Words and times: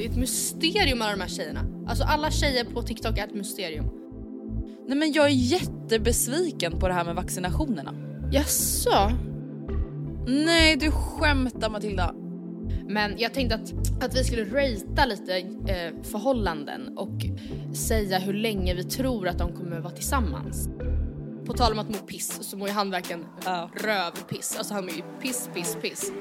Det 0.00 0.06
är 0.06 0.10
ett 0.10 0.16
mysterium 0.16 1.02
alla 1.02 1.10
de 1.10 1.20
här 1.20 1.28
tjejerna. 1.28 1.66
Alltså 1.88 2.04
alla 2.04 2.30
tjejer 2.30 2.64
på 2.64 2.82
TikTok 2.82 3.18
är 3.18 3.24
ett 3.24 3.34
mysterium. 3.34 3.84
Nej 4.88 4.98
men 4.98 5.12
jag 5.12 5.26
är 5.26 5.30
jättebesviken 5.30 6.78
på 6.78 6.88
det 6.88 6.94
här 6.94 7.04
med 7.04 7.14
vaccinationerna. 7.14 7.94
Jaså? 8.32 9.12
Nej 10.26 10.76
du 10.76 10.90
skämtar 10.90 11.70
Matilda. 11.70 12.14
Men 12.88 13.18
jag 13.18 13.34
tänkte 13.34 13.54
att, 13.54 14.02
att 14.04 14.16
vi 14.16 14.24
skulle 14.24 14.44
ratea 14.44 15.06
lite 15.06 15.38
eh, 15.38 16.02
förhållanden 16.02 16.98
och 16.98 17.26
säga 17.76 18.18
hur 18.18 18.34
länge 18.34 18.74
vi 18.74 18.84
tror 18.84 19.28
att 19.28 19.38
de 19.38 19.52
kommer 19.56 19.80
vara 19.80 19.94
tillsammans. 19.94 20.68
På 21.46 21.52
tal 21.52 21.72
om 21.72 21.78
att 21.78 21.88
må 21.88 21.96
piss 21.96 22.38
så 22.42 22.56
mår 22.56 22.68
ju 22.68 22.74
han 22.74 22.90
verkligen 22.90 23.24
Ja. 23.44 23.70
rövpiss. 23.74 24.54
Alltså 24.58 24.74
han 24.74 24.84
mår 24.84 24.94
ju 24.94 25.02
piss, 25.22 25.50
piss, 25.54 25.76
piss. 25.82 26.12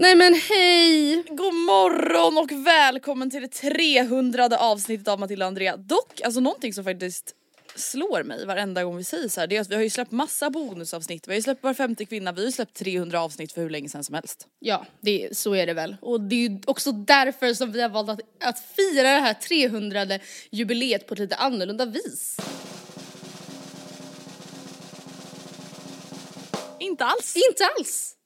Nej 0.00 0.16
men 0.16 0.34
hej! 0.34 1.22
God 1.28 1.54
morgon 1.54 2.38
och 2.38 2.66
välkommen 2.66 3.30
till 3.30 3.42
det 3.42 3.48
300 3.48 4.48
avsnittet 4.58 5.08
av 5.08 5.20
Matilda 5.20 5.44
och 5.44 5.48
Andrea. 5.48 5.76
Dock, 5.76 6.20
alltså 6.24 6.40
någonting 6.40 6.72
som 6.72 6.84
faktiskt 6.84 7.34
slår 7.74 8.22
mig 8.22 8.46
varenda 8.46 8.84
gång 8.84 8.96
vi 8.96 9.04
säger 9.04 9.28
så 9.28 9.40
här, 9.40 9.46
det 9.46 9.56
är 9.56 9.60
att 9.60 9.70
vi 9.70 9.74
har 9.74 9.82
ju 9.82 9.90
släppt 9.90 10.10
massa 10.10 10.50
bonusavsnitt, 10.50 11.28
vi 11.28 11.32
har 11.32 11.36
ju 11.36 11.42
släppt 11.42 11.62
Var 11.62 11.74
femte 11.74 12.04
kvinna, 12.04 12.32
vi 12.32 12.40
har 12.40 12.46
ju 12.46 12.52
släppt 12.52 12.74
300 12.74 13.20
avsnitt 13.20 13.52
för 13.52 13.62
hur 13.62 13.70
länge 13.70 13.88
sedan 13.88 14.04
som 14.04 14.14
helst. 14.14 14.46
Ja, 14.58 14.86
det, 15.00 15.36
så 15.36 15.54
är 15.54 15.66
det 15.66 15.74
väl. 15.74 15.96
Och 16.00 16.20
det 16.20 16.34
är 16.34 16.48
ju 16.48 16.60
också 16.66 16.92
därför 16.92 17.54
som 17.54 17.72
vi 17.72 17.82
har 17.82 17.88
valt 17.88 18.10
att, 18.10 18.20
att 18.40 18.58
fira 18.76 19.02
det 19.02 19.20
här 19.20 19.34
300 19.34 20.06
jubileet 20.50 21.06
på 21.06 21.14
ett 21.14 21.20
lite 21.20 21.36
annorlunda 21.36 21.84
vis. 21.84 22.36
Inte 26.78 27.04
alls! 27.04 27.36
Inte 27.50 27.64
alls! 27.78 28.16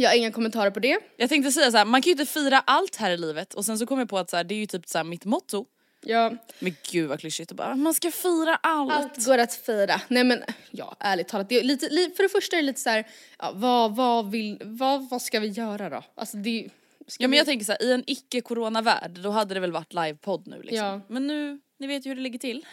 Jag 0.00 0.10
har 0.10 0.16
inga 0.16 0.32
kommentarer 0.32 0.70
på 0.70 0.80
det. 0.80 0.98
Jag 1.16 1.28
tänkte 1.28 1.52
säga 1.52 1.70
så 1.70 1.76
här, 1.76 1.84
man 1.84 2.02
kan 2.02 2.06
ju 2.10 2.12
inte 2.12 2.26
fira 2.26 2.60
allt 2.66 2.96
här 2.96 3.10
i 3.10 3.16
livet 3.16 3.54
och 3.54 3.64
sen 3.64 3.78
så 3.78 3.86
kom 3.86 3.98
jag 3.98 4.08
på 4.08 4.18
att 4.18 4.30
så 4.30 4.36
här, 4.36 4.44
det 4.44 4.54
är 4.54 4.58
ju 4.58 4.66
typ 4.66 4.88
så 4.88 4.98
här 4.98 5.04
mitt 5.04 5.24
motto. 5.24 5.64
Ja, 6.00 6.36
Men 6.58 6.76
gud 6.90 7.08
vad 7.08 7.20
klyschigt 7.20 7.50
att 7.50 7.56
bara, 7.56 7.76
man 7.76 7.94
ska 7.94 8.10
fira 8.10 8.56
allt. 8.56 8.92
allt 8.92 9.26
går 9.26 9.38
att 9.38 9.54
fira. 9.54 10.00
Nej 10.08 10.24
men, 10.24 10.42
ja 10.70 10.96
ärligt 11.00 11.28
talat, 11.28 11.48
det 11.48 11.58
är 11.58 11.62
lite, 11.62 11.88
li, 11.88 12.10
för 12.16 12.22
det 12.22 12.28
första 12.28 12.56
är 12.56 12.60
det 12.60 12.66
lite 12.66 12.80
så 12.80 12.90
här, 12.90 13.06
ja, 13.38 13.52
vad, 13.54 13.96
vad 13.96 14.30
vill, 14.30 14.58
vad, 14.64 15.08
vad 15.08 15.22
ska 15.22 15.40
vi 15.40 15.48
göra 15.48 15.90
då? 15.90 16.02
Alltså 16.14 16.36
det, 16.36 16.68
ska 17.06 17.24
Ja 17.24 17.28
men 17.28 17.36
jag 17.36 17.46
tänker 17.46 17.64
så 17.64 17.72
här, 17.72 17.82
i 17.82 17.92
en 17.92 18.04
icke-corona-värld 18.06 19.10
då 19.22 19.30
hade 19.30 19.54
det 19.54 19.60
väl 19.60 19.72
varit 19.72 19.92
livepodd 19.94 20.46
nu 20.46 20.62
liksom. 20.62 20.86
Ja. 20.86 21.00
Men 21.08 21.26
nu, 21.26 21.60
ni 21.78 21.86
vet 21.86 22.06
ju 22.06 22.08
hur 22.08 22.16
det 22.16 22.22
ligger 22.22 22.38
till. 22.38 22.66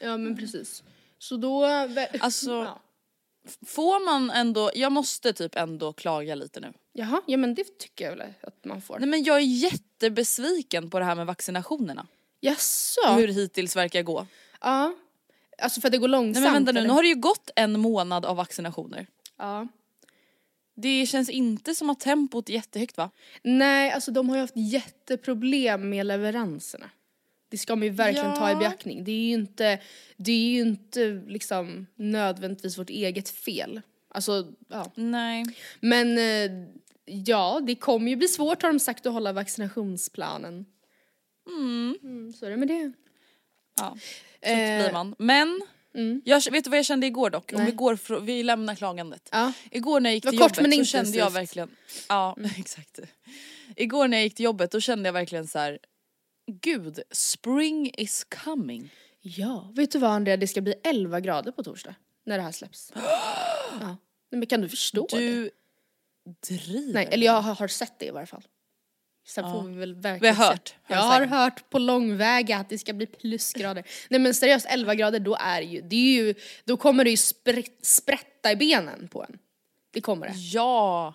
Ja 0.00 0.16
men 0.16 0.36
precis. 0.36 0.82
Så 1.18 1.36
då... 1.36 1.64
Alltså- 2.20 2.50
Ja. 2.64 2.80
Får 3.66 4.04
man 4.04 4.30
ändå, 4.30 4.70
jag 4.74 4.92
måste 4.92 5.32
typ 5.32 5.56
ändå 5.56 5.92
klaga 5.92 6.34
lite 6.34 6.60
nu. 6.60 6.72
Jaha, 6.92 7.22
ja 7.26 7.36
men 7.36 7.54
det 7.54 7.78
tycker 7.78 8.04
jag 8.04 8.16
väl 8.16 8.26
att 8.40 8.64
man 8.64 8.82
får. 8.82 8.98
Nej 8.98 9.08
men 9.08 9.24
jag 9.24 9.36
är 9.36 9.40
jättebesviken 9.40 10.90
på 10.90 10.98
det 10.98 11.04
här 11.04 11.14
med 11.14 11.26
vaccinationerna. 11.26 12.06
Jaså? 12.40 13.12
Hur 13.16 13.28
hittills 13.28 13.76
verkar 13.76 14.02
gå. 14.02 14.26
Ja. 14.60 14.94
Alltså 15.58 15.80
för 15.80 15.88
att 15.88 15.92
det 15.92 15.98
går 15.98 16.08
långsamt? 16.08 16.34
Nej 16.34 16.52
men 16.52 16.52
vänta 16.52 16.72
nu, 16.72 16.78
eller? 16.78 16.88
nu 16.88 16.94
har 16.94 17.02
det 17.02 17.08
ju 17.08 17.14
gått 17.14 17.50
en 17.56 17.80
månad 17.80 18.26
av 18.26 18.36
vaccinationer. 18.36 19.06
Ja. 19.36 19.68
Det 20.74 21.06
känns 21.06 21.30
inte 21.30 21.74
som 21.74 21.90
att 21.90 22.00
tempot 22.00 22.48
är 22.48 22.52
jättehögt 22.52 22.96
va? 22.96 23.10
Nej, 23.42 23.90
alltså 23.90 24.10
de 24.10 24.28
har 24.28 24.36
ju 24.36 24.40
haft 24.40 24.56
jätteproblem 24.56 25.88
med 25.88 26.06
leveranserna. 26.06 26.90
Det 27.48 27.58
ska 27.58 27.76
man 27.76 27.84
ju 27.84 27.90
verkligen 27.90 28.34
ta 28.34 28.48
i 28.50 28.52
Ja. 28.52 28.58
beaktning. 28.58 29.04
Det 29.04 29.12
är 29.12 29.26
ju 29.26 29.34
inte, 29.34 29.78
det 30.16 30.32
är 30.32 30.48
ju 30.48 30.60
inte 30.60 31.22
liksom 31.26 31.86
nödvändigtvis 31.94 32.78
vårt 32.78 32.90
eget 32.90 33.28
fel. 33.28 33.80
Alltså, 34.08 34.52
ja. 34.68 34.92
Nej. 34.94 35.44
Men 35.80 36.18
eh, 36.18 36.66
ja, 37.04 37.60
det 37.66 37.74
kommer 37.74 38.10
ju 38.10 38.16
bli 38.16 38.28
svårt 38.28 38.62
har 38.62 38.72
de 38.72 38.78
sagt 38.80 39.06
att 39.06 39.12
hålla 39.12 39.32
vaccinationsplanen. 39.32 40.66
Mm, 41.46 42.32
så 42.32 42.46
är 42.46 42.50
det 42.50 42.56
med 42.56 42.68
det. 42.68 42.92
Ja, 43.76 43.96
så 44.42 44.48
Eh, 44.50 44.82
blir 44.82 44.92
man. 44.92 45.14
Men, 45.18 45.62
mm. 45.94 46.22
jag, 46.24 46.50
vet 46.50 46.64
du 46.64 46.70
vad 46.70 46.78
jag 46.78 46.86
kände 46.86 47.06
igår 47.06 47.30
dock? 47.30 47.52
Om 47.52 47.64
vi, 47.64 47.72
går 47.72 48.20
vi 48.20 48.42
lämnar 48.42 48.74
klagandet. 48.74 49.28
Ja. 49.32 49.52
Igår 49.70 50.00
när 50.00 50.10
jag 50.10 50.14
gick 50.14 50.22
till 50.28 50.38
kort, 50.38 50.58
jobbet 50.58 50.74
så 50.74 50.84
kände 50.84 51.18
jag 51.18 51.30
verkligen, 51.30 51.70
ja 52.08 52.36
exakt. 52.58 52.98
Igår 53.76 54.08
när 54.08 54.16
jag 54.16 54.24
gick 54.24 54.34
till 54.34 54.44
jobbet 54.44 54.70
då 54.70 54.80
kände 54.80 55.08
jag 55.08 55.12
verkligen 55.12 55.46
så 55.46 55.58
här. 55.58 55.78
Gud, 56.46 57.00
spring 57.10 57.90
is 57.96 58.24
coming. 58.44 58.90
ja, 59.20 59.70
vet 59.74 59.90
du 59.90 59.98
vad 59.98 60.10
Andrea, 60.10 60.36
det 60.36 60.46
ska 60.46 60.60
bli 60.60 60.74
11 60.84 61.20
grader 61.20 61.52
på 61.52 61.62
torsdag 61.62 61.94
när 62.24 62.36
det 62.38 62.42
här 62.44 62.52
släpps. 62.52 62.92
ja. 63.80 63.96
Nej, 64.30 64.38
men 64.38 64.46
kan 64.46 64.60
du 64.60 64.68
förstå 64.68 65.06
det? 65.10 65.16
Du 65.18 65.50
driver. 66.46 66.92
Nej, 66.92 67.08
eller 67.10 67.26
jag 67.26 67.40
har, 67.42 67.68
sett 67.68 67.98
det 67.98 68.06
i 68.06 68.10
varje 68.10 68.26
fall. 68.26 68.42
Sen 69.26 69.44
Ja. 69.44 69.52
får 69.52 69.62
vi 69.68 69.74
väl 69.74 69.94
Vi 69.94 70.00
verkligen 70.00 70.34
har 70.36 70.44
hört. 70.50 70.68
se. 70.68 70.74
Jag 70.94 70.96
har 71.02 71.26
hört 71.26 71.70
på 71.70 71.78
långväga 71.78 72.56
att 72.58 72.68
det 72.68 72.78
ska 72.78 72.92
bli 72.92 73.06
plusgrader. 73.06 73.84
Nej 74.10 74.20
men 74.20 74.34
seriöst, 74.34 74.66
11 74.68 74.94
grader 74.94 75.20
då 75.20 75.36
är 75.40 75.60
det 75.60 75.66
ju, 75.66 75.80
det 75.80 75.96
är 75.96 76.22
ju, 76.24 76.34
då 76.64 76.76
kommer 76.76 77.04
det 77.04 77.10
ju 77.10 77.16
spr- 77.16 77.70
sprätta 77.82 78.52
i 78.52 78.56
benen 78.56 79.08
på 79.08 79.22
en. 79.24 79.38
Det 79.90 80.00
kommer 80.00 80.26
det. 80.26 80.34
Ja! 80.36 81.14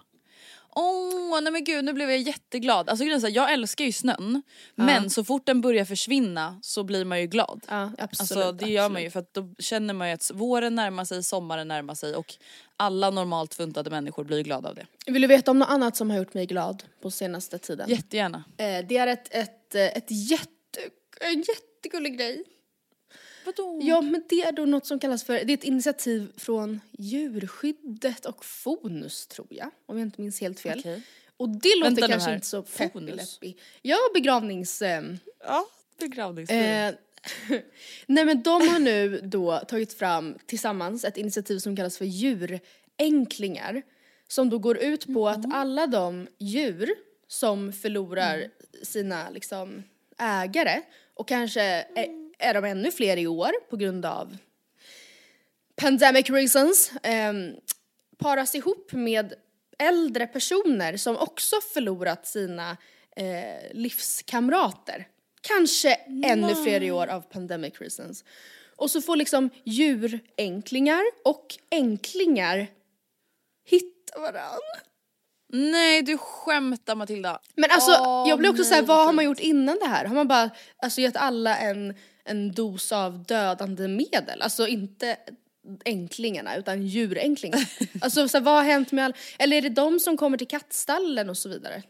Åh, 0.75 1.41
nej 1.41 1.51
men 1.51 1.63
gud 1.63 1.85
nu 1.85 1.93
blev 1.93 2.09
jag 2.09 2.19
jätteglad. 2.19 2.89
Alltså 2.89 3.05
grejen 3.05 3.25
är 3.25 3.29
jag 3.29 3.53
älskar 3.53 3.85
ju 3.85 3.91
snön 3.91 4.41
men 4.75 5.09
så 5.09 5.23
fort 5.23 5.45
den 5.45 5.61
börjar 5.61 5.85
försvinna 5.85 6.59
så 6.61 6.83
blir 6.83 7.05
man 7.05 7.21
ju 7.21 7.27
glad. 7.27 7.65
Ja, 7.67 7.91
absolut. 7.97 8.45
Alltså 8.45 8.51
det 8.51 8.71
gör 8.71 8.89
man 8.89 9.01
ju 9.03 9.09
för 9.09 9.19
att 9.19 9.33
då 9.33 9.53
känner 9.59 9.93
man 9.93 10.07
ju 10.07 10.13
att 10.13 10.31
våren 10.33 10.75
närmar 10.75 11.05
sig, 11.05 11.23
sommaren 11.23 11.67
närmar 11.67 11.95
sig 11.95 12.15
och 12.15 12.35
alla 12.77 13.09
normalt 13.09 13.53
funtade 13.53 13.89
människor 13.89 14.23
blir 14.23 14.43
glada 14.43 14.69
av 14.69 14.75
det. 14.75 14.85
Vill 15.05 15.21
du 15.21 15.27
veta 15.27 15.51
om 15.51 15.59
något 15.59 15.69
annat 15.69 15.95
som 15.95 16.09
har 16.09 16.17
gjort 16.17 16.33
mig 16.33 16.45
glad 16.45 16.83
på 17.01 17.11
senaste 17.11 17.57
tiden? 17.57 17.89
Jättegärna. 17.89 18.43
Eh, 18.57 18.85
det 18.87 18.97
är 18.97 19.07
ett, 19.07 19.35
ett, 19.35 19.75
ett 19.75 20.11
jätte, 20.29 20.79
en 21.21 21.43
jättegullig 21.47 22.17
grej. 22.17 22.43
Vadå? 23.57 23.79
Ja 23.83 24.01
men 24.01 24.23
det 24.29 24.41
är 24.41 24.51
då 24.51 24.65
något 24.65 24.85
som 24.85 24.99
kallas 24.99 25.23
för, 25.23 25.33
det 25.33 25.53
är 25.53 25.57
ett 25.57 25.63
initiativ 25.63 26.31
från 26.37 26.81
djurskyddet 26.91 28.25
och 28.25 28.45
Fonus 28.45 29.27
tror 29.27 29.47
jag, 29.49 29.71
om 29.85 29.97
jag 29.97 30.07
inte 30.07 30.21
minns 30.21 30.41
helt 30.41 30.59
fel. 30.59 30.79
Okej. 30.79 31.01
Och 31.37 31.49
det 31.49 31.75
låter 31.75 31.91
Vänta 31.91 32.07
kanske 32.07 32.33
inte 32.33 32.47
så 32.47 32.61
peppy-leppy. 32.61 33.53
Ja, 33.81 33.97
begravnings... 34.13 34.81
Eh, 34.81 35.03
Ja, 35.43 35.65
begravningsfilm. 35.99 36.61
eh, 36.61 36.93
nej 38.05 38.25
men 38.25 38.43
de 38.43 38.67
har 38.67 38.79
nu 38.79 39.21
då 39.23 39.57
tagit 39.67 39.93
fram 39.93 40.37
tillsammans 40.45 41.05
ett 41.05 41.17
initiativ 41.17 41.59
som 41.59 41.75
kallas 41.75 41.97
för 41.97 42.05
djuränklingar. 42.05 43.81
Som 44.27 44.49
då 44.49 44.59
går 44.59 44.77
ut 44.77 45.13
på 45.13 45.27
att 45.29 45.53
alla 45.53 45.87
de 45.87 46.27
djur 46.37 46.89
som 47.27 47.73
förlorar 47.73 48.47
sina 48.83 49.29
liksom 49.29 49.83
ägare 50.17 50.81
och 51.13 51.27
kanske 51.27 51.61
är, 51.61 52.28
är 52.39 52.53
de 52.53 52.65
ännu 52.65 52.91
fler 52.91 53.17
i 53.17 53.27
år 53.27 53.51
på 53.69 53.77
grund 53.77 54.05
av 54.05 54.37
pandemic 55.75 56.29
reasons 56.29 56.91
ehm, 57.03 57.55
paras 58.17 58.55
ihop 58.55 58.91
med 58.91 59.33
äldre 59.79 60.27
personer 60.27 60.97
som 60.97 61.17
också 61.17 61.55
förlorat 61.73 62.27
sina 62.27 62.77
eh, 63.15 63.71
livskamrater. 63.71 65.07
Kanske 65.41 65.93
ännu 66.25 66.55
fler 66.55 66.83
i 66.83 66.91
år 66.91 67.07
av 67.07 67.21
pandemic 67.21 67.81
reasons. 67.81 68.23
Och 68.75 68.91
så 68.91 69.01
får 69.01 69.15
liksom 69.15 69.49
djuränklingar 69.63 71.03
och 71.23 71.57
änklingar 71.69 72.67
hitta 73.65 74.19
varandra. 74.19 74.79
Nej 75.53 76.01
du 76.01 76.17
skämtar 76.17 76.95
Matilda. 76.95 77.39
Men 77.55 77.71
alltså 77.71 77.91
Åh, 77.99 78.25
jag 78.29 78.39
blir 78.39 78.49
också 78.49 78.61
nej, 78.61 78.69
såhär, 78.69 78.81
vad 78.81 79.05
har 79.05 79.13
man 79.13 79.25
gjort 79.25 79.39
innan 79.39 79.79
det 79.79 79.87
här? 79.87 80.05
Har 80.05 80.15
man 80.15 80.27
bara 80.27 80.49
alltså, 80.83 81.01
gett 81.01 81.17
alla 81.17 81.57
en, 81.57 81.95
en 82.29 82.51
dos 82.51 82.91
av 82.91 83.23
dödande 83.23 83.87
medel? 83.87 84.41
Alltså 84.41 84.67
inte 84.67 85.17
änklingarna 85.85 86.55
utan 86.55 86.87
djuränklingar. 86.87 87.69
alltså 88.01 88.27
så 88.27 88.37
här, 88.37 88.43
vad 88.45 88.53
har 88.55 88.63
hänt 88.63 88.91
med 88.91 89.05
all... 89.05 89.13
Eller 89.39 89.57
är 89.57 89.61
det 89.61 89.69
de 89.69 89.99
som 89.99 90.17
kommer 90.17 90.37
till 90.37 90.47
kattstallen 90.47 91.29
och 91.29 91.37
så 91.37 91.49
vidare? 91.49 91.83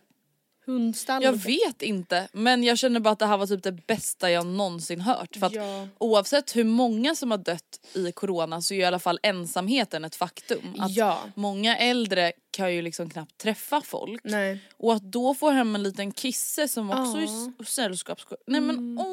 Hundstallen? 0.65 1.21
Jag 1.24 1.33
vet 1.33 1.81
inte 1.81 2.27
men 2.33 2.63
jag 2.63 2.77
känner 2.77 3.00
bara 3.00 3.09
att 3.12 3.19
det 3.19 3.25
här 3.25 3.38
var 3.38 3.47
typ 3.47 3.63
det 3.63 3.71
bästa 3.88 4.31
jag 4.31 4.45
någonsin 4.45 5.01
hört. 5.01 5.36
För 5.36 5.45
att 5.47 5.53
Ja. 5.56 5.88
oavsett 5.97 6.56
hur 6.56 6.63
många 6.63 7.15
som 7.15 7.31
har 7.31 7.38
dött 7.38 7.80
i 7.94 8.12
corona 8.12 8.62
så 8.62 8.74
är 8.74 8.77
i 8.80 8.83
alla 8.86 9.00
fall 9.00 9.19
ensamheten 9.24 10.06
ett 10.06 10.15
faktum. 10.15 10.75
Att 10.80 10.91
Ja. 10.95 11.19
Många 11.36 11.77
äldre 11.77 12.31
kan 12.51 12.74
ju 12.75 12.81
liksom 12.81 13.09
knappt 13.09 13.38
träffa 13.38 13.81
folk. 13.81 14.21
Nej. 14.24 14.59
Och 14.77 14.94
att 14.94 15.03
då 15.12 15.33
få 15.33 15.50
hem 15.50 15.75
en 15.75 15.83
liten 15.83 16.12
kisse 16.12 16.68
som 16.68 16.89
också 16.91 17.18
Ja. 17.18 17.21
är 17.21 17.24
s- 17.62 17.69
sällskapsskap. 17.74 18.39
Nej 18.47 18.62
men 18.62 18.97
åh, 19.00 19.09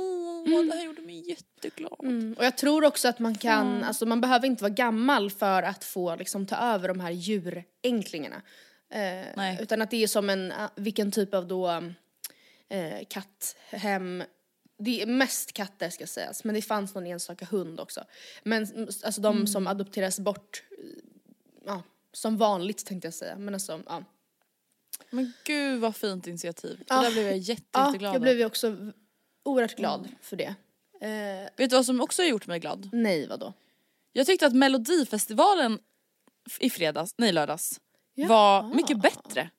det 0.51 0.73
här 0.75 0.85
gjorde 0.85 1.03
mig 1.03 1.29
jätteglad. 1.29 2.01
Mm. 2.03 2.35
Och 2.39 2.45
jag 2.45 2.57
tror 2.57 2.85
också 2.85 3.09
att 3.09 3.19
man 3.19 3.35
kan, 3.35 3.85
alltså 3.85 4.07
man 4.07 4.21
behöver 4.21 4.47
inte 4.47 4.63
vara 4.63 4.73
gammal 4.73 5.31
för 5.31 5.63
att 5.63 5.85
få 5.85 6.17
liksom 6.17 6.47
ta 6.47 6.57
över 6.57 6.89
de 6.89 7.01
här 7.01 7.11
djuränklingarna. 7.11 8.43
Eh, 8.91 9.63
utan 9.63 9.83
att 9.83 9.91
det 9.91 10.03
är 10.03 10.07
som 10.07 10.31
en, 10.31 10.53
eh, 10.53 10.71
vilken 10.77 11.13
typ 11.13 11.35
av 11.35 11.49
då 11.49 11.69
eh, 12.69 13.07
katthem 13.09 14.23
det 14.79 15.03
är 15.03 15.07
mest 15.07 15.53
katter 15.53 15.91
ska 15.91 16.07
sägas, 16.07 16.45
men 16.45 16.55
det 16.55 16.63
fanns 16.63 16.95
någon 16.95 17.07
enstaka 17.07 17.45
hund 17.45 17.81
också. 17.81 18.05
Men 18.43 18.65
mm, 18.65 18.89
alltså 19.05 19.21
de 19.21 19.47
som 19.47 19.67
adopteras 19.67 20.21
bort, 20.21 20.63
ja, 21.67 21.83
som 22.13 22.37
vanligt 22.37 22.87
tänkte 22.87 23.07
jag 23.07 23.15
säga. 23.15 23.37
Men 23.37 23.55
alltså, 23.55 23.83
ja. 23.87 24.05
Men 25.11 25.33
gud 25.45 25.81
vad 25.81 25.97
fint 25.97 26.27
initiativ. 26.27 26.79
Det 26.79 26.85
Ja. 26.89 27.03
där 27.03 27.11
blev 27.13 27.27
jag 27.27 27.39
jätte, 27.39 27.63
ja 27.73 27.87
jätteglad 27.87 28.15
jag 28.15 28.23
blev 28.23 28.39
ju 28.39 28.45
också 28.45 28.93
oerhört 29.47 29.77
glad 29.77 30.09
för 30.23 30.37
det. 30.37 30.55
Eh, 31.01 31.49
Vet 31.57 31.71
du 31.71 31.77
vad 31.77 31.87
som 31.87 32.01
också 32.01 32.23
har 32.23 32.27
gjort 32.29 32.47
mig 32.47 32.59
glad? 32.61 32.89
nej, 32.93 33.27
vadå? 33.27 33.53
Jag 34.13 34.27
tyckte 34.27 34.47
att 34.47 34.53
melodifestivalen 34.53 35.79
i 36.61 36.71
fredags, 36.71 37.15
nej 37.19 37.33
lördags, 37.33 37.81
Ja. 38.15 38.27
var 38.29 38.63
mycket 38.75 38.99
bättre 39.03 39.51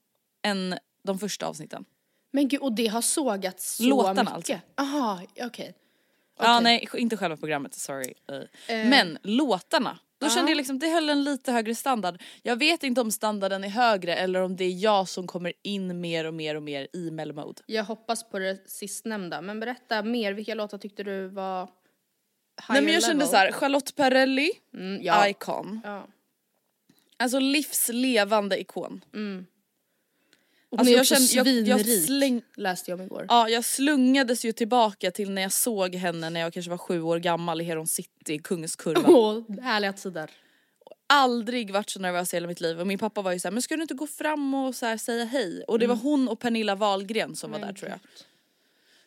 än 0.43 0.77
de 1.03 1.19
första 1.19 1.47
avsnitten. 1.47 1.85
Men 2.31 2.47
gud, 2.47 2.59
och 2.61 2.71
det 2.73 2.87
har 2.87 3.01
sågats 3.01 3.75
så 3.75 3.83
Låtarna 3.83 4.23
mycket? 4.37 4.55
alltså. 4.55 4.59
Aha, 4.81 5.21
okej. 5.41 5.73
Ja 6.39 6.57
Okej. 6.59 6.63
nej 6.63 6.87
inte 7.01 7.17
själva 7.17 7.37
programmet, 7.37 7.75
sorry. 7.75 8.13
Eh, 8.27 8.39
Men 8.67 9.17
låtarna, 9.23 9.99
då 10.19 10.29
kände 10.29 10.51
jag 10.51 10.57
liksom 10.57 10.79
det 10.79 10.87
höll 10.87 11.09
en 11.09 11.23
lite 11.23 11.51
högre 11.51 11.75
standard. 11.75 12.21
Jag 12.41 12.55
vet 12.55 12.83
inte 12.83 13.01
om 13.01 13.11
standarden 13.11 13.63
är 13.63 13.69
högre 13.69 14.15
eller 14.15 14.41
om 14.41 14.55
det 14.55 14.63
är 14.63 14.83
jag 14.83 15.07
som 15.07 15.27
kommer 15.27 15.53
in 15.63 16.01
mer 16.01 16.25
och 16.25 16.33
mer 16.33 16.55
och 16.55 16.63
mer 16.63 16.87
i 16.93 17.11
mellomode. 17.11 17.61
Jag 17.65 17.83
hoppas 17.83 18.29
på 18.29 18.39
det 18.39 18.69
sistnämnda, 18.69 19.41
men 19.41 19.59
berätta 19.59 20.03
mer. 20.03 20.33
Vilka 20.33 20.55
låtar 20.55 20.77
tyckte 20.77 21.03
du 21.03 21.27
var 21.27 21.69
Nej 22.69 22.81
men 22.81 22.93
jag 22.93 23.03
kände 23.03 23.15
level? 23.15 23.27
så 23.27 23.35
här, 23.35 23.51
Charlotte 23.51 23.95
Perrelli, 23.95 24.51
Mm, 24.73 24.99
ja. 25.03 25.27
Icon. 25.29 25.81
ja. 25.83 26.07
Alltså 27.19 27.39
livslevande 27.39 28.59
ikon. 28.61 29.05
Och 29.13 29.43
Alltså, 30.77 30.93
jag 30.97 31.05
kände- 31.07 31.23
jag- 31.35 31.67
jag 31.67 31.79
släng- 32.07 32.41
läste 32.55 32.91
jag 32.91 32.99
om 32.99 33.05
igår. 33.05 33.25
Ja 33.29 33.49
jag 33.49 33.65
slungades 33.65 34.45
ju 34.45 34.51
tillbaka 34.51 35.11
till 35.11 35.31
när 35.31 35.41
jag 35.41 35.51
såg 35.51 35.95
henne 35.95 36.29
när 36.29 36.39
jag 36.39 36.53
kanske 36.53 36.69
var 36.69 36.77
sju 36.77 37.01
år 37.01 37.19
gammal 37.19 37.61
i 37.61 37.63
Heron 37.63 37.87
City 37.87 38.33
i 38.33 38.39
Kungskurvan. 38.39 39.05
Åh, 39.15 39.43
härliga 39.61 39.93
tider. 39.93 40.31
Aldrig 41.09 41.71
varit 41.71 41.89
så 41.89 41.99
nervös 41.99 42.33
i 42.33 42.35
hela 42.35 42.47
mitt 42.47 42.61
liv 42.61 42.79
och 42.79 42.87
min 42.87 42.99
pappa 42.99 43.21
var 43.21 43.31
ju 43.31 43.39
såhär, 43.39 43.51
men 43.53 43.61
ska 43.61 43.75
du 43.75 43.81
inte 43.81 43.93
gå 43.93 44.07
fram 44.07 44.53
och 44.53 44.75
så 44.75 44.97
säga 44.97 45.25
hej? 45.25 45.63
Och 45.67 45.79
det 45.79 45.87
var 45.87 45.95
hon 45.95 46.27
och 46.29 46.39
Pernilla 46.39 46.75
Wahlgren 46.75 47.35
som 47.35 47.51
var 47.51 47.59
där 47.59 47.73
tror 47.73 47.89
jag. 47.89 47.99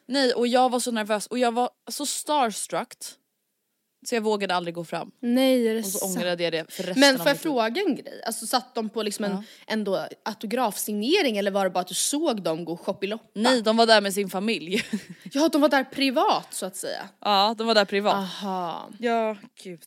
Nej 0.06 0.32
och 0.32 0.46
jag 0.46 0.70
var 0.70 0.80
så 0.80 0.90
nervös 0.90 1.26
och 1.26 1.38
jag 1.38 1.52
var 1.52 1.70
så 1.90 2.06
starstruck. 2.06 2.96
Så 4.06 4.14
jag 4.14 4.22
vågade 4.22 4.54
aldrig 4.54 4.74
gå 4.74 4.84
fram. 4.84 5.10
Nej, 5.20 5.68
är 5.68 5.74
det 5.74 5.80
Och 5.80 5.86
så 5.86 5.98
sant? 5.98 6.16
ångrade 6.16 6.42
jag 6.44 6.52
det 6.52 6.72
för 6.72 6.82
resten 6.82 7.00
Men 7.00 7.18
får 7.18 7.26
jag 7.28 7.38
fråga 7.40 7.82
en 7.86 7.94
grej? 7.96 8.22
Alltså 8.26 8.46
satt 8.46 8.74
de 8.74 8.88
på 8.88 9.02
liksom 9.02 9.24
en 9.24 9.30
Ja. 9.30 9.42
ändå 9.66 10.06
autografsignering 10.24 11.36
eller 11.36 11.50
var 11.50 11.64
det 11.64 11.70
bara 11.70 11.80
att 11.80 11.86
du 11.86 11.94
såg 11.94 12.42
dem 12.42 12.64
gå 12.64 12.76
shoppiloppa? 12.76 13.24
Nej 13.34 13.62
de 13.62 13.76
var 13.76 13.86
där 13.86 14.00
med 14.00 14.14
sin 14.14 14.30
familj. 14.30 14.82
Ja, 15.32 15.48
de 15.48 15.60
var 15.60 15.68
där 15.68 15.84
privat 15.84 16.46
så 16.54 16.66
att 16.66 16.76
säga. 16.76 17.08
ja 17.20 17.54
de 17.58 17.66
var 17.66 17.74
där 17.74 17.84
privat. 17.84 18.14
Aha. 18.14 18.88
Ja 18.98 19.36
gud. 19.62 19.80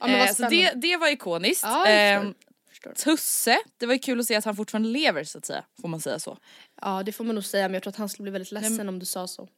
Ja, 0.00 0.06
men 0.06 0.18
vad 0.18 0.28
eh, 0.28 0.34
så 0.34 0.48
det, 0.48 0.72
det 0.76 0.96
var 0.96 1.08
ikoniskt. 1.12 1.62
Ja, 1.64 2.22
förstår. 2.68 2.92
Tusse, 2.92 3.58
det 3.78 3.86
var 3.86 3.92
ju 3.92 3.98
kul 3.98 4.20
att 4.20 4.26
se 4.26 4.34
att 4.34 4.44
han 4.44 4.56
fortfarande 4.56 4.88
lever 4.88 5.24
så 5.24 5.38
att 5.38 5.46
säga. 5.46 5.64
Får 5.80 5.88
man 5.88 6.00
säga 6.00 6.18
så? 6.18 6.38
Ja, 6.82 7.02
det 7.02 7.12
får 7.12 7.24
man 7.24 7.34
nog 7.34 7.44
säga, 7.44 7.68
men 7.68 7.74
jag 7.74 7.82
tror 7.82 7.90
att 7.90 7.96
han 7.96 8.08
skulle 8.08 8.22
bli 8.22 8.32
väldigt 8.32 8.52
ledsen 8.52 8.76
men- 8.76 8.88
om 8.88 8.98
du 8.98 9.06
sa 9.06 9.26
så. 9.28 9.48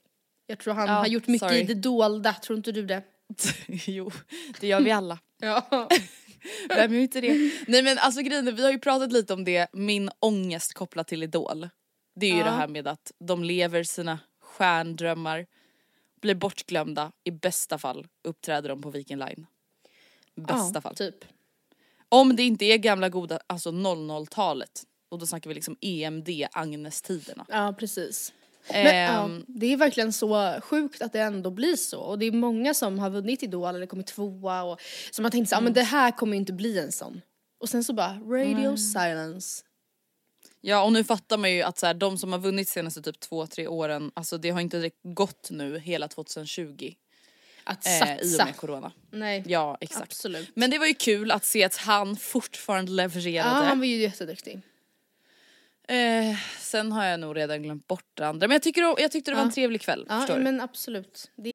Jag 0.47 0.59
tror 0.59 0.75
han 0.75 0.89
Ja, 0.89 0.95
har 0.95 1.07
gjort 1.07 1.27
mycket 1.27 1.49
sorry. 1.49 1.61
i 1.61 1.65
det 1.65 1.75
dolda, 1.75 2.33
tror 2.33 2.57
inte 2.57 2.73
du 2.73 2.83
det? 2.87 3.03
jo, 3.87 4.11
det 4.61 4.67
gör 4.67 4.81
vi 4.81 4.91
alla. 4.91 5.19
Ja. 5.45 5.89
Vem 6.69 6.95
gör 6.95 7.01
inte 7.01 7.21
det? 7.21 7.53
Nej 7.67 7.83
men 7.83 7.99
alltså 7.99 8.21
grejen 8.21 8.49
är, 8.49 8.53
vi 8.53 8.65
har 8.65 8.73
ju 8.73 8.79
pratat 8.79 9.13
lite 9.13 9.33
om 9.35 9.45
det, 9.45 9.69
min 9.73 10.11
ångest 10.19 10.75
kopplat 10.75 11.09
till 11.09 11.23
Idol. 11.23 11.69
Det 12.17 12.27
är 12.27 12.31
ju 12.31 12.39
Ja. 12.39 12.45
det 12.45 12.51
här 12.51 12.69
med 12.69 12.87
att 12.87 13.13
de 13.19 13.45
lever 13.45 13.83
sina 13.85 14.19
stjärndrömmar, 14.41 15.47
blir 16.21 16.35
bortglömda, 16.35 17.13
i 17.25 17.31
bästa 17.31 17.79
fall 17.79 18.07
uppträder 18.25 18.69
de 18.69 18.83
på 18.83 18.91
Viking 18.91 19.19
Line. 19.19 19.47
Bästa 20.35 20.71
ja, 20.75 20.81
fall. 20.81 20.95
typ. 20.97 21.25
Om 22.09 22.37
det 22.37 22.43
inte 22.43 22.65
är 22.65 22.79
gamla 22.79 23.09
goda, 23.09 23.41
alltså 23.47 23.71
00-talet. 23.71 24.83
Och 25.09 25.19
då 25.19 25.27
snackar 25.27 25.49
vi 25.51 25.55
liksom 25.55 25.77
EMD, 25.81 26.29
Agnes-tiderna. 26.53 27.47
Ja, 27.49 27.75
precis. 27.79 28.33
Men, 28.71 28.97
ja, 28.97 29.25
Ehm, 29.25 29.45
det 29.49 29.67
är 29.73 29.77
verkligen 29.77 30.13
så 30.13 30.61
sjukt 30.63 31.03
att 31.03 31.13
det 31.13 31.21
ändå 31.21 31.51
blir 31.51 31.77
så. 31.77 32.01
Och 32.01 32.19
det 32.19 32.27
är 32.27 32.33
många 32.33 32.75
som 32.75 32.99
har 32.99 33.11
vunnit 33.11 33.43
Idol 33.43 33.75
eller 33.75 33.87
kommit 33.87 34.07
tvåa 34.07 34.63
och 34.63 34.81
som 35.11 35.25
har 35.25 35.31
tänkt 35.31 35.49
så, 35.49 35.55
ah, 35.55 35.59
Mm. 35.59 35.65
men 35.65 35.73
det 35.73 35.83
här 35.83 36.11
kommer 36.11 36.33
ju 36.33 36.39
inte 36.41 36.53
bli 36.53 36.79
en 36.79 36.93
sån. 36.93 37.21
Och 37.61 37.69
sen 37.69 37.85
så 37.85 37.93
bara, 37.93 38.13
radio 38.15 38.77
silence. 38.77 39.63
Ja 40.61 40.85
och 40.85 40.93
nu 40.93 41.05
fattar 41.05 41.39
man 41.39 41.53
ju 41.53 41.63
att 41.63 41.79
så 41.79 41.87
här, 41.87 41.95
de 41.95 42.19
som 42.19 42.33
har 42.33 42.39
vunnit 42.39 42.69
senaste 42.69 43.03
typ 43.03 43.21
två, 43.21 43.47
tre 43.47 43.67
åren, 43.67 44.11
alltså 44.15 44.39
det 44.39 44.51
har 44.51 44.61
inte 44.61 44.77
direkt 44.77 45.01
gått 45.03 45.51
nu 45.51 45.79
hela 45.79 46.09
2020. 46.09 46.93
Att 47.65 47.87
Eh, 47.87 47.93
I 47.93 47.99
satsa. 47.99 48.43
och 48.43 48.47
med 48.49 48.57
corona. 48.57 48.93
Nej, 49.11 49.43
Ja 49.47 49.79
exakt. 49.81 50.03
absolut. 50.03 50.51
Men 50.55 50.71
det 50.71 50.79
var 50.79 50.87
ju 50.87 50.95
kul 50.95 51.31
att 51.31 51.45
se 51.45 51.65
att 51.65 51.77
han 51.77 52.17
fortfarande 52.17 52.91
Ja, 52.93 52.97
levererade. 52.97 53.49
han 53.67 53.79
var 53.79 53.87
ju 53.87 53.97
jätteduktig. 53.97 54.61
Eh, 55.89 56.37
sen 56.61 56.93
har 56.93 57.05
jag 57.05 57.21
nog 57.21 57.37
redan 57.37 57.63
glömt 57.63 57.87
bort 57.89 58.05
det 58.15 58.27
andra. 58.27 58.49
Men 58.49 58.55
jag, 58.55 58.63
tycker, 58.63 58.83
jag 59.01 59.13
tyckte 59.13 59.31
det 59.31 59.35
var 59.35 59.43
en 59.43 59.49
Ja. 59.49 59.55
trevlig 59.55 59.81
kväll. 59.81 60.07
Ja, 60.09 60.19
förstår 60.19 60.39
men 60.39 60.61
absolut. 60.61 61.31
Det 61.37 61.53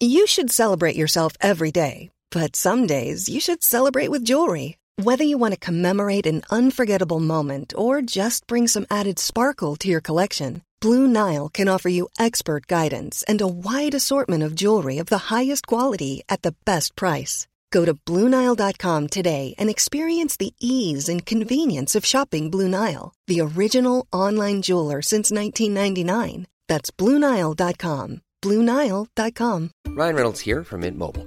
You 0.00 0.26
should 0.26 0.50
celebrate 0.50 0.96
yourself 0.96 1.36
every 1.40 1.70
day, 1.70 2.10
but 2.30 2.56
some 2.56 2.86
days 2.86 3.28
you 3.28 3.40
should 3.40 3.62
celebrate 3.62 4.10
with 4.10 4.24
jewelry. 4.30 4.76
Whether 4.98 5.24
you 5.24 5.38
want 5.38 5.54
to 5.54 5.66
commemorate 5.66 6.26
an 6.26 6.42
unforgettable 6.50 7.20
moment 7.20 7.72
or 7.76 8.02
just 8.02 8.46
bring 8.46 8.68
some 8.68 8.86
added 8.90 9.18
sparkle 9.18 9.76
to 9.76 9.88
your 9.88 10.00
collection, 10.00 10.62
Blue 10.80 11.06
Nile 11.06 11.48
can 11.48 11.68
offer 11.68 11.88
you 11.88 12.08
expert 12.18 12.66
guidance 12.66 13.24
and 13.28 13.40
a 13.40 13.46
wide 13.46 13.94
assortment 13.94 14.42
of 14.42 14.54
jewelry 14.54 14.98
of 14.98 15.06
the 15.06 15.34
highest 15.34 15.66
quality 15.66 16.22
at 16.28 16.42
the 16.42 16.54
best 16.64 16.94
price. 16.96 17.46
Go 17.72 17.84
to 17.86 17.94
BlueNile.com 17.94 19.08
today 19.08 19.54
and 19.58 19.68
experience 19.68 20.36
the 20.36 20.54
ease 20.60 21.08
and 21.08 21.26
convenience 21.26 21.96
of 21.96 22.06
shopping 22.06 22.50
Blue 22.50 22.68
Nile, 22.68 23.14
the 23.26 23.40
original 23.40 24.06
online 24.12 24.62
jeweler 24.62 25.02
since 25.02 25.32
1999. 25.32 26.46
That's 26.68 26.90
BlueNile.com. 26.90 28.20
BlueNile.com. 28.42 29.70
Ryan 29.88 30.16
Reynolds 30.16 30.40
here 30.40 30.64
from 30.64 30.80
Mint 30.80 30.98
Mobile. 30.98 31.26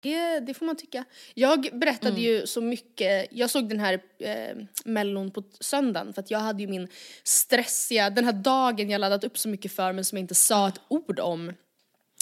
Det, 0.00 0.40
det 0.40 0.54
får 0.54 0.66
man 0.66 0.76
tycka. 0.76 1.04
Jag 1.34 1.68
berättade 1.72 2.20
ju 2.20 2.46
så 2.46 2.60
mycket, 2.60 3.28
jag 3.30 3.50
såg 3.50 3.68
den 3.68 3.80
här 3.80 4.00
eh, 4.18 4.56
mellon 4.84 5.30
på 5.30 5.42
söndagen 5.60 6.12
för 6.12 6.22
att 6.22 6.30
jag 6.30 6.38
hade 6.38 6.62
ju 6.62 6.68
min 6.68 6.88
stressiga, 7.22 8.10
den 8.10 8.24
här 8.24 8.32
dagen 8.32 8.90
jag 8.90 9.00
laddat 9.00 9.24
upp 9.24 9.38
så 9.38 9.48
mycket 9.48 9.72
för 9.72 9.92
men 9.92 10.04
som 10.04 10.18
jag 10.18 10.22
inte 10.22 10.34
sa 10.34 10.68
ett 10.68 10.80
ord 10.88 11.20
om. 11.20 11.52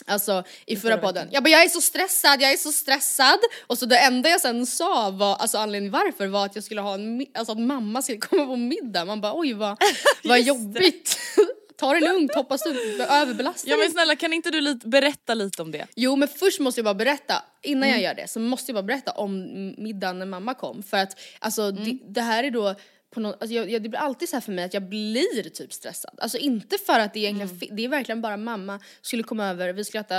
Alltså 0.07 0.45
i 0.67 0.77
förra 0.77 0.97
podden. 0.97 1.29
Jag 1.31 1.43
bara 1.43 1.51
jag 1.51 1.65
är 1.65 1.69
så 1.69 1.81
stressad, 1.81 2.43
jag 2.43 2.53
är 2.53 2.57
så 2.57 2.73
stressad. 2.73 3.39
Och 3.67 3.79
så 3.79 3.87
det 3.87 3.99
enda 3.99 4.29
jag 4.29 4.41
sen 4.41 4.67
sa 4.67 5.11
var, 5.11 5.37
alltså 5.37 5.59
anledningen 5.59 5.93
varför 5.93 6.27
var 6.27 6.47
att 6.47 6.55
jag 6.55 6.65
skulle 6.65 6.81
ha 6.81 6.95
en, 6.95 7.27
alltså 7.35 7.53
att 7.53 7.61
mamma 7.61 8.03
skulle 8.03 8.19
komma 8.21 8.47
på 8.47 8.57
middag. 8.57 9.05
Man 9.05 9.21
bara 9.21 9.39
oj 9.39 9.53
vad, 9.53 9.79
vad 10.25 10.41
jobbigt. 10.41 11.19
Ta 11.77 11.95
det 11.95 12.01
lugnt, 12.01 12.35
hoppas 12.35 12.63
du 12.63 13.03
överbelastar 13.03 13.71
Ja 13.71 13.77
men 13.77 13.91
snälla 13.91 14.17
kan 14.17 14.33
inte 14.33 14.51
du 14.51 14.61
lite, 14.61 14.89
berätta 14.89 15.35
lite 15.35 15.63
om 15.63 15.71
det? 15.73 15.87
Jo 15.97 16.17
men 16.17 16.29
först 16.29 16.61
måste 16.61 16.79
jag 16.79 16.85
bara 16.85 16.95
berätta, 16.95 17.45
innan 17.63 17.83
Mm. 17.83 17.95
jag 17.95 18.03
gör 18.03 18.15
det 18.23 18.29
så 18.31 18.41
måste 18.41 18.71
jag 18.73 18.75
bara 18.75 18.83
berätta 18.87 19.11
om 19.13 19.43
middagen 19.79 20.19
när 20.19 20.27
mamma 20.27 20.55
kom. 20.55 20.83
För 20.83 20.97
att 20.97 21.19
alltså 21.39 21.63
Mm. 21.63 21.85
det, 21.85 21.99
det 22.09 22.21
här 22.21 22.45
är 22.45 22.51
då 22.51 22.75
på 23.11 23.21
något, 23.21 23.37
alltså 23.43 23.55
jag, 23.55 23.71
jag, 23.71 23.83
det 23.83 23.89
blir 23.89 23.99
alltid 24.01 24.29
så 24.29 24.37
här 24.37 24.41
för 24.41 24.53
mig 24.53 24.65
att 24.65 24.75
jag 24.75 24.83
blir 24.89 25.43
typ 25.51 25.73
stressad. 25.73 26.19
Alltså 26.19 26.39
inte 26.39 26.79
för 26.79 27.01
att 27.01 27.15
det 27.15 27.19
egentligen, 27.21 27.49
Mm. 27.63 27.77
det 27.77 27.85
är 27.85 27.89
verkligen 27.89 28.21
bara 28.23 28.37
mamma 28.37 28.81
skulle 29.03 29.23
komma 29.23 29.47
över, 29.47 29.73
vi 29.73 29.85
skulle 29.85 30.01
äta 30.01 30.17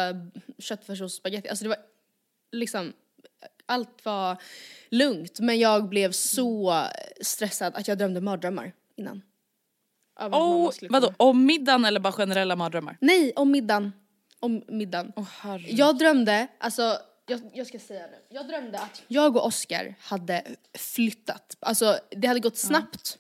köttfärssås 0.60 1.02
och 1.06 1.12
spagetti. 1.12 1.50
Alltså 1.50 1.64
det 1.64 1.70
var 1.70 1.78
liksom, 2.52 2.94
allt 3.66 4.06
var 4.06 4.38
lugnt 4.90 5.40
men 5.40 5.60
jag 5.60 5.90
blev 5.90 6.12
så 6.12 6.84
stressad 7.22 7.76
att 7.76 7.88
jag 7.88 7.98
drömde 7.98 8.22
mardrömmar 8.22 8.74
innan. 8.96 9.22
Av 10.20 10.26
att 10.26 10.32
mamma 10.32 10.46
Oh, 10.66 10.72
skulle 10.72 10.92
vadå, 10.92 11.08
komma. 11.08 11.30
om 11.30 11.46
middagen 11.46 11.86
eller 11.86 12.00
bara 12.00 12.14
generella 12.14 12.56
mardrömmar? 12.56 12.98
Nej, 13.02 13.34
om 13.36 13.52
middagen. 13.52 13.92
Om 14.40 14.64
middagen. 14.68 15.12
Åh. 15.16 15.58
Jag 15.68 15.98
drömde, 15.98 16.48
alltså 16.60 16.98
jag, 17.28 17.42
jag 17.54 17.68
ska 17.68 17.80
säga 17.80 18.08
det. 18.08 18.36
Jag 18.36 18.48
drömde 18.48 18.80
att 18.80 19.04
jag 19.08 19.36
och 19.36 19.46
Oscar 19.46 19.96
hade 20.02 20.44
flyttat. 20.78 21.58
Alltså 21.60 21.98
det 22.12 22.28
hade 22.28 22.40
gått 22.40 22.58
snabbt. 22.58 23.18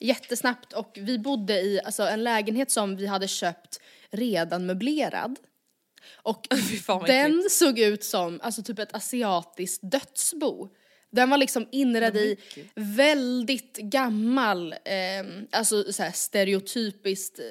Jättesnabbt 0.00 0.72
och 0.72 0.98
vi 1.00 1.18
bodde 1.18 1.54
i 1.60 1.80
alltså, 1.84 2.02
en 2.02 2.24
lägenhet 2.24 2.70
som 2.70 2.96
vi 2.96 3.06
hade 3.06 3.28
köpt 3.28 3.80
redan 4.10 4.66
möblerad. 4.66 5.38
Och 6.14 6.46
Fy 6.70 6.76
fan 6.78 6.98
vad 6.98 7.08
den 7.08 7.26
äckligt. 7.38 7.52
såg 7.54 7.78
ut 7.78 8.04
som 8.04 8.40
alltså, 8.42 8.62
typ 8.62 8.78
ett 8.78 8.94
asiatiskt 8.94 9.80
dödsbo. 9.90 10.68
Den 11.12 11.30
var 11.30 11.38
liksom 11.38 11.68
inredd 11.72 12.16
i 12.16 12.36
väldigt 12.74 13.76
gammal, 13.76 14.72
eh, 14.72 15.26
alltså 15.50 15.92
så 15.92 16.02
här 16.02 16.12
stereotypiskt, 16.12 17.38
eh, 17.38 17.44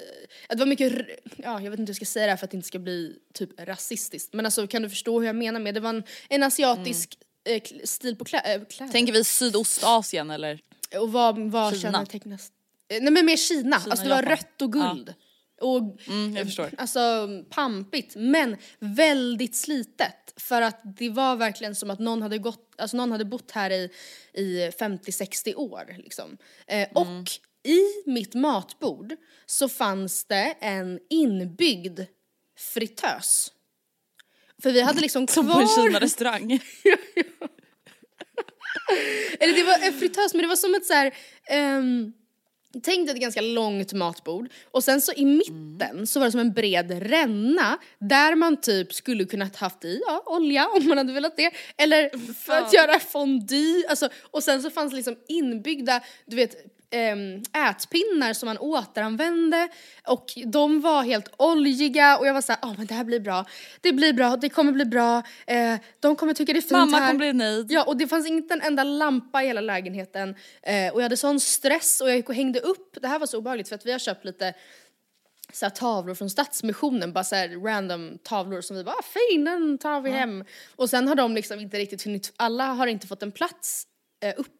det 0.48 0.56
var 0.58 0.66
mycket, 0.66 0.92
ja 1.36 1.60
jag 1.60 1.70
vet 1.70 1.80
inte 1.80 1.90
hur 1.90 1.94
jag 1.94 1.96
ska 1.96 2.04
säga 2.04 2.26
det 2.26 2.32
här 2.32 2.36
för 2.36 2.44
att 2.44 2.50
det 2.50 2.56
inte 2.56 2.68
ska 2.68 2.78
bli 2.78 3.16
typ 3.34 3.50
rasistiskt. 3.60 4.32
Men 4.34 4.44
alltså 4.44 4.66
kan 4.66 4.82
du 4.82 4.90
förstå 4.90 5.20
hur 5.20 5.26
jag 5.26 5.36
menar 5.36 5.60
med 5.60 5.74
det? 5.74 5.80
var 5.80 5.90
en, 5.90 6.02
en 6.28 6.42
asiatisk 6.42 7.18
eh, 7.48 7.60
kl- 7.62 7.86
stil 7.86 8.16
på 8.16 8.24
klä, 8.24 8.38
äh, 8.54 8.64
kläder. 8.64 8.92
Tänker 8.92 9.12
vi 9.12 9.24
Sydostasien 9.24 10.30
eller? 10.30 10.60
Och 11.00 11.12
vad, 11.12 11.38
vad 11.38 11.76
Kina. 11.78 11.92
kännetecknas? 11.92 12.52
Eh, 12.88 13.02
Nej 13.02 13.12
men 13.12 13.26
mer 13.26 13.36
Kina, 13.36 13.76
alltså 13.76 14.02
det 14.04 14.08
var 14.10 14.16
Japan. 14.22 14.30
rött 14.30 14.62
och 14.62 14.72
guld. 14.72 15.14
Och 15.60 15.80
Mm, 16.08 16.36
jag 16.36 16.46
förstår. 16.46 16.70
alltså 16.78 17.28
pampigt 17.50 18.16
men 18.16 18.56
väldigt 18.78 19.56
slitet. 19.56 20.32
För 20.36 20.62
att 20.62 20.80
det 20.96 21.10
var 21.10 21.36
verkligen 21.36 21.74
som 21.74 21.90
att 21.90 21.98
någon 21.98 22.22
hade, 22.22 22.38
gått, 22.38 22.74
alltså 22.78 22.96
någon 22.96 23.12
hade 23.12 23.24
bott 23.24 23.50
här 23.50 23.70
i, 23.70 23.90
i 24.34 24.70
50-60 24.80 25.54
år. 25.54 25.94
Liksom. 25.98 26.36
Eh, 26.66 26.88
Mm. 26.96 27.18
Och 27.20 27.30
i 27.62 27.80
mitt 28.10 28.34
matbord 28.34 29.14
så 29.46 29.68
fanns 29.68 30.24
det 30.24 30.54
en 30.60 30.98
inbyggd 31.10 32.00
fritös. 32.58 33.52
För 34.62 34.72
vi 34.72 34.80
hade 34.80 35.00
liksom 35.00 35.28
Som 35.28 35.46
på 35.46 35.58
en 35.60 35.66
kvar... 35.66 35.84
Kina-restaurang. 35.86 36.52
Eller 39.40 39.54
det 39.54 39.62
var 39.62 39.86
en 39.86 39.92
fritös 39.92 40.34
men 40.34 40.42
det 40.42 40.48
var 40.48 40.56
som 40.56 40.74
ett 40.74 40.86
så 40.86 40.92
här. 40.92 41.14
ehm, 41.50 42.12
Tänk 42.82 43.06
dig 43.06 43.14
ett 43.14 43.20
ganska 43.20 43.40
långt 43.40 43.92
matbord 43.92 44.48
och 44.70 44.84
sen 44.84 45.00
så 45.00 45.12
i 45.12 45.24
mitten 45.24 46.06
så 46.06 46.18
var 46.18 46.26
det 46.26 46.32
som 46.32 46.40
en 46.40 46.52
bred 46.52 47.02
ränna 47.02 47.78
där 47.98 48.34
man 48.34 48.60
typ 48.60 48.94
skulle 48.94 49.24
kunnat 49.24 49.56
haft 49.56 49.84
i 49.84 50.00
ja, 50.06 50.22
olja 50.26 50.68
om 50.68 50.88
man 50.88 50.98
hade 50.98 51.12
velat 51.12 51.36
det. 51.36 51.50
Eller 51.76 52.32
för 52.34 52.52
att 52.52 52.72
göra 52.72 52.98
fondue 52.98 53.84
alltså, 53.88 54.08
och 54.30 54.42
sen 54.42 54.62
så 54.62 54.70
fanns 54.70 54.92
liksom 54.92 55.16
inbyggda 55.28 56.00
du 56.26 56.36
vet 56.36 56.75
ätpinnar 57.70 58.32
som 58.32 58.46
man 58.46 58.58
återanvände 58.58 59.68
och 60.06 60.32
de 60.46 60.80
var 60.80 61.02
helt 61.02 61.34
oljiga 61.36 62.18
och 62.18 62.26
jag 62.26 62.34
var 62.34 62.40
såhär, 62.40 62.58
ja 62.62 62.74
men 62.78 62.86
det 62.86 62.94
här 62.94 63.04
blir 63.04 63.20
bra, 63.20 63.44
det 63.80 63.92
blir 63.92 64.12
bra, 64.12 64.36
det 64.36 64.48
kommer 64.48 64.72
bli 64.72 64.84
bra, 64.84 65.22
eh, 65.46 65.74
de 66.00 66.16
kommer 66.16 66.34
tycka 66.34 66.52
det 66.52 66.58
är 66.58 66.60
fint 66.60 66.72
Mamma 66.72 66.98
här. 66.98 67.06
kommer 67.06 67.18
bli 67.18 67.32
nöjd. 67.32 67.66
Ja 67.70 67.84
och 67.84 67.96
det 67.96 68.06
fanns 68.06 68.26
inte 68.28 68.54
en 68.54 68.62
enda 68.62 68.84
lampa 68.84 69.42
i 69.42 69.46
hela 69.46 69.60
lägenheten 69.60 70.34
eh, 70.62 70.92
och 70.92 71.00
jag 71.00 71.02
hade 71.02 71.16
sån 71.16 71.40
stress 71.40 72.00
och 72.00 72.08
jag 72.08 72.16
gick 72.16 72.28
och 72.28 72.34
hängde 72.34 72.60
upp, 72.60 72.98
det 73.02 73.08
här 73.08 73.18
var 73.18 73.26
så 73.26 73.38
obehagligt 73.38 73.68
för 73.68 73.74
att 73.74 73.86
vi 73.86 73.92
har 73.92 73.98
köpt 73.98 74.24
lite 74.24 74.54
så 75.52 75.64
här 75.66 75.70
tavlor 75.70 76.14
från 76.14 76.30
Stadsmissionen, 76.30 77.12
bara 77.12 77.24
så 77.24 77.34
här 77.34 77.48
random 77.48 78.18
tavlor 78.22 78.60
som 78.60 78.76
vi 78.76 78.84
bara, 78.84 78.94
ah, 78.94 79.02
fin 79.02 79.44
den 79.44 79.78
tar 79.78 80.00
vi 80.00 80.10
hem. 80.10 80.44
Och 80.76 80.90
sen 80.90 81.08
har 81.08 81.14
de 81.14 81.34
liksom 81.34 81.60
inte 81.60 81.78
riktigt 81.78 82.04
hunnit, 82.04 82.32
alla 82.36 82.64
har 82.64 82.86
inte 82.86 83.06
fått 83.06 83.22
en 83.22 83.32
plats 83.32 83.86
eh, 84.22 84.34
uppe 84.36 84.50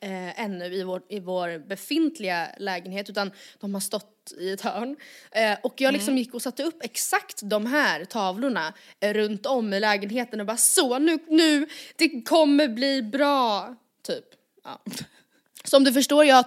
eh, 0.00 0.40
ännu 0.40 0.64
i 0.64 0.82
vår, 0.82 1.02
i 1.08 1.20
vår 1.20 1.58
befintliga 1.58 2.48
lägenhet 2.58 3.10
utan 3.10 3.30
de 3.60 3.74
har 3.74 3.80
stått 3.80 4.32
i 4.38 4.50
ett 4.50 4.60
hörn. 4.60 4.96
Eh, 5.30 5.58
och 5.62 5.80
jag 5.80 5.92
liksom 5.92 6.18
gick 6.18 6.34
och 6.34 6.42
satte 6.42 6.62
upp 6.62 6.84
exakt 6.84 7.40
de 7.42 7.66
här 7.66 8.04
tavlorna 8.04 8.74
eh, 9.00 9.14
runt 9.14 9.46
om 9.46 9.72
i 9.72 9.80
lägenheten 9.80 10.40
och 10.40 10.46
bara 10.46 10.56
så 10.56 10.98
nu, 10.98 11.18
nu, 11.28 11.66
det 11.96 12.22
kommer 12.22 12.68
bli 12.68 13.02
bra, 13.02 13.76
typ. 14.02 14.24
Ja. 14.64 14.82
Som 15.64 15.84
du 15.84 15.92
förstår, 15.92 16.24
jag 16.24 16.36
har 16.36 16.44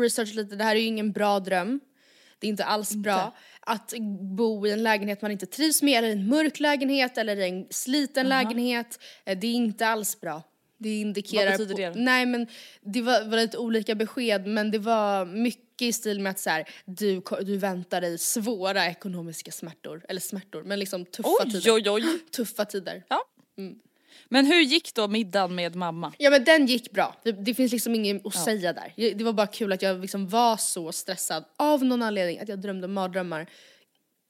researchat 0.00 0.34
lite, 0.34 0.56
det 0.56 0.64
här 0.64 0.76
är 0.76 0.80
ju 0.80 0.86
ingen 0.86 1.12
bra 1.12 1.40
dröm. 1.40 1.80
Det 2.38 2.46
är 2.46 2.48
inte 2.48 2.64
alls 2.64 2.94
bra 2.94 3.34
att 3.60 3.92
bo 4.36 4.66
i 4.66 4.70
en 4.70 4.82
lägenhet 4.82 5.22
man 5.22 5.30
inte 5.30 5.46
trivs 5.46 5.82
med, 5.82 5.98
eller 5.98 6.12
en 6.12 6.28
mörk 6.28 6.60
lägenhet 6.60 7.18
eller 7.18 7.36
en 7.36 7.66
sliten 7.70 8.28
lägenhet. 8.28 8.98
Eh, 9.24 9.38
Det 9.38 9.46
är 9.46 9.52
inte 9.52 9.86
alls 9.86 10.20
bra. 10.20 10.42
Det 10.78 11.00
indikerar 11.00 11.50
Vad 11.50 11.58
betyder 11.68 11.90
på, 11.90 11.98
det? 11.98 12.04
Nej 12.04 12.26
men 12.26 12.46
det 12.80 13.02
var, 13.02 13.24
var 13.24 13.36
lite 13.36 13.58
olika 13.58 13.94
besked 13.94 14.46
men 14.46 14.70
det 14.70 14.78
var 14.78 15.24
mycket 15.26 15.82
i 15.82 15.92
stil 15.92 16.20
med 16.20 16.30
att 16.30 16.38
så 16.38 16.50
här, 16.50 16.68
du, 16.84 17.22
du 17.42 17.56
väntar 17.56 18.00
dig 18.00 18.18
svåra 18.18 18.86
ekonomiska 18.86 19.52
smärtor, 19.52 20.04
eller 20.08 20.20
smärtor, 20.20 20.62
men 20.62 20.78
liksom 20.78 21.04
tuffa 21.04 21.28
Oj 21.44 21.50
tider. 21.50 21.74
oj 21.74 21.90
oj. 21.90 22.04
Tuffa 22.30 22.64
tider. 22.64 23.04
Ja. 23.08 23.24
Men 24.28 24.46
hur 24.46 24.60
gick 24.60 24.94
då 24.94 25.08
middagen 25.08 25.54
med 25.54 25.74
mamma? 25.76 26.12
Ja 26.18 26.30
men 26.30 26.44
den 26.44 26.66
gick 26.66 26.90
bra. 26.90 27.16
Det, 27.24 27.32
det 27.32 27.54
finns 27.54 27.72
liksom 27.72 27.94
inget 27.94 28.26
att 28.26 28.34
säga 28.34 28.72
där. 28.72 28.92
Det 29.14 29.24
var 29.24 29.32
bara 29.32 29.46
kul 29.46 29.72
att 29.72 29.82
jag 29.82 30.00
liksom 30.00 30.28
var 30.28 30.56
så 30.56 30.92
stressad 30.92 31.44
av 31.56 31.84
någon 31.84 32.02
anledning 32.02 32.38
att 32.38 32.48
jag 32.48 32.58
drömde 32.58 32.88
mardrömmar 32.88 33.46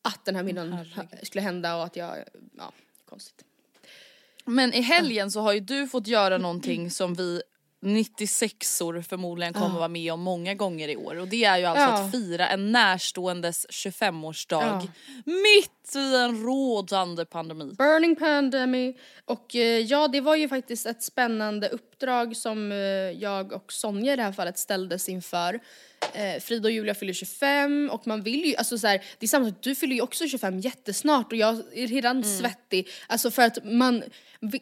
att 0.02 0.24
den 0.24 0.36
här 0.36 0.42
middagen 0.42 0.72
ha- 0.72 1.04
skulle 1.22 1.42
hända 1.42 1.76
och 1.76 1.84
att 1.84 1.96
jag, 1.96 2.16
ja, 2.58 2.72
konstigt. 3.08 3.44
Men 4.46 4.72
i 4.72 4.80
helgen 4.80 5.30
så 5.30 5.40
har 5.40 5.52
ju 5.52 5.60
du 5.60 5.88
fått 5.88 6.06
göra 6.06 6.38
någonting 6.38 6.90
som 6.90 7.14
vi 7.14 7.42
96or 7.82 9.02
förmodligen 9.02 9.54
kommer 9.54 9.78
vara 9.78 9.88
med 9.88 10.12
om 10.12 10.20
många 10.20 10.54
gånger 10.54 10.88
i 10.88 10.96
år 10.96 11.18
och 11.18 11.28
det 11.28 11.44
är 11.44 11.58
ju 11.58 11.64
alltså 11.64 11.84
Ja. 11.84 12.04
att 12.04 12.12
fira 12.12 12.48
en 12.48 12.72
närståendes 12.72 13.66
25-årsdag 13.70 14.62
Ja. 14.62 14.82
mitt 15.24 15.96
i 15.96 16.16
en 16.16 16.42
rådande 16.42 17.24
pandemi. 17.24 17.74
Burning 17.78 18.16
Pandemic. 18.16 18.96
Och 19.24 19.56
eh, 19.56 19.80
ja, 19.80 20.08
det 20.08 20.20
var 20.20 20.36
ju 20.36 20.48
faktiskt 20.48 20.86
ett 20.86 21.02
spännande 21.02 21.68
uppdrag 21.68 22.36
som 22.36 22.72
eh, 22.72 22.78
jag 23.22 23.52
och 23.52 23.72
Sonja 23.72 24.12
i 24.12 24.16
det 24.16 24.22
här 24.22 24.32
fallet 24.32 24.58
ställdes 24.58 25.08
inför. 25.08 25.60
Eh, 26.12 26.40
Frida 26.40 26.68
och 26.68 26.72
Julia 26.72 26.94
fyller 26.94 27.12
25 27.12 27.90
och 27.92 28.06
man 28.06 28.22
vill 28.22 28.44
ju, 28.44 28.56
alltså 28.56 28.78
så 28.78 28.86
här, 28.86 29.04
det 29.18 29.26
är 29.26 29.28
samma 29.28 29.46
sak, 29.46 29.58
du 29.60 29.74
fyller 29.74 29.94
ju 29.94 30.00
också 30.00 30.28
25 30.28 30.60
jättesnart 30.60 31.32
och 31.32 31.38
jag 31.38 31.62
är 31.74 31.86
redan 31.86 32.24
svettig. 32.24 32.88
Alltså 33.06 33.30
för 33.30 33.42
att 33.42 33.58
man, 33.64 34.04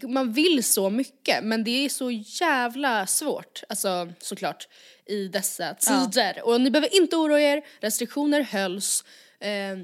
man 0.02 0.32
vill 0.32 0.64
så 0.64 0.90
mycket 0.90 1.44
men 1.44 1.64
det 1.64 1.84
är 1.84 1.88
så 1.88 2.10
jävla 2.10 3.06
svårt, 3.06 3.62
alltså 3.68 4.12
såklart, 4.18 4.68
i 5.06 5.28
dessa 5.28 5.74
tider. 5.74 6.42
Och 6.44 6.60
ni 6.60 6.70
behöver 6.70 6.96
inte 6.96 7.16
oroa 7.16 7.40
er, 7.40 7.62
restriktioner 7.80 8.40
hölls. 8.42 9.04
Eh, 9.40 9.78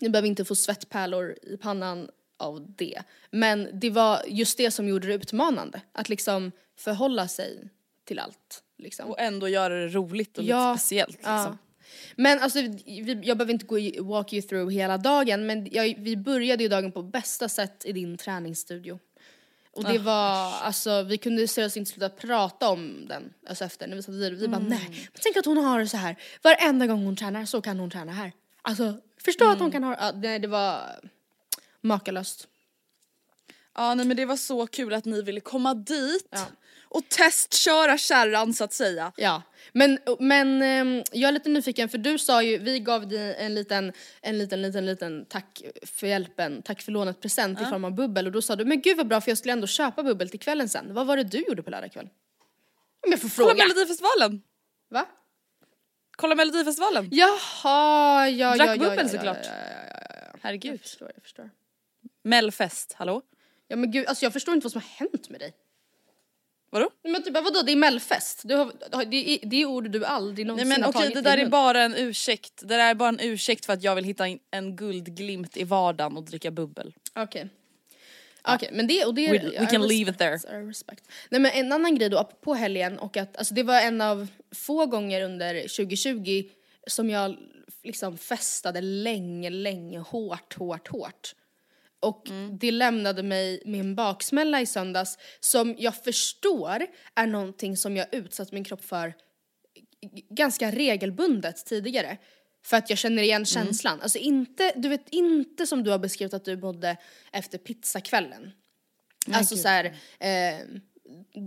ni 0.00 0.08
behöver 0.08 0.28
inte 0.28 0.44
få 0.44 0.54
svettpärlor 0.54 1.36
i 1.42 1.56
pannan 1.56 2.08
av 2.36 2.74
det. 2.76 3.02
Men 3.30 3.68
det 3.72 3.90
var 3.90 4.22
just 4.26 4.58
det 4.58 4.70
som 4.70 4.88
gjorde 4.88 5.08
det 5.08 5.14
utmanande. 5.14 5.80
Att 5.92 6.08
liksom 6.08 6.52
förhålla 6.76 7.28
sig 7.28 7.68
till 8.04 8.18
allt. 8.18 8.62
Liksom. 8.78 9.10
Och 9.10 9.20
ändå 9.20 9.48
göra 9.48 9.74
det 9.74 9.88
roligt 9.88 10.38
och 10.38 10.44
Ja, 10.44 10.72
lite 10.72 10.80
speciellt 10.80 11.12
liksom. 11.12 11.32
Ja. 11.32 11.56
Men 12.16 12.38
alltså, 12.38 12.60
vi, 12.60 13.20
jag 13.22 13.38
behöver 13.38 13.52
inte 13.52 13.66
gå 13.66 13.78
i, 13.78 13.98
walk 14.00 14.32
you 14.32 14.42
through 14.42 14.72
hela 14.72 14.98
dagen 14.98 15.46
men 15.46 15.68
jag, 15.70 15.94
vi 15.98 16.16
började 16.16 16.62
ju 16.62 16.68
dagen 16.68 16.92
på 16.92 17.02
bästa 17.02 17.48
sätt 17.48 17.84
i 17.84 17.92
din 17.92 18.16
träningsstudio. 18.16 18.98
Och 19.72 19.84
det 19.84 19.98
var, 19.98 20.52
alltså 20.62 21.02
vi 21.02 21.18
kunde 21.18 21.48
seriöst 21.48 21.76
inte 21.76 21.90
sluta 21.90 22.08
prata 22.08 22.68
om 22.68 23.06
den 23.08 23.32
alltså 23.48 23.64
efter 23.64 23.86
när 23.86 23.96
vi 23.96 24.02
satt 24.02 24.14
vidare. 24.14 24.34
Vi 24.34 24.48
bara 24.48 24.58
nej, 24.58 24.88
men 24.90 25.20
tänk 25.22 25.36
att 25.36 25.44
hon 25.44 25.56
har 25.56 25.80
det 25.80 25.88
så 25.88 25.96
här. 25.96 26.16
Varenda 26.42 26.86
gång 26.86 27.04
hon 27.04 27.16
tränar 27.16 27.44
så 27.44 27.60
kan 27.60 27.78
hon 27.78 27.90
träna 27.90 28.12
här. 28.12 28.32
Alltså 28.62 28.94
förstå 29.24 29.50
att 29.50 29.58
hon 29.58 29.70
kan 29.70 29.84
ha, 29.84 29.96
ja, 30.00 30.12
nej 30.14 30.38
det 30.38 30.48
var 30.48 30.80
makalöst. 31.80 32.48
Ja 33.78 33.94
nej 33.94 34.06
men 34.06 34.16
det 34.16 34.24
var 34.24 34.36
så 34.36 34.66
kul 34.66 34.94
att 34.94 35.04
ni 35.04 35.22
ville 35.22 35.40
komma 35.40 35.74
dit 35.74 36.28
Ja. 36.30 36.46
och 36.84 37.08
testköra 37.08 37.98
kärran 37.98 38.54
så 38.54 38.64
att 38.64 38.72
säga. 38.72 39.12
Ja, 39.16 39.42
men, 39.72 39.98
men 40.18 40.62
ehm, 40.62 41.02
jag 41.12 41.28
är 41.28 41.32
lite 41.32 41.48
nyfiken 41.48 41.88
för 41.88 41.98
du 41.98 42.18
sa 42.18 42.42
ju, 42.42 42.58
vi 42.58 42.80
gav 42.80 43.08
dig 43.08 43.36
en 43.38 43.54
liten, 43.54 43.92
en 44.20 44.38
liten, 44.38 44.62
liten, 44.62 44.86
liten 44.86 45.26
tack 45.28 45.62
för 45.82 46.06
hjälpen, 46.06 46.62
tack 46.62 46.82
för 46.82 46.92
lånet 46.92 47.20
present 47.20 47.60
i 47.60 47.64
form 47.64 47.84
av 47.84 47.94
bubbel 47.94 48.26
och 48.26 48.32
då 48.32 48.42
sa 48.42 48.56
du 48.56 48.64
men 48.64 48.80
gud 48.80 48.96
vad 48.96 49.08
bra 49.08 49.20
för 49.20 49.30
jag 49.30 49.38
skulle 49.38 49.52
ändå 49.52 49.66
köpa 49.66 50.02
bubbel 50.02 50.28
till 50.30 50.40
kvällen 50.40 50.68
sen. 50.68 50.94
Vad 50.94 51.06
var 51.06 51.16
det 51.16 51.24
du 51.24 51.38
gjorde 51.38 51.62
på 51.62 51.70
lördag 51.70 51.92
kväll? 51.92 52.08
Om 53.06 53.10
jag 53.12 53.20
får 53.20 53.28
Kolla 53.28 53.48
fråga. 53.50 53.64
Melodifestivalen! 53.64 54.42
Va? 54.90 55.06
Kolla 56.16 56.34
Melodifestivalen! 56.34 57.08
Jaha, 57.12 58.28
ja, 58.28 58.56
Drack 58.56 58.68
ja, 58.68 58.74
ja, 58.74 58.78
bubbel 58.90 58.98
ja, 59.06 59.08
såklart. 59.08 59.38
Ja, 59.44 59.52
ja, 59.52 59.64
ja, 59.64 59.84
ja, 59.90 60.00
ja. 60.10 60.30
Jag 60.32 60.40
Herregud. 60.42 60.80
förstår, 60.80 61.10
jag 61.14 61.22
förstår. 61.22 61.50
Melfest, 62.24 62.92
hallå? 62.92 63.22
Ja 63.68 63.76
men 63.76 63.90
gud, 63.90 64.06
alltså 64.06 64.24
jag 64.24 64.32
förstår 64.32 64.54
inte 64.54 64.64
vad 64.64 64.72
som 64.72 64.80
har 64.80 65.06
hänt 65.06 65.28
med 65.28 65.40
dig. 65.40 65.52
Vadå? 66.70 66.90
Men 67.02 67.22
typ 67.22 67.34
vadå, 67.34 67.62
det 67.62 67.72
är 67.72 67.76
mellfest? 67.76 68.40
Du 68.44 68.54
har, 68.54 69.04
det, 69.04 69.16
är, 69.16 69.46
det 69.48 69.56
är 69.56 69.64
ord 69.66 69.90
du 69.90 70.04
aldrig 70.04 70.46
Nej 70.46 70.48
någonsin 70.48 70.68
men 70.68 70.82
har 70.82 70.90
okej 70.90 71.00
tagit 71.00 71.14
det 71.14 71.30
där 71.30 71.38
är 71.38 71.46
bara 71.46 71.82
en 71.82 71.94
ursäkt. 71.94 72.52
Det 72.60 72.66
där 72.66 72.90
är 72.90 72.94
bara 72.94 73.08
en 73.08 73.20
ursäkt 73.20 73.66
för 73.66 73.72
att 73.72 73.82
jag 73.82 73.94
vill 73.94 74.04
hitta 74.04 74.26
en 74.50 74.76
guldglimt 74.76 75.56
i 75.56 75.64
vardagen 75.64 76.16
och 76.16 76.22
dricka 76.24 76.50
bubbel. 76.50 76.94
Okej. 77.14 77.48
Okej, 78.42 78.70
men 78.72 78.86
det 78.86 79.04
och 79.04 79.14
det... 79.14 79.28
We- 79.28 79.60
we 79.60 79.66
can 79.66 79.88
leave 79.88 80.10
it 80.10 80.44
respect. 80.50 81.04
Nej 81.30 81.40
men 81.40 81.52
en 81.52 81.72
annan 81.72 81.94
grej 81.94 82.08
då 82.08 82.24
på 82.40 82.54
helgen 82.54 82.98
och 82.98 83.16
att 83.16 83.36
alltså 83.36 83.54
det 83.54 83.62
var 83.62 83.80
en 83.80 84.00
av 84.00 84.26
få 84.54 84.86
gånger 84.86 85.22
under 85.22 85.60
2020 85.62 86.44
som 86.86 87.10
jag 87.10 87.36
liksom 87.82 88.18
festade 88.18 88.80
länge, 88.80 89.50
länge, 89.50 89.98
hårt, 89.98 90.54
hårt, 90.54 90.88
hårt. 90.88 91.34
Och 92.00 92.28
Mm. 92.30 92.58
det 92.58 92.70
lämnade 92.70 93.22
mig 93.22 93.62
med 93.64 93.80
en 93.80 93.94
baksmälla 93.94 94.60
i 94.60 94.66
söndags 94.66 95.18
som 95.40 95.74
jag 95.78 95.96
förstår 96.04 96.86
är 97.14 97.26
någonting 97.26 97.76
som 97.76 97.96
jag 97.96 98.06
utsatt 98.14 98.52
min 98.52 98.64
kropp 98.64 98.84
för 98.84 99.14
ganska 100.30 100.70
regelbundet 100.70 101.66
tidigare. 101.66 102.16
För 102.64 102.76
att 102.76 102.90
jag 102.90 102.98
känner 102.98 103.22
igen 103.22 103.44
känslan. 103.46 104.00
Alltså 104.00 104.18
inte, 104.18 104.72
du 104.76 104.88
vet 104.88 105.08
inte 105.08 105.66
som 105.66 105.84
du 105.84 105.90
har 105.90 105.98
beskrivit 105.98 106.34
att 106.34 106.44
du 106.44 106.56
mådde 106.56 106.96
efter 107.32 107.58
pizzakvällen. 107.58 108.50
alltså 109.32 109.56
såhär, 109.56 109.84
eh, 110.20 110.58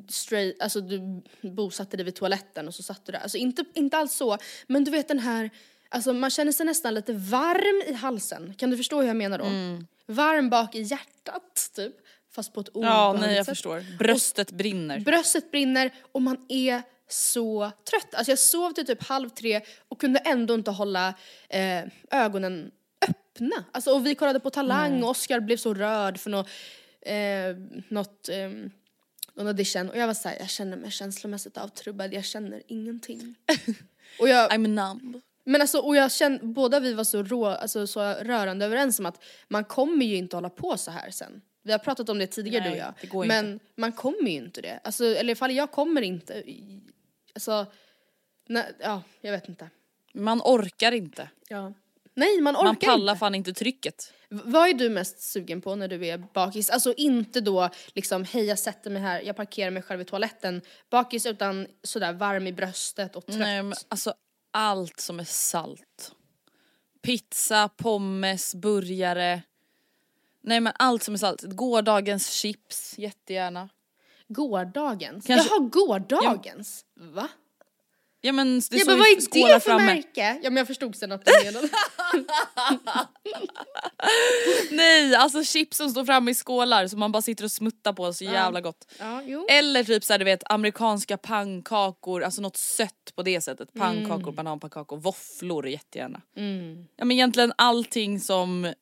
straight, 0.10 0.62
alltså 0.62 0.82
du 0.82 1.22
bosatte 1.42 1.98
dig 1.98 2.04
vid 2.06 2.16
toaletten 2.16 2.68
och 2.68 2.76
så 2.76 2.84
satt 2.84 3.06
du 3.06 3.12
där. 3.12 3.20
Alltså 3.20 3.38
inte, 3.38 3.66
inte 3.74 3.98
alls 3.98 4.14
så, 4.14 4.38
men 4.68 4.84
du 4.84 4.92
vet 4.92 5.08
den 5.08 5.20
här, 5.20 5.50
alltså 5.90 6.14
man 6.14 6.30
känner 6.30 6.52
sig 6.52 6.66
nästan 6.66 6.94
lite 6.94 7.14
varm 7.14 7.84
i 7.88 7.94
halsen. 7.94 8.54
Kan 8.58 8.70
du 8.70 8.78
förstå 8.78 9.00
hur 9.02 9.08
jag 9.08 9.16
menar 9.16 9.38
då? 9.38 9.46
Varm 10.12 10.50
bak 10.50 10.76
i 10.76 10.82
hjärtat 10.82 11.72
typ. 11.76 11.94
Fast 12.32 12.54
på 12.54 12.60
ett 12.62 12.70
Ja 12.74 13.18
nej 13.20 13.36
jag 13.36 13.46
sätt. 13.46 13.52
förstår. 13.56 13.98
Bröstet 13.98 14.52
brinner. 14.52 15.00
Bröstet 15.00 15.52
brinner 15.52 15.92
och 16.12 16.22
man 16.22 16.46
är 16.50 16.82
så 17.08 17.72
trött. 17.90 18.16
Alltså 18.16 18.32
jag 18.32 18.40
sov 18.40 18.72
till 18.72 18.86
typ 18.86 19.04
halv 19.04 19.30
tre 19.30 19.62
och 19.88 20.02
kunde 20.02 20.20
ändå 20.20 20.54
inte 20.54 20.72
hålla 20.72 21.14
eh, 21.50 21.84
ögonen 22.12 22.72
öppna. 23.10 23.64
Alltså 23.72 23.92
och 23.92 24.06
vi 24.06 24.16
kollade 24.16 24.40
på 24.40 24.50
Talang 24.50 25.04
och 25.04 25.10
Oscar 25.10 25.40
blev 25.40 25.58
så 25.58 25.74
rörd 25.74 26.20
för 26.20 26.30
något, 26.30 26.48
eh, 27.02 27.56
något 27.90 28.30
eh, 28.30 28.50
någon 29.34 29.48
audition 29.48 29.90
och 29.90 29.98
jag 29.98 30.08
var 30.08 30.14
såhär, 30.14 30.38
jag 30.40 30.50
känner 30.50 30.78
mig 30.78 30.92
känslomässigt 30.92 31.58
avtrubbad, 31.58 32.14
jag 32.14 32.26
känner 32.26 32.64
ingenting. 32.68 33.36
och 34.20 34.30
jag, 34.30 34.52
I'm 34.52 34.68
numb. 34.68 35.22
Men 35.44 35.62
alltså, 35.62 35.80
och 35.80 35.96
jag 35.96 36.12
känner, 36.12 36.40
båda 36.44 36.80
vi 36.80 36.94
var 36.94 37.04
så, 37.04 37.24
rå, 37.24 37.46
alltså, 37.46 37.88
så 37.88 38.02
rörande 38.02 38.66
överens 38.66 39.00
om 39.00 39.06
att 39.06 39.24
man 39.48 39.64
kommer 39.64 40.06
ju 40.06 40.16
inte 40.16 40.38
hålla 40.38 40.50
på 40.50 40.78
så 40.78 40.92
här 40.92 41.12
sen. 41.12 41.42
Vi 41.64 41.72
har 41.72 41.80
pratat 41.80 42.10
om 42.10 42.20
det 42.20 42.28
tidigare 42.28 42.64
Nej, 42.64 42.70
du 42.74 42.76
och 42.80 42.82
jag. 42.88 42.94
det 43.02 43.08
går 43.08 43.26
men 43.26 43.60
man 43.76 43.92
kommer 43.92 44.30
ju 44.30 44.38
inte 44.38 44.62
det. 44.62 44.80
Alltså, 44.84 45.04
eller 45.06 45.16
i 45.16 45.20
alla 45.20 45.36
fall 45.36 45.52
jag 45.52 45.72
kommer 45.72 46.02
inte. 46.02 46.44
Alltså, 47.36 47.66
nej, 48.48 48.74
ja, 48.80 49.02
jag 49.22 49.32
vet 49.32 49.50
inte. 49.50 49.70
Man 50.14 50.42
orkar 50.42 50.92
inte. 50.92 51.30
Ja. 51.48 51.74
Nej, 52.14 52.42
man 52.42 52.56
orkar 52.56 52.66
Man 52.66 52.76
pallar 52.76 53.14
inte. 53.14 53.20
fan 53.20 53.36
inte 53.36 53.54
trycket. 53.54 54.14
V- 54.30 54.42
Vad 54.46 54.70
är 54.70 54.74
du 54.74 54.90
mest 54.90 55.20
sugen 55.22 55.62
på 55.62 55.76
när 55.76 55.88
du 55.88 56.06
är 56.08 56.18
bakis? 56.34 56.70
Alltså 56.70 56.94
inte 56.98 57.42
då 57.42 57.70
liksom, 57.94 58.24
hej 58.24 58.46
jag 58.46 58.60
sätter 58.60 58.90
mig 58.90 59.02
här, 59.02 59.22
jag 59.22 59.36
parkerar 59.36 59.72
mig 59.72 59.82
själv 59.84 60.02
i 60.02 60.06
toaletten 60.06 60.62
bakis 60.90 61.26
utan 61.26 61.68
sådär 61.84 62.14
varm 62.14 62.48
i 62.48 62.54
bröstet 62.54 63.16
och 63.16 63.26
trött. 63.26 63.38
Nej 63.40 63.64
men 63.64 63.74
alltså 63.90 64.14
allt 64.52 65.00
som 65.00 65.20
är 65.20 65.24
salt. 65.24 66.16
Pizza, 67.02 67.70
pommes, 67.70 68.56
burgare. 68.56 69.42
Nej 70.42 70.60
men 70.60 70.74
allt 70.80 71.04
som 71.04 71.14
är 71.14 71.18
salt. 71.18 71.42
Gårdagens 71.44 72.30
chips, 72.30 72.98
jättegärna. 72.98 73.70
Gårdagens? 74.28 75.26
Kanske- 75.28 75.50
Jaha, 75.50 75.60
gårdagens? 75.60 76.86
Va? 76.96 77.28
Ja 78.24 78.32
men 78.32 78.60
det 78.60 78.78
Jag 78.78 78.88
bara, 78.88 78.98
vad 78.98 79.08
är 79.08 79.54
det 79.54 79.60
för 79.60 79.60
framme. 79.60 79.86
märke? 79.86 80.40
Ja 80.44 80.50
men 80.50 80.58
jag 80.58 80.68
förstod 80.68 80.96
sen 80.96 81.12
att 81.12 81.26
du 81.26 81.32
menade. 81.46 81.70
Nej 84.72 85.16
alltså 85.16 85.44
chips 85.44 85.78
som 85.78 85.90
står 85.90 86.06
framme 86.06 86.32
i 86.32 86.34
skålar 86.34 86.88
som 86.88 87.00
man 87.00 87.12
bara 87.12 87.22
sitter 87.22 87.44
och 87.44 87.52
smuttar 87.52 87.94
på 87.94 88.14
så 88.14 88.24
jävla 88.24 88.62
gott. 88.62 88.92
ja. 89.00 89.46
Eller 89.50 89.84
typ 89.84 90.04
såhär 90.04 90.20
du 90.20 90.26
vet 90.26 90.52
amerikanska 90.52 91.18
pannkakor, 91.18 92.24
alltså 92.24 92.42
något 92.42 92.58
sött 92.58 93.12
på 93.16 93.24
det 93.24 93.42
sättet. 93.42 93.74
Pannkakor, 93.74 94.32
bananpannkakor, 94.32 94.98
våfflor 94.98 95.68
jättegärna. 95.68 96.22
Ja 96.96 97.06
men 97.06 97.12
egentligen 97.12 97.54
allting 97.56 98.20
som 98.20 98.74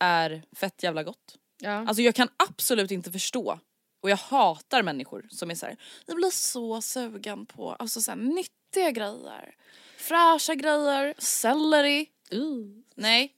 är 0.00 0.42
fett 0.56 0.82
jävla 0.82 1.02
gott. 1.02 1.36
Ja. 1.60 1.70
Alltså 1.88 2.02
jag 2.02 2.14
kan 2.14 2.28
absolut 2.48 2.90
inte 2.90 3.12
förstå 3.12 3.58
och 4.04 4.10
jag 4.10 4.16
hatar 4.16 4.82
människor 4.82 5.26
som 5.30 5.50
är 5.50 5.54
såhär, 5.54 5.76
jag 6.06 6.16
blir 6.16 6.30
så 6.30 6.80
sugen 6.80 7.46
på 7.46 7.72
alltså 7.72 8.00
så 8.00 8.10
här, 8.10 8.18
nyttiga 8.18 8.90
grejer. 8.90 9.54
Fräscha 9.96 10.54
grejer, 10.54 11.14
selleri. 11.18 12.06
Nej. 12.94 13.32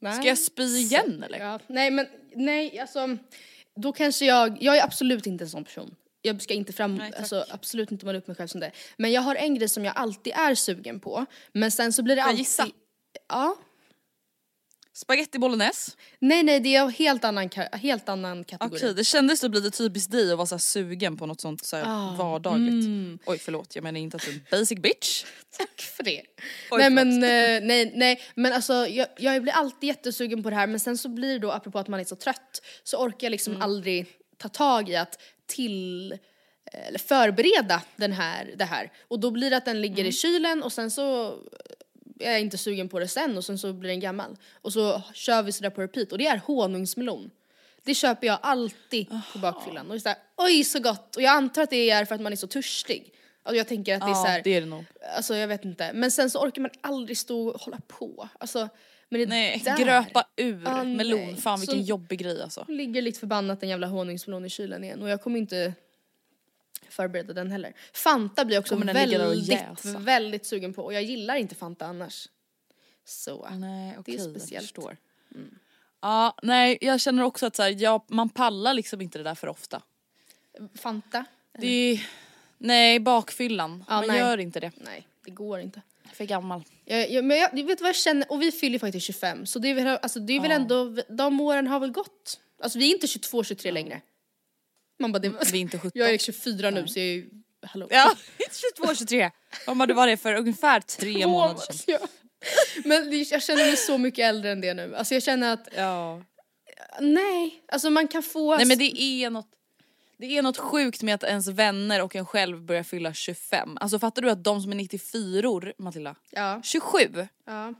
Nej. 0.00 0.12
Ska 0.12 0.22
jag 0.28 0.38
spy 0.38 0.78
igen 0.78 1.22
eller? 1.22 1.38
Ja. 1.38 1.60
Nej 1.66 1.90
men 1.90 2.06
nej 2.34 2.78
alltså 2.78 3.16
då 3.76 3.92
kanske 3.92 4.24
jag, 4.24 4.62
jag 4.62 4.76
är 4.76 4.84
absolut 4.84 5.26
inte 5.26 5.44
en 5.44 5.50
sån 5.50 5.64
person. 5.64 5.94
Jag 6.22 6.42
ska 6.42 6.54
inte 6.54 6.72
fram, 6.72 6.94
Nej, 6.94 7.12
alltså 7.18 7.44
absolut 7.50 7.92
inte 7.92 8.06
måla 8.06 8.18
upp 8.18 8.26
mig 8.26 8.36
själv 8.36 8.48
som 8.48 8.60
det. 8.60 8.70
Men 8.96 9.12
jag 9.12 9.22
har 9.22 9.34
en 9.34 9.54
grej 9.54 9.68
som 9.68 9.84
jag 9.84 9.96
alltid 9.96 10.32
är 10.32 10.54
sugen 10.54 11.00
på. 11.00 11.26
Men 11.52 11.70
sen 11.70 11.92
så 11.92 12.02
blir 12.02 12.16
det 12.16 12.20
jag 12.20 12.28
alltid... 12.28 12.38
gissa? 12.38 12.68
Ja. 13.28 13.56
Spaghetti 14.96 15.38
bolognese. 15.38 15.92
Nej 16.18 16.42
nej 16.42 16.60
det 16.60 16.76
är 16.76 16.82
en 16.82 16.90
helt 16.90 17.24
annan, 17.24 17.50
helt 17.72 18.08
annan 18.08 18.44
kategori. 18.44 18.76
Okej 18.78 18.94
det 18.94 19.04
kändes 19.04 19.40
typ 19.40 19.54
lite 19.54 19.70
typiskt 19.70 20.12
dig 20.12 20.30
att 20.32 20.36
vara 20.38 20.46
så 20.46 20.58
sugen 20.58 21.16
på 21.16 21.26
något 21.26 21.40
sånt 21.40 21.64
så 21.64 21.76
Ah, 21.76 22.14
vardagligt. 22.18 22.86
mm. 22.86 23.18
Oj 23.26 23.38
förlåt 23.38 23.74
jag 23.74 23.82
menar 23.84 24.00
inte 24.00 24.16
att 24.16 24.22
du 24.22 24.30
är 24.30 24.34
en 24.34 24.44
basic 24.50 24.78
bitch. 24.78 25.24
Tack 25.58 25.80
för 25.96 26.02
det. 26.04 26.22
Oj, 26.70 26.78
nej 26.78 26.90
men 26.90 27.12
eh, 27.12 27.66
nej, 27.66 27.92
nej 27.94 28.20
men 28.34 28.52
alltså 28.52 28.72
jag, 28.86 29.06
jag 29.18 29.42
blir 29.42 29.52
alltid 29.52 29.86
jättesugen 29.88 30.42
på 30.42 30.50
det 30.50 30.56
här 30.56 30.66
men 30.66 30.80
sen 30.80 30.98
så 30.98 31.08
blir 31.08 31.32
det 31.32 31.38
då 31.38 31.50
apropå 31.50 31.78
att 31.78 31.88
man 31.88 32.00
är 32.00 32.04
så 32.04 32.16
trött 32.16 32.62
så 32.84 32.96
orkar 32.98 33.26
jag 33.26 33.30
liksom 33.30 33.52
Mm. 33.54 33.62
aldrig 33.62 34.06
ta 34.38 34.48
tag 34.48 34.88
i 34.90 34.96
att 34.96 35.18
till 35.46 36.18
eller 36.88 36.98
förbereda 36.98 37.82
den 37.96 38.12
här, 38.12 38.54
det 38.56 38.64
här. 38.64 38.92
Och 39.08 39.20
då 39.20 39.30
blir 39.30 39.50
det 39.50 39.56
att 39.56 39.64
den 39.64 39.80
ligger 39.80 40.04
i 40.04 40.12
kylen 40.12 40.62
och 40.62 40.72
sen 40.72 40.90
så 40.90 41.34
är 42.20 42.30
jag 42.32 42.40
inte 42.40 42.58
sugen 42.58 42.88
på 42.88 42.98
det 42.98 43.08
sen 43.08 43.36
och 43.36 43.44
sen 43.44 43.58
så 43.58 43.72
blir 43.72 43.90
den 43.90 44.00
gammal. 44.00 44.36
Och 44.62 44.72
så 44.72 45.02
kör 45.14 45.42
vi 45.42 45.52
sådär 45.52 45.70
på 45.70 45.82
repeat 45.82 46.12
och 46.12 46.18
det 46.18 46.26
är 46.26 46.36
honungsmelon. 46.46 47.30
Det 47.84 47.94
köper 47.94 48.26
jag 48.26 48.38
alltid 48.42 49.08
på 49.32 49.38
bakfyllan 49.38 49.86
och 49.86 49.92
det 49.92 49.98
är 49.98 50.00
såhär, 50.00 50.18
oj 50.36 50.64
så 50.64 50.78
gott! 50.80 51.16
Och 51.16 51.22
jag 51.22 51.30
antar 51.36 51.62
att 51.62 51.70
det 51.70 51.90
är 51.90 52.04
för 52.04 52.14
att 52.14 52.20
man 52.20 52.32
är 52.32 52.36
så 52.36 52.46
törstig. 52.46 53.14
Alltså 53.42 53.56
jag 53.56 53.68
tänker 53.68 53.94
att 53.94 54.00
det 54.00 54.06
är 54.06 54.08
Ja, 54.08 54.14
såhär, 54.14 54.40
det 54.44 54.50
är 54.54 54.60
det 54.60 54.66
nog. 54.66 54.84
alltså 55.16 55.34
jag 55.36 55.48
vet 55.48 55.64
inte. 55.64 55.92
Men 55.94 56.10
sen 56.10 56.30
så 56.30 56.38
orkar 56.40 56.62
man 56.62 56.70
aldrig 56.80 57.18
stå 57.18 57.48
och 57.48 57.60
hålla 57.60 57.78
på. 57.86 58.28
Alltså, 58.38 58.68
men 59.08 59.20
det 59.20 59.26
Nej, 59.26 59.62
där 59.64 59.76
gröpa 59.76 60.26
ur 60.36 60.62
Ah, 60.68 60.84
melon. 60.84 61.20
nej. 61.20 61.36
Fan 61.36 61.60
vilken 61.60 61.78
Så- 61.78 61.84
jobbig 61.88 62.18
grej 62.18 62.42
alltså. 62.42 62.64
ligger 62.68 63.02
lite 63.02 63.20
förbannat 63.20 63.62
en 63.62 63.68
jävla 63.68 63.86
honungsmelon 63.86 64.44
i 64.44 64.48
kylen 64.48 64.84
igen 64.84 65.02
och 65.02 65.08
jag 65.08 65.22
kommer 65.22 65.38
inte 65.38 65.74
förbereda 66.94 67.32
den 67.32 67.50
heller. 67.50 67.74
Fanta 67.92 68.44
blir 68.44 68.56
jag 68.56 68.60
också 68.62 68.76
väldigt, 68.76 69.84
väldigt 69.84 70.46
sugen 70.46 70.74
på 70.74 70.84
och 70.84 70.92
jag 70.92 71.02
gillar 71.02 71.36
inte 71.36 71.54
Fanta 71.54 71.86
annars. 71.86 72.28
Så. 73.04 73.48
Nej 73.52 73.96
okej, 73.98 74.16
det 74.16 74.22
är 74.22 74.26
jag 74.26 74.36
speciellt. 74.36 74.64
förstår. 74.64 74.96
Ja, 76.00 76.38
nej 76.42 76.78
jag 76.80 77.00
känner 77.00 77.22
också 77.22 77.46
att 77.46 77.56
så 77.56 77.62
här, 77.62 77.82
jag, 77.82 78.02
man 78.08 78.28
pallar 78.28 78.74
liksom 78.74 79.00
inte 79.00 79.18
det 79.18 79.24
där 79.24 79.34
för 79.34 79.46
ofta. 79.48 79.82
Fanta? 80.74 81.24
Det 81.58 81.66
är, 81.66 82.06
nej 82.58 83.00
bakfyllan, 83.00 83.84
Ja, 83.88 83.94
man 83.96 84.06
nej. 84.06 84.18
gör 84.18 84.38
inte 84.38 84.60
det. 84.60 84.72
Nej, 84.76 85.08
det 85.24 85.30
går 85.30 85.60
inte. 85.60 85.82
För 86.12 86.24
gammal. 86.24 86.64
Jag, 86.84 87.10
jag, 87.10 87.24
men 87.24 87.36
jag, 87.36 87.66
vet 87.66 87.80
vad 87.80 87.88
jag 87.88 87.96
känner, 87.96 88.32
och 88.32 88.42
vi 88.42 88.52
fyller 88.52 88.78
faktiskt 88.78 89.06
25 89.06 89.46
så 89.46 89.58
det 89.58 89.68
är 89.68 89.74
väl, 89.74 89.86
alltså, 90.02 90.20
det 90.20 90.32
är 90.36 90.40
väl 90.40 90.50
ändå, 90.50 90.96
de 91.08 91.40
åren 91.40 91.66
har 91.66 91.80
väl 91.80 91.90
gått. 91.90 92.40
Alltså 92.62 92.78
vi 92.78 92.90
är 92.90 92.94
inte 92.94 93.06
22, 93.06 93.44
23 93.44 93.70
längre. 93.72 94.00
Man 95.04 95.12
bara, 95.12 95.18
det, 95.18 95.28
Vi 95.52 95.58
är 95.58 95.62
inte 95.62 95.78
17. 95.78 95.90
jag 95.94 96.10
är 96.14 96.18
24 96.18 96.70
nu 96.70 96.88
så 96.88 96.98
jag 96.98 97.06
är 97.06 97.12
ju, 97.12 97.30
hallå. 97.66 97.86
Ja, 97.90 98.14
22, 98.76 98.94
23. 98.94 99.30
Om 99.66 99.78
det 99.78 99.94
var 99.94 100.06
det 100.06 100.16
för 100.16 100.34
ungefär 100.34 100.80
tre 100.80 101.26
månader 101.26 101.60
sedan. 101.72 101.98
Ja. 102.00 102.08
Men 102.84 103.24
jag 103.30 103.42
känner 103.42 103.64
mig 103.66 103.76
så 103.76 103.98
mycket 103.98 104.24
äldre 104.28 104.50
än 104.52 104.60
det 104.60 104.74
nu. 104.74 104.96
Alltså 104.96 105.14
jag 105.14 105.22
känner 105.22 105.52
att, 105.52 105.68
Ja. 105.76 106.22
nej, 107.00 107.62
alltså 107.72 107.90
man 107.90 108.08
kan 108.08 108.22
få... 108.22 108.56
Nej 108.56 108.66
men 108.66 108.78
det 108.78 109.00
är 109.02 109.30
något 109.30 109.48
det 110.18 110.38
är 110.38 110.42
något 110.42 110.56
sjukt 110.58 111.02
med 111.02 111.14
att 111.14 111.22
ens 111.24 111.48
vänner 111.48 112.02
och 112.02 112.16
en 112.16 112.26
själv 112.26 112.62
börjar 112.62 112.82
fylla 112.82 113.14
25. 113.14 113.76
Alltså 113.80 113.98
fattar 113.98 114.22
du 114.22 114.30
att 114.30 114.44
de 114.44 114.62
som 114.62 114.70
är 114.72 114.76
94 114.76 115.48
år, 115.48 115.74
Matilda, 115.78 116.14
Ja, 116.30 116.60
27, 116.64 116.98
ja. 117.46 117.74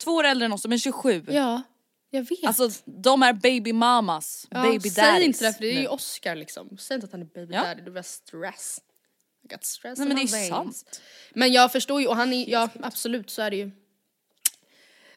två 0.00 0.10
år 0.10 0.24
äldre 0.24 0.46
än 0.46 0.52
oss 0.52 0.66
men 0.66 0.78
27. 0.78 1.24
Ja, 1.28 1.62
jag 2.10 2.22
vet. 2.22 2.44
Alltså 2.44 2.70
de 2.84 3.22
är 3.22 3.32
baby 3.32 3.72
mamas, 3.72 4.46
ja, 4.50 4.62
baby 4.62 4.90
säg 4.90 5.04
daddies. 5.04 5.26
inte 5.26 5.44
det 5.44 5.52
för 5.52 5.60
det 5.60 5.70
är 5.76 5.80
ju. 5.80 5.86
Oscar 5.88 6.34
liksom. 6.36 6.76
Säg 6.78 6.94
inte 6.94 7.04
att 7.04 7.12
han 7.12 7.20
är 7.22 7.26
baby 7.26 7.54
Ja. 7.54 7.62
daddy, 7.64 7.82
det 7.82 7.90
blir 7.90 8.02
stress. 8.02 8.80
I 9.44 9.48
got 9.54 9.64
stress 9.64 9.98
Nej 9.98 10.08
men 10.08 10.16
det 10.16 10.22
är 10.22 10.26
veins. 10.32 10.48
sant. 10.48 11.00
Men 11.34 11.52
jag 11.52 11.72
förstår 11.72 12.00
ju, 12.00 12.06
och 12.06 12.16
han 12.16 12.32
är, 12.32 12.50
ja 12.50 12.68
absolut 12.82 13.30
så 13.30 13.42
är 13.42 13.50
det 13.50 13.56
ju. 13.56 13.70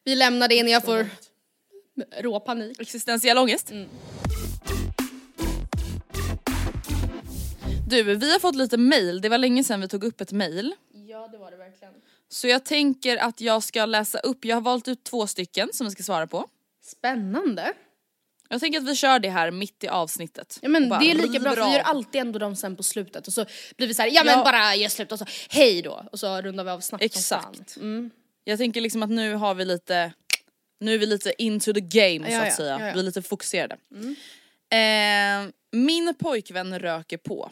Vi 0.04 0.16
lämnar 0.16 0.48
det 0.48 0.56
innan 0.56 0.72
jag 0.72 0.84
får 0.86 1.10
rå 2.22 2.40
panik. 2.40 2.82
Existentiell 2.82 3.38
ångest. 3.38 3.72
Mm. 3.72 3.90
Du, 7.90 8.04
vi 8.16 8.32
har 8.32 8.40
fått 8.40 8.56
lite 8.56 8.78
mail. 8.78 9.22
Det 9.22 9.30
var 9.30 9.38
länge 9.38 9.64
sedan 9.64 9.82
vi 9.82 9.88
tog 9.88 10.04
upp 10.04 10.22
ett 10.22 10.32
mail. 10.32 10.76
Ja 11.08 11.28
det 11.28 11.38
var 11.38 11.52
det 11.52 11.58
verkligen. 11.58 11.94
Så 12.30 12.48
jag 12.48 12.66
tänker 12.66 13.18
att 13.18 13.42
jag 13.42 13.64
ska 13.64 13.86
läsa 13.86 14.20
upp, 14.20 14.46
jag 14.46 14.56
har 14.56 14.62
valt 14.62 14.88
ut 14.88 15.04
två 15.04 15.28
stycken 15.28 15.70
som 15.74 15.86
vi 15.88 15.92
ska 15.92 16.04
svara 16.04 16.28
på. 16.28 16.48
Spännande. 16.92 17.74
Jag 18.50 18.60
tänker 18.62 18.80
att 18.80 18.88
vi 18.88 18.96
kör 18.96 19.20
det 19.20 19.30
här 19.30 19.52
mitt 19.52 19.84
i 19.84 19.88
avsnittet. 19.88 20.60
Ja 20.62 20.70
men 20.70 20.90
det 20.90 21.12
är 21.12 21.16
lika 21.16 21.40
bra 21.40 21.56
för 21.56 21.66
vi 21.66 21.74
gör 21.74 21.80
alltid 21.80 22.22
ändå 22.22 22.40
dem 22.40 22.56
sen 22.56 22.76
på 22.76 22.84
slutet 22.84 23.28
och 23.28 23.34
så 23.34 23.46
blir 23.78 23.88
vi 23.88 23.94
så 23.94 24.02
här, 24.02 24.10
ja 24.14 24.24
men 24.24 24.38
Ja. 24.38 24.44
bara 24.44 24.76
ge 24.76 24.90
slut 24.90 25.12
och 25.12 25.20
så 25.20 25.26
hej 25.50 25.82
då 25.82 26.06
och 26.12 26.20
så 26.20 26.42
rundar 26.42 26.64
vi 26.64 26.70
av 26.70 26.80
snabbt 26.80 27.04
Exakt. 27.04 27.76
Mm. 27.78 28.10
Jag 28.44 28.58
tänker 28.60 28.82
liksom 28.82 29.04
att 29.04 29.10
nu 29.10 29.34
har 29.34 29.54
vi 29.56 29.66
lite, 29.66 30.14
nu 30.80 30.94
är 30.94 30.98
vi 30.98 31.06
lite 31.06 31.44
into 31.44 31.74
the 31.74 31.80
game 31.82 32.26
så 32.26 32.32
Ja, 32.34 32.40
att 32.42 32.48
ja, 32.48 32.56
säga. 32.56 32.78
Vi 32.94 33.00
är 33.00 33.04
lite 33.04 33.22
fokuserade. 33.22 33.78
Eh, 34.72 35.50
min 35.72 36.14
pojkvän 36.20 36.80
röker 36.80 37.18
på. 37.18 37.52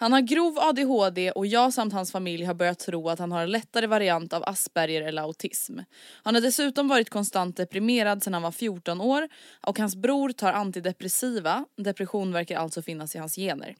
Han 0.00 0.12
har 0.12 0.20
grov 0.20 0.58
ADHD 0.58 1.30
och 1.30 1.46
jag 1.46 1.72
samt 1.72 1.92
hans 1.92 2.12
familj 2.12 2.44
har 2.44 2.54
börjat 2.54 2.78
tro 2.78 3.08
att 3.08 3.18
han 3.18 3.32
har 3.32 3.42
en 3.42 3.50
lättare 3.50 3.86
variant 3.86 4.32
av 4.32 4.42
Asperger 4.46 5.02
eller 5.02 5.22
autism. 5.22 5.78
Han 6.22 6.34
har 6.34 6.42
dessutom 6.42 6.88
varit 6.88 7.10
konstant 7.10 7.56
deprimerad 7.56 8.22
sedan 8.22 8.34
han 8.34 8.42
var 8.42 8.52
14 8.52 9.00
år 9.00 9.28
och 9.60 9.78
hans 9.78 9.96
bror 9.96 10.32
tar 10.32 10.52
antidepressiva, 10.52 11.64
depression 11.76 12.32
verkar 12.32 12.58
alltså 12.58 12.82
finnas 12.82 13.14
i 13.14 13.18
hans 13.18 13.36
gener. 13.36 13.76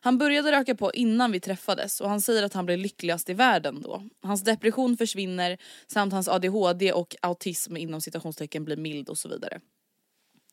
Han 0.00 0.18
började 0.18 0.52
röka 0.52 0.74
på 0.74 0.92
innan 0.92 1.32
vi 1.32 1.40
träffades 1.40 2.00
och 2.00 2.08
han 2.08 2.20
säger 2.20 2.42
att 2.42 2.54
han 2.54 2.66
blir 2.66 2.76
lyckligast 2.76 3.28
i 3.30 3.34
världen 3.34 3.82
då. 3.82 4.02
Hans 4.22 4.44
depression 4.44 4.96
försvinner 4.96 5.58
samt 5.86 6.12
hans 6.12 6.28
ADHD 6.28 6.92
och 6.92 7.16
autism 7.22 7.76
inom 7.76 8.00
citationstecken 8.00 8.64
blir 8.64 8.76
mild 8.76 9.08
och 9.08 9.18
så 9.18 9.28
vidare. 9.28 9.60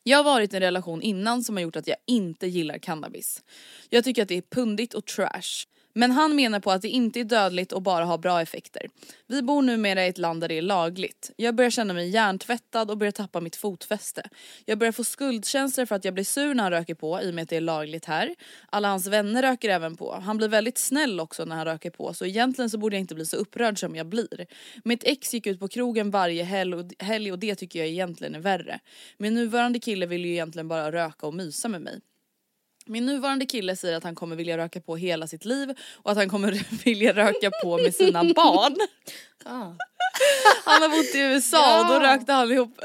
Jag 0.08 0.18
har 0.18 0.24
varit 0.24 0.52
i 0.52 0.56
en 0.56 0.62
relation 0.62 1.02
innan 1.02 1.44
som 1.44 1.56
har 1.56 1.62
gjort 1.62 1.76
att 1.76 1.86
jag 1.86 1.96
inte 2.06 2.46
gillar 2.46 2.78
cannabis. 2.78 3.42
Jag 3.88 4.04
tycker 4.04 4.22
att 4.22 4.28
det 4.28 4.36
är 4.36 4.42
pundigt 4.42 4.94
och 4.94 5.04
trash. 5.04 5.66
Men 5.98 6.10
han 6.10 6.36
menar 6.36 6.60
på 6.60 6.70
att 6.70 6.82
det 6.82 6.88
inte 6.88 7.20
är 7.20 7.24
dödligt 7.24 7.72
och 7.72 7.82
bara 7.82 8.04
har 8.04 8.18
bra 8.18 8.42
effekter. 8.42 8.82
Vi 9.26 9.42
bor 9.42 9.62
numera 9.62 10.04
i 10.06 10.08
ett 10.08 10.18
land 10.18 10.40
där 10.40 10.48
det 10.48 10.58
är 10.58 10.62
lagligt. 10.62 11.30
Jag 11.36 11.54
börjar 11.54 11.70
känna 11.70 11.94
mig 11.94 12.08
hjärntvättad 12.08 12.90
och 12.90 12.98
börjar 12.98 13.12
tappa 13.12 13.40
mitt 13.40 13.56
fotfäste. 13.56 14.28
Jag 14.64 14.78
börjar 14.78 14.92
få 14.92 15.04
skuldkänslor 15.04 15.86
för 15.86 15.94
att 15.94 16.04
jag 16.04 16.14
blir 16.14 16.24
sur 16.24 16.54
när 16.54 16.62
han 16.62 16.72
röker 16.72 16.94
på 16.94 17.22
i 17.22 17.30
och 17.30 17.34
med 17.34 17.42
att 17.42 17.48
det 17.48 17.56
är 17.56 17.60
lagligt 17.60 18.04
här. 18.04 18.34
Alla 18.70 18.88
hans 18.88 19.06
vänner 19.06 19.42
röker 19.42 19.68
även 19.68 19.96
på. 19.96 20.20
Han 20.22 20.36
blir 20.36 20.48
väldigt 20.48 20.78
snäll 20.78 21.20
också 21.20 21.44
när 21.44 21.56
han 21.56 21.64
röker 21.64 21.90
på 21.90 22.14
så 22.14 22.26
egentligen 22.26 22.70
så 22.70 22.78
borde 22.78 22.96
jag 22.96 23.00
inte 23.00 23.14
bli 23.14 23.26
så 23.26 23.36
upprörd 23.36 23.80
som 23.80 23.96
jag 23.96 24.06
blir. 24.06 24.46
Mitt 24.84 25.04
ex 25.04 25.34
gick 25.34 25.46
ut 25.46 25.60
på 25.60 25.68
krogen 25.68 26.10
varje 26.10 26.44
helg 26.98 27.32
och, 27.32 27.38
det 27.38 27.54
tycker 27.54 27.78
jag 27.78 27.88
egentligen 27.88 28.34
är 28.34 28.40
värre. 28.40 28.80
Min 29.16 29.34
nuvarande 29.34 29.78
kille 29.78 30.06
vill 30.06 30.24
ju 30.24 30.32
egentligen 30.32 30.68
bara 30.68 30.92
röka 30.92 31.26
och 31.26 31.34
mysa 31.34 31.68
med 31.68 31.82
mig. 31.82 32.00
Min 32.88 33.06
nuvarande 33.06 33.46
kille 33.46 33.76
säger 33.76 33.96
att 33.96 34.04
han 34.04 34.14
kommer 34.14 34.36
vilja 34.36 34.58
röka 34.58 34.80
på 34.80 34.96
hela 34.96 35.26
sitt 35.26 35.44
liv 35.44 35.74
och 35.94 36.10
att 36.10 36.16
han 36.16 36.28
kommer 36.28 36.64
vilja 36.84 37.12
röka 37.12 37.50
på 37.62 37.76
med 37.76 37.94
sina 37.94 38.24
barn. 38.24 38.76
Ah. 39.44 39.72
Han 40.64 40.82
har 40.82 40.88
bott 40.88 41.14
i 41.14 41.18
USA 41.18 41.80
och 41.80 41.86
då 41.86 42.00
rökte 42.00 42.32
han 42.32 42.52
ihop 42.52 42.78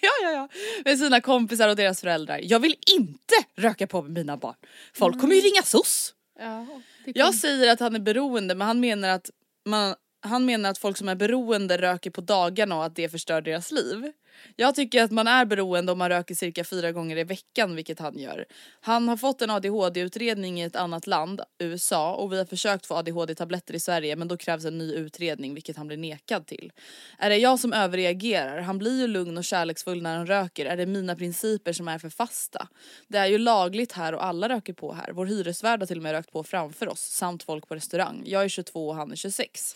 ja, 0.00 0.10
ja, 0.22 0.30
ja, 0.30 0.48
med 0.84 0.98
sina 0.98 1.20
kompisar 1.20 1.68
och 1.68 1.76
deras 1.76 2.00
föräldrar. 2.00 2.40
Jag 2.42 2.60
vill 2.60 2.76
inte 2.96 3.34
röka 3.56 3.86
på 3.86 4.02
med 4.02 4.12
mina 4.12 4.36
barn. 4.36 4.54
Folk 4.94 5.20
kommer 5.20 5.34
ju 5.34 5.40
ringa 5.40 5.62
SOS. 5.62 6.14
Ja, 6.38 6.66
Jag 7.04 7.34
säger 7.34 7.72
att 7.72 7.80
han 7.80 7.94
är 7.94 8.00
beroende 8.00 8.54
men 8.54 8.66
han 8.66 8.80
menar 8.80 9.08
att 9.08 9.30
man, 9.66 9.94
han 10.20 10.44
menar 10.44 10.70
att 10.70 10.78
folk 10.78 10.96
som 10.96 11.08
är 11.08 11.14
beroende 11.14 11.78
röker 11.78 12.10
på 12.10 12.20
dagarna 12.20 12.76
och 12.76 12.84
att 12.84 12.96
det 12.96 13.08
förstör 13.08 13.40
deras 13.40 13.72
liv. 13.72 14.12
Jag 14.56 14.74
tycker 14.74 15.02
att 15.02 15.10
man 15.10 15.26
är 15.28 15.44
beroende 15.44 15.92
om 15.92 15.98
man 15.98 16.08
röker 16.08 16.34
cirka 16.34 16.64
fyra 16.64 16.92
gånger 16.92 17.16
i 17.16 17.24
veckan 17.24 17.76
vilket 17.76 17.98
han 17.98 18.18
gör. 18.18 18.44
Han 18.80 19.08
har 19.08 19.16
fått 19.16 19.42
en 19.42 19.50
ADHD-utredning 19.50 20.60
i 20.60 20.64
ett 20.64 20.76
annat 20.76 21.06
land, 21.06 21.40
USA 21.58 22.14
och 22.14 22.32
vi 22.32 22.38
har 22.38 22.44
försökt 22.44 22.86
få 22.86 22.94
ADHD-tabletter 22.94 23.74
i 23.74 23.80
Sverige 23.80 24.16
men 24.16 24.28
då 24.28 24.36
krävs 24.36 24.64
en 24.64 24.78
ny 24.78 24.94
utredning 24.94 25.54
vilket 25.54 25.76
han 25.76 25.86
blir 25.86 25.96
nekad 25.96 26.46
till. 26.46 26.72
Är 27.18 27.30
det 27.30 27.36
jag 27.36 27.58
som 27.58 27.72
överreagerar? 27.72 28.60
Han 28.60 28.78
blir 28.78 29.00
ju 29.00 29.06
lugn 29.06 29.38
och 29.38 29.44
kärleksfull 29.44 30.02
när 30.02 30.16
han 30.16 30.26
röker. 30.26 30.66
Är 30.66 30.76
det 30.76 30.86
mina 30.86 31.16
principer 31.16 31.72
som 31.72 31.88
är 31.88 31.98
för 31.98 32.10
fasta? 32.10 32.68
Det 33.08 33.18
är 33.18 33.26
ju 33.26 33.38
lagligt 33.38 33.92
här 33.92 34.14
och 34.14 34.24
alla 34.24 34.48
röker 34.48 34.72
på 34.72 34.92
här. 34.92 35.12
Vår 35.12 35.26
hyresvärd 35.26 35.80
har 35.80 35.86
till 35.86 35.96
och 35.96 36.02
med 36.02 36.12
rökt 36.12 36.32
på 36.32 36.44
framför 36.44 36.88
oss 36.88 37.00
samt 37.00 37.42
folk 37.42 37.68
på 37.68 37.74
restaurang. 37.74 38.22
Jag 38.26 38.44
är 38.44 38.48
22 38.48 38.88
och 38.88 38.94
han 38.94 39.12
är 39.12 39.16
26. 39.16 39.74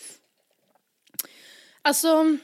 Alltså, 1.84 2.36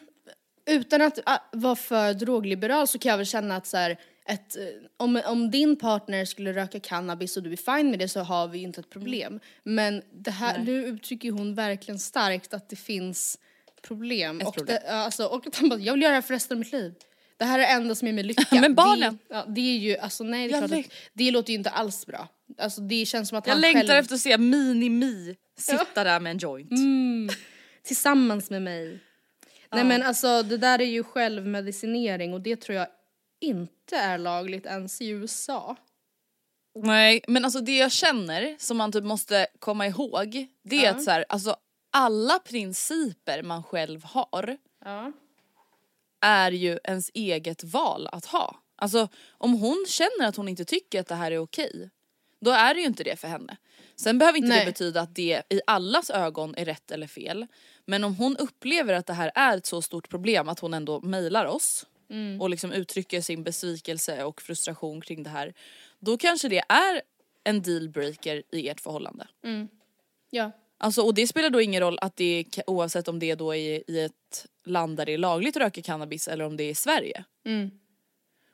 utan 0.66 1.02
att 1.02 1.18
äh, 1.18 1.34
vara 1.52 1.76
för 1.76 2.14
drogliberal 2.14 2.86
så 2.86 2.98
kan 2.98 3.10
jag 3.10 3.16
väl 3.16 3.26
känna 3.26 3.56
att 3.56 3.66
så 3.66 3.76
här, 3.76 3.98
ett, 4.26 4.56
eh, 4.56 4.62
om, 4.96 5.20
om 5.26 5.50
din 5.50 5.76
partner 5.76 6.24
skulle 6.24 6.52
röka 6.52 6.80
cannabis 6.80 7.36
och 7.36 7.42
du 7.42 7.52
är 7.52 7.76
fine 7.76 7.90
med 7.90 7.98
det 7.98 8.08
så 8.08 8.20
har 8.20 8.48
vi 8.48 8.58
ju 8.58 8.64
inte 8.64 8.80
ett 8.80 8.90
problem. 8.90 9.40
Men 9.62 10.02
det 10.12 10.30
här, 10.30 10.58
nu 10.58 10.84
uttrycker 10.86 11.30
hon 11.30 11.54
verkligen 11.54 11.98
starkt 11.98 12.54
att 12.54 12.68
det 12.68 12.76
finns 12.76 13.38
problem. 13.82 14.40
Ett 14.40 14.46
och, 14.46 14.54
problem. 14.54 14.78
Det, 14.82 14.88
ja, 14.88 14.94
alltså, 14.94 15.24
och 15.24 15.46
att 15.46 15.56
han 15.56 15.68
bara, 15.68 15.78
jag 15.78 15.92
vill 15.92 16.02
göra 16.02 16.10
det 16.10 16.16
här 16.16 16.22
för 16.22 16.34
resten 16.34 16.54
av 16.54 16.58
mitt 16.58 16.72
liv. 16.72 16.94
Det 17.36 17.44
här 17.44 17.58
är 17.58 17.62
det 17.62 17.66
enda 17.68 17.94
som 17.94 18.08
ger 18.08 18.14
mig 18.14 18.24
lycka. 18.24 18.46
Men 18.60 18.74
barnen? 18.74 19.18
Det, 19.28 19.34
ja, 19.34 19.44
det 19.48 19.60
är 19.60 19.78
ju, 19.78 19.96
alltså 19.96 20.24
nej 20.24 20.48
det 20.48 20.54
är 20.54 20.60
Jag 20.60 20.70
klart 20.70 20.86
att, 20.86 20.92
det 21.12 21.30
låter 21.30 21.50
ju 21.50 21.58
inte 21.58 21.70
alls 21.70 22.06
bra. 22.06 22.28
Alltså 22.58 22.80
det 22.80 23.06
känns 23.06 23.28
som 23.28 23.38
att 23.38 23.46
Jag 23.46 23.54
han 23.54 23.60
längtar 23.60 23.80
själv, 23.80 23.98
efter 23.98 24.14
att 24.14 24.20
se 24.20 24.36
Mini-Mi 24.36 25.36
sitta 25.58 26.04
där 26.04 26.20
med 26.20 26.30
en 26.30 26.38
joint. 26.38 26.70
tillsammans 27.82 28.50
med 28.50 28.62
mig. 28.62 29.00
Nej 29.72 29.84
men 29.84 30.02
alltså 30.02 30.42
det 30.42 30.56
där 30.56 30.80
är 30.80 30.84
ju 30.84 31.04
självmedicinering 31.04 32.32
och 32.34 32.40
det 32.40 32.56
tror 32.56 32.78
jag 32.78 32.86
inte 33.40 33.96
är 33.96 34.18
lagligt 34.18 34.66
ens 34.66 35.00
i 35.00 35.08
USA. 35.08 35.76
Nej 36.74 37.24
men 37.28 37.44
alltså 37.44 37.60
det 37.60 37.76
jag 37.76 37.92
känner 37.92 38.56
som 38.58 38.76
man 38.76 38.92
typ 38.92 39.04
måste 39.04 39.46
komma 39.58 39.86
ihåg 39.86 40.46
det 40.62 40.84
är 40.86 40.90
att 40.90 41.02
så 41.02 41.10
här, 41.10 41.24
alltså 41.28 41.56
alla 41.90 42.38
principer 42.38 43.42
man 43.42 43.62
själv 43.62 44.04
har 44.04 44.56
Ja. 44.84 45.12
är 46.20 46.50
ju 46.52 46.78
ens 46.84 47.10
eget 47.14 47.64
val 47.64 48.08
att 48.12 48.24
ha. 48.24 48.56
Alltså 48.76 49.08
om 49.30 49.52
hon 49.52 49.84
känner 49.88 50.26
att 50.26 50.36
hon 50.36 50.48
inte 50.48 50.64
tycker 50.64 51.00
att 51.00 51.06
det 51.06 51.14
här 51.14 51.30
är 51.30 51.38
okej 51.38 51.90
då 52.40 52.50
är 52.50 52.74
det 52.74 52.80
ju 52.80 52.86
inte 52.86 53.04
det 53.04 53.16
för 53.16 53.28
henne. 53.28 53.56
Sen 53.96 54.18
behöver 54.18 54.38
inte 54.38 54.48
Nej. 54.48 54.60
det 54.60 54.70
betyda 54.70 55.00
att 55.00 55.14
det 55.14 55.42
i 55.48 55.60
allas 55.66 56.10
ögon 56.10 56.54
är 56.56 56.64
rätt 56.64 56.90
eller 56.90 57.06
fel. 57.06 57.46
Men 57.86 58.04
om 58.04 58.16
hon 58.16 58.36
upplever 58.36 58.94
att 58.94 59.06
det 59.06 59.12
här 59.12 59.32
är 59.34 59.56
ett 59.56 59.66
så 59.66 59.82
stort 59.82 60.08
problem 60.08 60.48
att 60.48 60.60
hon 60.60 60.74
ändå 60.74 61.00
mejlar 61.00 61.46
oss 61.46 61.86
Mm. 62.10 62.40
och 62.40 62.50
liksom 62.50 62.72
uttrycker 62.72 63.20
sin 63.20 63.42
besvikelse 63.44 64.24
och 64.24 64.42
frustration 64.42 65.00
kring 65.00 65.22
det 65.22 65.30
här. 65.30 65.54
Då 65.98 66.18
kanske 66.18 66.48
det 66.48 66.62
är 66.68 67.02
en 67.44 67.62
dealbreaker 67.62 68.42
i 68.52 68.68
ert 68.68 68.80
förhållande. 68.80 69.28
Ja. 70.30 70.52
Alltså, 70.78 71.02
och 71.02 71.14
det 71.14 71.26
spelar 71.26 71.50
då 71.50 71.60
ingen 71.60 71.80
roll 71.80 71.98
att 72.00 72.16
det 72.16 72.24
är, 72.24 72.70
oavsett 72.70 73.08
om 73.08 73.18
det 73.18 73.30
är 73.30 73.36
då 73.36 73.54
i, 73.54 73.84
i 73.86 74.00
ett 74.00 74.46
land 74.64 74.96
där 74.96 75.06
det 75.06 75.14
är 75.14 75.18
lagligt 75.18 75.56
att 75.56 75.62
röka 75.62 75.82
cannabis 75.82 76.28
eller 76.28 76.44
om 76.44 76.56
det 76.56 76.64
är 76.64 76.70
i 76.70 76.74
Sverige. 76.74 77.24
Mm. 77.44 77.70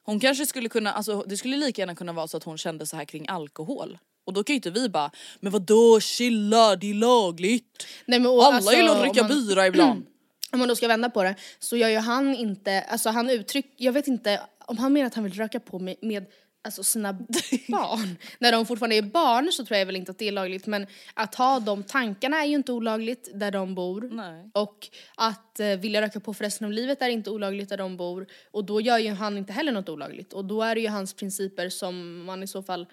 Hon 0.03 0.21
kanske 0.21 0.47
skulle 0.47 0.69
kunna, 0.69 0.93
alltså 0.93 1.23
det 1.23 1.37
skulle 1.37 1.57
lika 1.57 1.83
gärna 1.83 1.95
kunna 1.95 2.13
vara 2.13 2.29
så 2.29 2.37
att 2.37 2.45
hon 2.45 2.59
kände 2.59 2.87
så 2.87 2.97
här 2.97 3.05
kring 3.05 3.29
alkohol. 3.29 3.99
Och 4.27 4.33
då 4.33 4.45
kan 4.45 4.55
ju 4.55 4.57
inte 4.57 4.71
vi 4.71 4.89
bara, 4.89 5.11
men 5.41 5.53
vadå 5.53 6.01
chilla 6.01 6.77
det 6.77 6.91
är 6.91 6.95
lagligt. 6.95 7.87
Nej, 8.07 8.19
men, 8.19 8.31
och, 8.31 8.45
Alla 8.45 8.57
alltså, 8.57 8.73
gillar 8.73 8.97
att 8.97 9.03
dricka 9.03 9.23
man- 9.23 9.31
bira 9.31 9.67
ibland. 9.67 10.07
Om 10.53 10.59
man 10.59 10.69
då 10.69 10.77
ska 10.77 10.89
vända 10.89 11.11
på 11.11 11.23
det 11.23 11.35
så 11.59 11.77
gör 11.77 11.89
ju 11.89 11.97
han 11.99 12.35
inte, 12.35 12.81
alltså 12.81 13.09
han 13.11 13.31
uttryck, 13.31 13.75
jag 13.77 13.93
vet 13.93 14.07
inte 14.09 14.41
om 14.67 14.79
han 14.79 14.93
menar 14.93 15.07
att 15.07 15.15
han 15.15 15.25
vill 15.25 15.33
röka 15.33 15.61
på 15.61 15.79
med, 15.79 15.97
med 16.03 16.27
alltså 16.65 16.83
sina 16.83 17.13
barn. 17.69 18.17
När 18.39 18.53
de 18.53 18.67
fortfarande 18.67 18.97
är 18.97 19.03
barn 19.03 19.53
så 19.53 19.65
tror 19.65 19.79
jag 19.79 19.87
väl 19.87 19.97
inte 19.97 20.11
att 20.11 20.19
det 20.19 20.29
är 20.29 20.33
lagligt 20.33 20.67
men 20.67 20.87
att 21.15 21.35
ha 21.35 21.61
de 21.61 21.83
tankarna 21.83 22.43
är 22.43 22.47
ju 22.47 22.55
inte 22.55 22.73
olagligt 22.73 23.29
där 23.35 23.51
de 23.51 23.75
bor. 23.75 24.09
Nej. 24.13 24.51
Och 24.55 24.89
att 25.17 25.61
eh, 25.61 25.69
vilja 25.69 26.03
röka 26.03 26.21
på 26.21 26.35
för 26.35 26.45
resten 26.45 26.65
av 26.65 26.73
livet 26.73 27.03
är 27.03 27.09
inte 27.09 27.31
olagligt 27.31 27.69
där 27.69 27.77
de 27.77 27.97
bor. 27.97 28.27
Och 28.51 28.65
då 28.65 28.81
gör 28.81 28.99
ju 28.99 29.11
han 29.11 29.39
inte 29.39 29.53
heller 29.53 29.73
något 29.73 29.89
olagligt. 29.89 30.33
Och 30.33 30.45
då 30.45 30.63
är 30.63 30.75
det 30.75 30.81
ju 30.81 30.89
hans 30.89 31.15
principer 31.15 31.69
som 31.69 32.25
man 32.25 32.43
i 32.43 32.47
så 32.47 32.63
fall 32.63 32.87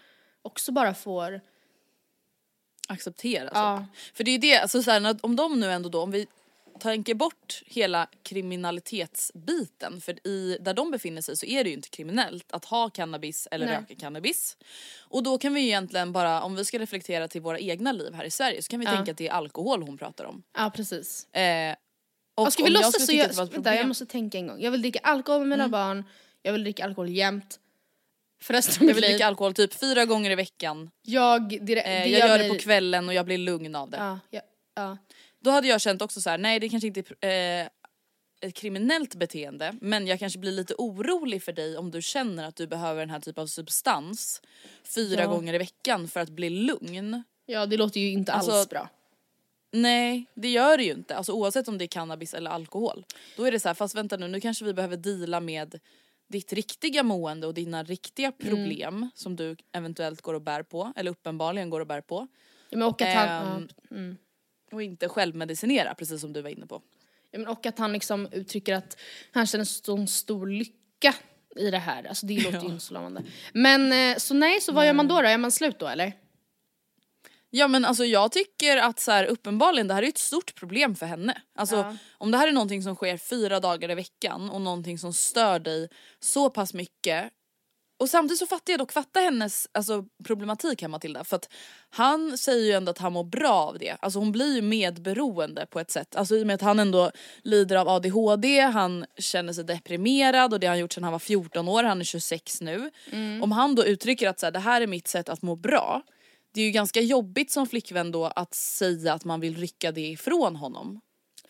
också 0.43 0.71
bara 0.71 0.93
får 0.93 1.41
acceptera. 2.87 3.49
Ja. 3.53 3.85
För 4.13 4.23
det 4.23 4.31
är 4.31 4.39
det, 4.39 4.57
alltså 4.57 4.83
så 4.83 4.91
här, 4.91 5.17
om 5.21 5.35
de 5.35 5.59
nu 5.59 5.71
ändå 5.71 5.89
då, 5.89 6.01
om 6.01 6.11
vi 6.11 6.27
tänker 6.79 7.13
bort 7.13 7.63
hela 7.65 8.07
kriminalitetsbiten, 8.23 10.01
för 10.01 10.27
i, 10.27 10.57
där 10.61 10.73
de 10.73 10.91
befinner 10.91 11.21
sig 11.21 11.37
så 11.37 11.45
är 11.45 11.63
det 11.63 11.69
ju 11.69 11.75
inte 11.75 11.89
kriminellt 11.89 12.51
att 12.51 12.65
ha 12.65 12.89
cannabis 12.89 13.47
eller 13.51 13.65
Nej. 13.65 13.75
röka 13.75 13.95
cannabis. 13.95 14.57
Och 14.99 15.23
då 15.23 15.37
kan 15.37 15.53
vi 15.53 15.61
ju 15.61 15.67
egentligen 15.67 16.11
bara, 16.11 16.41
om 16.41 16.55
vi 16.55 16.65
ska 16.65 16.79
reflektera 16.79 17.27
till 17.27 17.41
våra 17.41 17.59
egna 17.59 17.91
liv 17.91 18.13
här 18.13 18.25
i 18.25 18.31
Sverige 18.31 18.61
så 18.61 18.69
kan 18.69 18.79
vi 18.79 18.85
Ja. 18.85 18.91
tänka 18.95 19.11
att 19.11 19.17
det 19.17 19.27
är 19.27 19.31
alkohol 19.31 19.83
hon 19.83 19.97
pratar 19.97 20.25
om. 20.25 20.43
Ja 20.57 20.71
precis. 20.75 21.33
Eh, 21.33 21.75
och 22.35 22.45
Och 22.45 22.53
ska 22.53 22.63
vi 22.63 22.69
låtsas 22.69 23.05
så 23.05 23.13
jag, 23.13 23.33
vänta, 23.33 23.75
jag 23.75 23.87
måste 23.87 24.05
tänka 24.05 24.37
en 24.37 24.47
gång. 24.47 24.61
Jag 24.61 24.71
vill 24.71 24.81
dricka 24.81 24.99
alkohol 25.03 25.39
med 25.39 25.49
mina 25.49 25.69
barn, 25.69 26.03
jag 26.41 26.53
vill 26.53 26.63
dricka 26.63 26.83
alkohol 26.85 27.09
jämt. 27.09 27.59
För 28.43 28.53
resten 28.53 28.83
av 28.83 28.87
jag 28.89 28.95
vill 28.95 29.03
dricka 29.03 29.25
alkohol 29.27 29.53
typ 29.53 29.73
fyra 29.73 30.05
gånger 30.05 30.31
i 30.31 30.35
veckan. 30.35 30.89
Jag, 31.01 31.49
det, 31.65 31.73
Eh, 31.77 32.03
det 32.03 32.07
jag 32.09 32.19
gör 32.29 32.37
det 32.37 32.43
mig- 32.43 32.49
på 32.57 32.63
kvällen 32.63 33.07
och 33.07 33.13
jag 33.13 33.25
blir 33.25 33.37
lugn 33.37 33.75
av 33.75 33.89
det. 33.89 33.97
Ja, 33.97 34.19
ja, 34.29 34.41
ja. 34.75 34.97
Då 35.39 35.51
hade 35.51 35.67
jag 35.67 35.81
känt 35.81 36.01
också 36.01 36.21
så 36.21 36.29
här: 36.29 36.37
nej 36.37 36.59
det 36.59 36.69
kanske 36.69 36.87
inte 36.87 37.03
är 37.21 37.61
eh, 37.61 37.67
ett 38.41 38.53
kriminellt 38.55 39.15
beteende 39.15 39.75
men 39.81 40.07
jag 40.07 40.19
kanske 40.19 40.39
blir 40.39 40.51
lite 40.51 40.73
orolig 40.77 41.43
för 41.43 41.53
dig 41.53 41.77
om 41.77 41.91
du 41.91 42.01
känner 42.01 42.47
att 42.47 42.55
du 42.55 42.67
behöver 42.67 42.99
den 42.99 43.09
här 43.09 43.19
typen 43.19 43.41
av 43.41 43.47
substans 43.47 44.41
fyra 44.95 45.21
Ja. 45.21 45.27
gånger 45.27 45.53
i 45.53 45.57
veckan 45.57 46.07
för 46.07 46.19
att 46.19 46.29
bli 46.29 46.49
lugn. 46.49 47.23
ja 47.45 47.65
det 47.65 47.77
låter 47.77 47.99
ju 47.99 48.09
inte 48.11 48.33
alls 48.33 48.49
Alltså, 48.49 48.69
bra. 48.69 48.89
Nej 49.71 50.25
det 50.33 50.49
gör 50.49 50.77
det 50.77 50.83
ju 50.83 50.91
inte, 50.91 51.15
alltså 51.15 51.31
oavsett 51.33 51.67
om 51.67 51.77
det 51.77 51.85
är 51.85 51.87
cannabis 51.87 52.33
eller 52.33 52.51
alkohol. 52.51 53.05
Då 53.37 53.43
är 53.45 53.51
det 53.51 53.59
så 53.59 53.69
här, 53.69 53.73
fast 53.75 53.95
vänta 53.95 54.17
nu, 54.17 54.27
nu 54.27 54.41
kanske 54.41 54.65
vi 54.65 54.73
behöver 54.73 54.97
deala 54.97 55.39
med 55.39 55.79
ditt 56.33 56.53
riktiga 56.53 57.03
mående 57.03 57.47
och 57.47 57.53
dina 57.53 57.83
riktiga 57.83 58.31
problem 58.31 59.09
som 59.15 59.35
du 59.35 59.55
eventuellt 59.71 60.21
går 60.21 60.33
och 60.33 60.41
bär 60.41 60.63
på, 60.63 60.93
eller 60.95 61.11
uppenbarligen 61.11 61.69
går 61.69 61.79
och 61.79 61.87
bär 61.87 62.01
på. 62.01 62.27
Ja, 62.69 62.77
men 62.77 62.87
och, 62.87 63.01
att 63.01 63.15
han, 63.15 63.69
Ehm, 63.91 64.17
ja, 64.69 64.75
Och 64.75 64.83
inte 64.83 65.09
självmedicinera 65.09 65.95
precis 65.95 66.21
som 66.21 66.33
du 66.33 66.41
var 66.41 66.49
inne 66.49 66.65
på. 66.67 66.81
ja, 67.31 67.39
men 67.39 67.47
och 67.47 67.65
att 67.65 67.79
han 67.79 67.93
liksom 67.93 68.27
uttrycker 68.31 68.73
att 68.75 68.97
han 69.31 69.45
känner 69.45 69.65
sån 69.65 70.07
stor 70.07 70.47
lycka 70.47 71.15
i 71.55 71.71
det 71.71 71.77
här. 71.77 72.03
Alltså 72.03 72.25
det 72.25 72.43
låter 72.43 72.59
ju 72.61 72.67
inte 72.67 72.85
så 72.85 72.93
lovande. 72.93 73.23
Men 73.53 73.91
eh, 73.91 74.17
så 74.17 74.33
nej, 74.33 74.61
så 74.61 74.71
vad 74.71 74.85
gör 74.85 74.93
man 74.93 75.07
då 75.07 75.21
då? 75.21 75.27
Är 75.27 75.37
man 75.37 75.51
slut 75.51 75.79
då 75.79 75.87
eller? 75.87 76.13
Ja 77.55 77.67
men 77.67 77.85
alltså 77.85 78.05
jag 78.05 78.31
tycker 78.31 78.77
att 78.77 78.99
så 78.99 79.11
här, 79.11 79.25
uppenbarligen 79.25 79.87
det 79.87 79.93
här 79.93 80.03
är 80.03 80.07
ett 80.07 80.17
stort 80.17 80.55
problem 80.55 80.95
för 80.95 81.05
henne. 81.05 81.41
Alltså 81.55 81.97
om 82.17 82.31
det 82.31 82.37
här 82.37 82.47
är 82.47 82.51
någonting 82.51 82.83
som 82.83 82.95
sker 82.95 83.17
fyra 83.17 83.59
dagar 83.59 83.91
i 83.91 83.95
veckan 83.95 84.49
och 84.49 84.61
någonting 84.61 84.99
som 84.99 85.13
stör 85.13 85.59
dig 85.59 85.89
så 86.19 86.49
pass 86.49 86.73
mycket 86.73 87.31
och 87.99 88.09
samtidigt 88.09 88.39
så 88.39 88.47
fattar 88.47 88.73
jag 88.73 88.79
dock 88.79 88.91
fatta 88.91 89.19
hennes 89.19 89.67
alltså, 89.71 90.05
problematik 90.23 90.81
här 90.81 90.89
Matilda 90.89 91.23
för 91.23 91.35
att 91.35 91.49
han 91.89 92.37
säger 92.37 92.65
ju 92.65 92.71
ändå 92.71 92.91
att 92.91 92.97
han 92.97 93.13
mår 93.13 93.23
bra 93.23 93.53
av 93.53 93.79
det. 93.79 93.97
Alltså 93.99 94.19
hon 94.19 94.31
blir 94.31 94.55
ju 94.55 94.61
medberoende 94.61 95.65
på 95.65 95.79
ett 95.79 95.91
sätt. 95.91 96.15
Alltså 96.15 96.35
i 96.35 96.43
och 96.43 96.47
med 96.47 96.53
att 96.53 96.61
han 96.61 96.79
ändå 96.79 97.11
lider 97.43 97.75
av 97.75 97.89
ADHD, 97.89 98.59
han 98.59 99.05
känner 99.17 99.53
sig 99.53 99.63
deprimerad 99.63 100.53
och 100.53 100.59
det 100.59 100.67
har 100.67 100.71
han 100.71 100.79
gjort 100.79 100.93
sedan 100.93 101.03
han 101.03 101.11
var 101.11 101.19
14 101.19 101.67
år, 101.67 101.83
han 101.83 101.99
är 101.99 102.05
26 102.05 102.61
nu. 102.61 102.91
Om 103.41 103.51
han 103.51 103.75
då 103.75 103.85
uttrycker 103.85 104.29
att 104.29 104.39
så 104.39 104.45
här, 104.45 104.51
det 104.51 104.59
här 104.59 104.81
är 104.81 104.87
mitt 104.87 105.07
sätt 105.07 105.29
att 105.29 105.41
må 105.41 105.55
bra. 105.55 106.01
Det 106.53 106.61
är 106.61 106.65
ju 106.65 106.71
ganska 106.71 107.01
jobbigt 107.01 107.51
som 107.51 107.67
flickvän 107.67 108.11
då 108.11 108.25
att 108.25 108.53
säga 108.53 109.13
att 109.13 109.25
man 109.25 109.39
vill 109.39 109.57
rycka 109.57 109.91
det 109.91 110.07
ifrån 110.07 110.55
honom. 110.55 111.01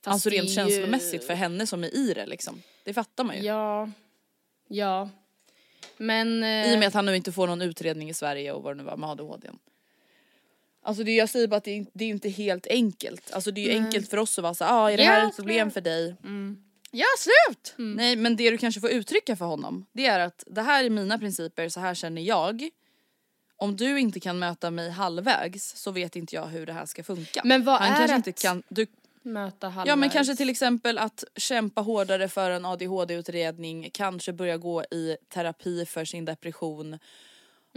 alltså 0.04 0.30
det 0.30 0.36
är 0.38 0.40
rent 0.42 0.50
ju- 0.50 0.56
känslomässigt 0.56 1.24
för 1.28 1.34
henne 1.34 1.68
som 1.68 1.84
är 1.84 1.96
i 1.96 2.14
det 2.14 2.26
liksom. 2.26 2.62
Det 2.84 2.94
fattar 2.94 3.24
man 3.24 3.36
ju. 3.38 3.42
Ja, 3.44 3.90
ja. 4.68 5.10
Men... 5.98 6.44
Eh, 6.44 6.72
I 6.72 6.76
och 6.76 6.80
med 6.80 6.88
att 6.88 6.94
han 6.94 7.06
nu 7.06 7.16
inte 7.16 7.32
får 7.32 7.48
någon 7.48 7.62
utredning 7.62 8.10
i 8.10 8.14
Sverige 8.14 8.52
och 8.52 8.64
vad 8.64 8.74
det 8.74 8.78
nu 8.78 8.84
var 8.84 8.98
med 8.98 9.10
ADHD. 9.10 9.50
Alltså 10.86 11.04
det, 11.04 11.16
jag 11.16 11.30
säger 11.30 11.48
bara 11.48 11.56
att 11.58 11.64
det 11.64 11.78
är, 11.78 11.86
det 11.94 12.06
är 12.06 12.10
inte 12.10 12.30
helt 12.30 12.68
enkelt. 12.68 13.32
Alltså 13.34 13.52
det 13.52 13.62
är 13.70 13.74
ju 13.74 13.86
enkelt 13.86 14.10
för 14.10 14.18
oss 14.18 14.38
att 14.40 14.44
vara 14.44 14.54
så 14.54 14.66
ah, 14.66 14.92
är 14.92 14.98
det 14.98 15.04
här 15.04 15.20
Ja, 15.22 15.30
ett 15.30 15.36
problem 15.36 15.72
för 15.72 15.82
dig? 15.82 16.16
ja, 16.92 17.06
slut! 17.18 17.74
Nej 17.78 18.16
men 18.16 18.36
det 18.36 18.50
du 18.52 18.58
kanske 18.58 18.82
får 18.82 18.90
uttrycka 18.90 19.36
för 19.36 19.46
honom 19.46 19.86
det 19.92 20.06
är 20.06 20.20
att 20.20 20.44
det 20.48 20.62
här 20.62 20.84
är 20.84 20.90
mina 20.90 21.20
principer, 21.20 21.70
så 21.70 21.80
här 21.80 21.96
känner 21.96 22.22
jag. 22.22 22.70
Om 23.64 23.76
du 23.76 24.00
inte 24.00 24.20
kan 24.20 24.40
möta 24.40 24.72
mig 24.72 24.90
halvvägs 24.90 25.76
så 25.76 25.92
vet 25.92 26.16
inte 26.16 26.36
jag 26.36 26.46
hur 26.46 26.66
det 26.66 26.74
här 26.74 26.86
ska 26.86 27.04
funka. 27.04 27.42
Men 27.44 27.64
vad 27.64 27.82
Han 27.82 27.92
är 27.92 27.96
kanske 27.96 28.14
att 28.16 28.28
inte 28.28 28.42
kan, 28.42 28.64
du, 28.70 28.88
Möta 29.22 29.68
halvvägs. 29.68 29.88
Ja 29.88 29.96
men 29.96 30.10
kanske 30.10 30.36
till 30.36 30.50
exempel 30.50 30.98
att 30.98 31.24
kämpa 31.36 31.82
hårdare 31.82 32.30
för 32.30 32.52
en 32.52 32.66
ADHD-utredning, 32.66 33.90
kanske 33.94 34.34
börja 34.34 34.58
gå 34.58 34.84
i 34.84 35.18
terapi 35.30 35.86
för 35.86 36.06
sin 36.06 36.26
depression 36.26 37.00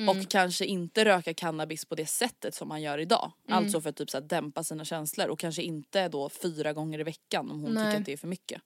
och 0.08 0.28
kanske 0.28 0.64
inte 0.64 1.04
röka 1.04 1.34
cannabis 1.34 1.84
på 1.84 1.94
det 1.94 2.06
sättet 2.06 2.54
som 2.54 2.68
man 2.68 2.82
gör 2.82 2.98
idag. 2.98 3.32
Alltså 3.48 3.80
för 3.80 3.90
att 3.90 3.96
typ 3.96 4.10
så 4.10 4.16
här 4.16 4.24
dämpa 4.24 4.64
sina 4.64 4.84
känslor 4.84 5.28
och 5.28 5.38
kanske 5.38 5.62
inte 5.62 6.08
då 6.08 6.28
fyra 6.28 6.72
gånger 6.72 6.98
i 6.98 7.02
veckan 7.02 7.50
om 7.50 7.60
hon 7.60 7.74
Nej. 7.74 7.84
tycker 7.84 8.00
att 8.00 8.06
det 8.06 8.12
är 8.12 8.16
för 8.16 8.28
mycket. 8.28 8.62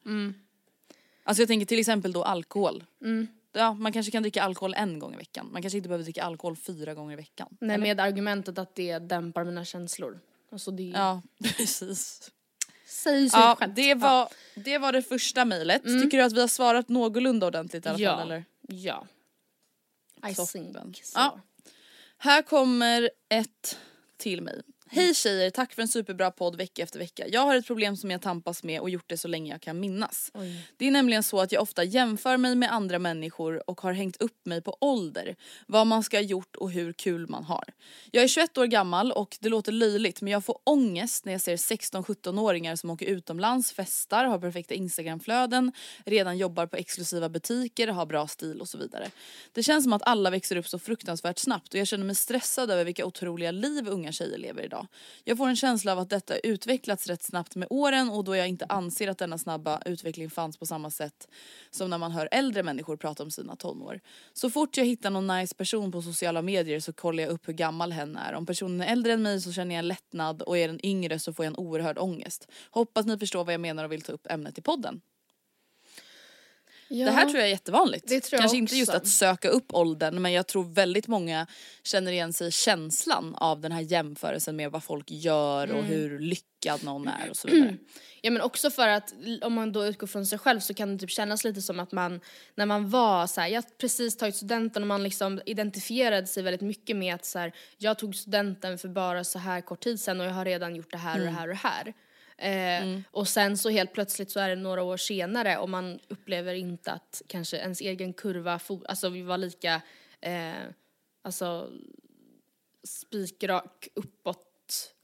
Alltså 1.25 1.43
jag 1.43 1.49
tänker 1.49 1.67
till 1.67 1.79
exempel 1.79 2.13
då 2.13 2.25
alkohol. 2.25 2.85
Ja, 3.53 3.75
man 3.75 3.93
kanske 3.93 4.13
kan 4.13 4.23
dricka 4.23 4.43
alkohol 4.43 4.75
en 4.77 4.99
gång 4.99 5.15
i 5.15 5.17
veckan. 5.17 5.49
Man 5.53 5.63
kanske 5.63 5.77
inte 5.77 5.89
behöver 5.89 6.05
dricka 6.05 6.25
alkohol 6.25 6.57
fyra 6.57 6.95
gånger 6.95 7.13
i 7.13 7.17
veckan. 7.17 7.57
Nej, 7.61 7.79
med 7.79 8.01
argumentet 8.01 8.59
att 8.59 8.75
det 8.75 8.99
dämpar 8.99 9.45
mina 9.45 9.65
känslor. 9.65 10.21
Alltså 10.53 10.71
det 10.71 10.83
Ja, 10.83 11.23
precis. 11.43 12.31
sig 12.87 13.29
Ja, 13.33 13.57
självt. 13.59 13.77
det 13.77 13.95
var, 13.95 14.29
det 14.55 14.79
var 14.79 14.93
det 14.93 15.03
första 15.03 15.45
mejlet. 15.45 15.83
Tycker 15.83 16.19
du 16.19 16.25
att 16.25 16.33
vi 16.33 16.41
har 16.41 16.49
svarat 16.49 16.89
någorlunda 16.89 17.47
ordentligt 17.47 17.87
i 17.87 17.89
alla 17.89 17.99
ja. 17.99 18.17
fall 18.17 18.27
eller? 18.27 18.45
Ja. 18.69 19.07
I 20.29 20.35
Toppen. 20.35 20.73
think 20.73 21.05
so. 21.05 21.19
Ja. 21.19 21.41
Här 22.19 22.43
kommer 22.43 23.11
ett 23.29 23.79
till 24.17 24.43
mig. 24.43 24.63
Hej 24.93 25.15
tjejer, 25.15 25.51
tack 25.51 25.75
för 25.75 25.83
en 25.83 25.89
superbra 25.89 26.31
podd 26.31 26.57
vecka 26.57 26.83
efter 26.83 26.99
vecka. 26.99 27.29
Jag 27.29 27.41
har 27.41 27.57
ett 27.57 27.67
problem 27.67 27.97
som 27.97 28.11
jag 28.11 28.23
tampas 28.23 28.63
med 28.63 28.81
och 28.81 28.91
gjort 28.91 29.09
det 29.09 29.17
så 29.17 29.29
länge 29.29 29.53
jag 29.53 29.61
kan 29.61 29.81
minnas. 29.81 30.33
Det 30.77 30.87
är 30.87 30.91
nämligen 30.91 31.23
så 31.23 31.41
att 31.41 31.53
jag 31.53 31.63
ofta 31.63 31.85
jämför 31.85 32.37
mig 32.37 32.55
med 32.55 32.73
andra 32.73 32.99
människor 32.99 33.71
och 33.71 33.81
har 33.81 33.93
hängt 33.93 34.23
upp 34.23 34.47
mig 34.47 34.63
på 34.63 34.77
ålder. 34.81 35.37
Vad 35.67 35.87
man 35.87 36.03
ska 36.03 36.17
ha 36.17 36.23
gjort 36.23 36.57
och 36.57 36.71
hur 36.71 36.93
kul 36.93 37.29
man 37.29 37.45
har. 37.45 37.65
Jag 38.11 38.25
är 38.25 38.29
21 38.29 38.59
år 38.59 38.67
gammal 38.67 39.13
och 39.13 39.39
det 39.41 39.49
låter 39.49 39.73
löjligt 39.73 40.21
men 40.21 40.33
jag 40.33 40.45
får 40.45 40.59
ångest 40.65 41.25
när 41.25 41.33
jag 41.33 41.41
ser 41.41 41.57
16-17-åringar 41.57 42.77
som 42.77 42.91
åker 42.91 43.07
utomlands, 43.07 43.73
festar, 43.73 44.25
har 44.25 44.39
perfekta 44.39 44.75
instagramflöden, 44.75 45.73
redan 46.05 46.39
jobbar 46.39 46.67
på 46.67 46.77
exklusiva 46.77 47.29
butiker, 47.29 47.89
har 47.89 48.07
bra 48.07 48.27
stil 48.27 48.61
och 48.61 48.69
så 48.69 48.79
vidare. 48.79 49.11
Det 49.53 49.63
känns 49.63 49.85
som 49.85 49.93
att 49.93 50.03
alla 50.07 50.31
växer 50.31 50.57
upp 50.57 50.69
så 50.69 50.79
fruktansvärt 50.79 51.39
snabbt 51.39 51.75
och 51.75 51.81
jag 51.81 51.87
känner 51.87 52.05
mig 52.05 52.15
stressad 52.15 52.71
över 52.71 52.85
vilka 52.85 53.07
otroliga 53.07 53.51
liv 53.51 53.89
unga 53.89 54.13
tjejer 54.13 54.39
lever 54.39 54.63
idag. 54.63 54.80
Jag 55.25 55.39
får 55.39 55.49
en 55.49 55.57
känsla 55.57 55.93
av 55.93 55.99
att 55.99 56.11
detta 56.11 56.39
utvecklats 56.39 57.07
rätt 57.07 57.23
snabbt 57.23 57.57
med 57.57 57.69
åren 57.71 58.11
och 58.11 58.25
då 58.25 58.37
jag 58.37 58.49
inte 58.49 58.65
anser 58.65 59.09
att 59.09 59.19
denna 59.19 59.39
snabba 59.39 59.83
utveckling 59.87 60.31
fanns 60.31 60.57
på 60.57 60.67
samma 60.67 60.91
sätt 60.91 61.29
som 61.71 61.91
när 61.91 61.99
man 61.99 62.13
hör 62.13 62.29
äldre 62.33 62.63
människor 62.63 62.97
prata 62.97 63.23
om 63.23 63.31
sina 63.31 63.57
tonår. 63.57 64.01
Så 64.33 64.51
fort 64.51 64.77
jag 64.77 64.85
hittar 64.85 65.11
någon 65.11 65.27
nice 65.27 65.55
person 65.55 65.93
på 65.93 66.03
sociala 66.03 66.43
medier 66.43 66.81
så 66.81 66.93
kollar 66.93 67.23
jag 67.23 67.33
upp 67.33 67.49
hur 67.49 67.53
gammal 67.53 67.93
hen 67.93 68.17
är. 68.17 68.33
Om 68.35 68.47
personen 68.47 68.81
är 68.81 68.93
äldre 68.93 69.13
än 69.13 69.23
mig 69.23 69.41
så 69.41 69.53
känner 69.53 69.75
jag 69.75 69.79
en 69.79 69.89
lättnad 69.89 70.43
och 70.43 70.59
är 70.59 70.69
den 70.69 70.87
yngre 70.87 71.19
så 71.19 71.33
får 71.33 71.45
jag 71.45 71.51
en 71.51 71.57
oerhörd 71.57 71.99
ångest. 71.99 72.49
Hoppas 72.71 73.07
ni 73.07 73.19
förstår 73.19 73.45
vad 73.45 73.55
jag 73.55 73.61
menar 73.61 73.85
och 73.85 73.93
vill 73.93 74.03
ta 74.03 74.13
upp 74.13 74.27
ämnet 74.31 74.59
i 74.59 74.63
podden. 74.63 75.01
Det 76.91 77.11
här 77.11 77.25
tror 77.25 77.37
jag 77.39 77.47
är 77.47 77.51
jättevanligt. 77.51 78.09
Det 78.09 78.21
tror 78.21 78.37
jag 78.37 78.41
Kanske 78.41 78.57
inte 78.59 78.77
just 78.77 78.89
också. 78.89 78.97
att 78.97 79.09
söka 79.09 79.49
upp 79.49 79.75
åldern 79.75 80.23
men 80.23 80.33
jag 80.33 80.47
tror 80.47 80.65
väldigt 80.65 81.07
många 81.09 81.47
känner 81.83 82.13
igen 82.13 82.33
sig 82.33 82.49
i 82.49 82.51
känslan 82.51 83.35
av 83.35 83.61
den 83.61 83.73
här 83.73 83.81
jämförelsen 83.81 84.57
med 84.57 84.71
vad 84.71 84.85
folk 84.85 85.11
gör 85.11 85.65
Mm. 85.65 85.77
och 85.77 85.85
hur 85.85 86.19
lyckad 86.19 86.85
någon 86.85 87.09
är 87.09 87.31
och 87.31 87.37
så 87.37 87.49
vidare. 87.49 87.77
Ja 88.23 88.31
men 88.31 88.43
också 88.43 88.71
för 88.71 88.89
att 88.89 89.15
om 89.43 89.53
man 89.53 89.73
då 89.73 89.87
utgår 89.87 90.07
från 90.07 90.27
sig 90.27 90.39
själv 90.39 90.61
så 90.61 90.75
kan 90.75 90.93
det 90.93 90.99
typ 90.99 91.11
kännas 91.11 91.45
lite 91.45 91.63
som 91.63 91.81
att 91.81 91.93
man 91.93 92.21
när 92.55 92.67
man 92.67 92.91
var 92.91 93.27
så 93.27 93.41
här, 93.41 93.49
jag 93.49 93.57
har 93.63 93.69
precis 93.79 94.17
tagit 94.17 94.37
studenten 94.37 94.83
och 94.83 94.87
man 94.89 95.03
liksom 95.03 95.41
identifierade 95.47 96.27
sig 96.27 96.43
väldigt 96.43 96.61
mycket 96.61 96.97
med 96.97 97.15
att 97.15 97.25
så 97.25 97.39
här, 97.39 97.53
jag 97.79 97.99
tog 97.99 98.15
studenten 98.17 98.79
för 98.79 98.89
bara 98.89 99.25
så 99.25 99.39
här 99.39 99.61
kort 99.61 99.81
tid 99.81 100.01
sedan 100.01 100.21
och 100.21 100.27
jag 100.27 100.33
har 100.33 100.45
redan 100.45 100.77
gjort 100.77 100.91
det 100.91 100.99
här 100.99 101.19
och 101.19 101.25
det 101.25 101.31
här 101.31 101.43
och 101.43 101.49
det 101.49 101.55
här. 101.69 101.95
Eh, 102.41 102.99
Och 103.11 103.29
sen 103.29 103.59
så 103.59 103.71
helt 103.71 103.93
plötsligt 103.93 104.31
så 104.31 104.41
är 104.41 104.49
det 104.49 104.57
några 104.57 104.83
år 104.83 104.97
senare 104.97 105.59
och 105.59 105.69
man 105.69 106.01
upplever 106.09 106.55
inte 106.55 106.93
att 106.93 107.23
kanske 107.27 107.57
ens 107.57 107.81
egen 107.81 108.13
kurva, 108.13 108.61
alltså 108.89 109.09
vi 109.09 109.23
var 109.23 109.39
lika, 109.39 109.83
eh, 110.21 110.53
alltså 111.23 111.71
spikrak 112.85 113.89
uppåt 113.95 114.47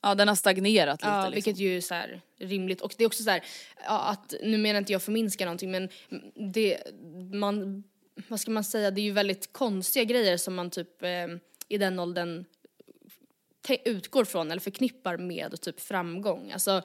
Ja 0.03 0.15
den 0.15 0.29
har 0.29 0.35
stagnerat 0.35 1.01
lite 1.01 1.09
Ja, 1.09 1.17
liksom. 1.29 1.35
vilket 1.35 1.59
ju 1.59 1.77
är 1.77 1.81
så 1.81 1.95
här 1.95 2.21
rimligt. 2.39 2.81
Och 2.81 2.95
det 2.99 3.05
är 3.05 3.07
också 3.07 3.23
så 3.23 3.31
här, 3.31 3.45
att, 3.87 4.35
nu 4.43 4.59
menar 4.59 4.79
inte 4.79 4.93
jag 4.93 5.03
förminska 5.03 5.45
någonting 5.45 5.71
men 5.71 5.89
det, 6.53 6.79
man, 7.33 7.85
vad 8.29 8.41
ska 8.41 8.51
man 8.51 8.65
säga, 8.65 8.91
det 8.91 9.01
är 9.01 9.03
ju 9.03 9.13
väldigt 9.13 9.53
konstiga 9.53 10.05
grejer 10.05 10.37
som 10.37 10.55
man 10.55 10.71
typ 10.71 11.03
eh, 11.03 11.27
i 11.69 11.79
den 11.79 11.99
åldern 11.99 12.45
utgår 13.85 14.25
från 14.25 14.51
eller 14.51 14.61
förknippar 14.61 15.17
med 15.17 15.61
typ 15.61 15.81
framgång. 15.81 16.53
Alltså 16.53 16.83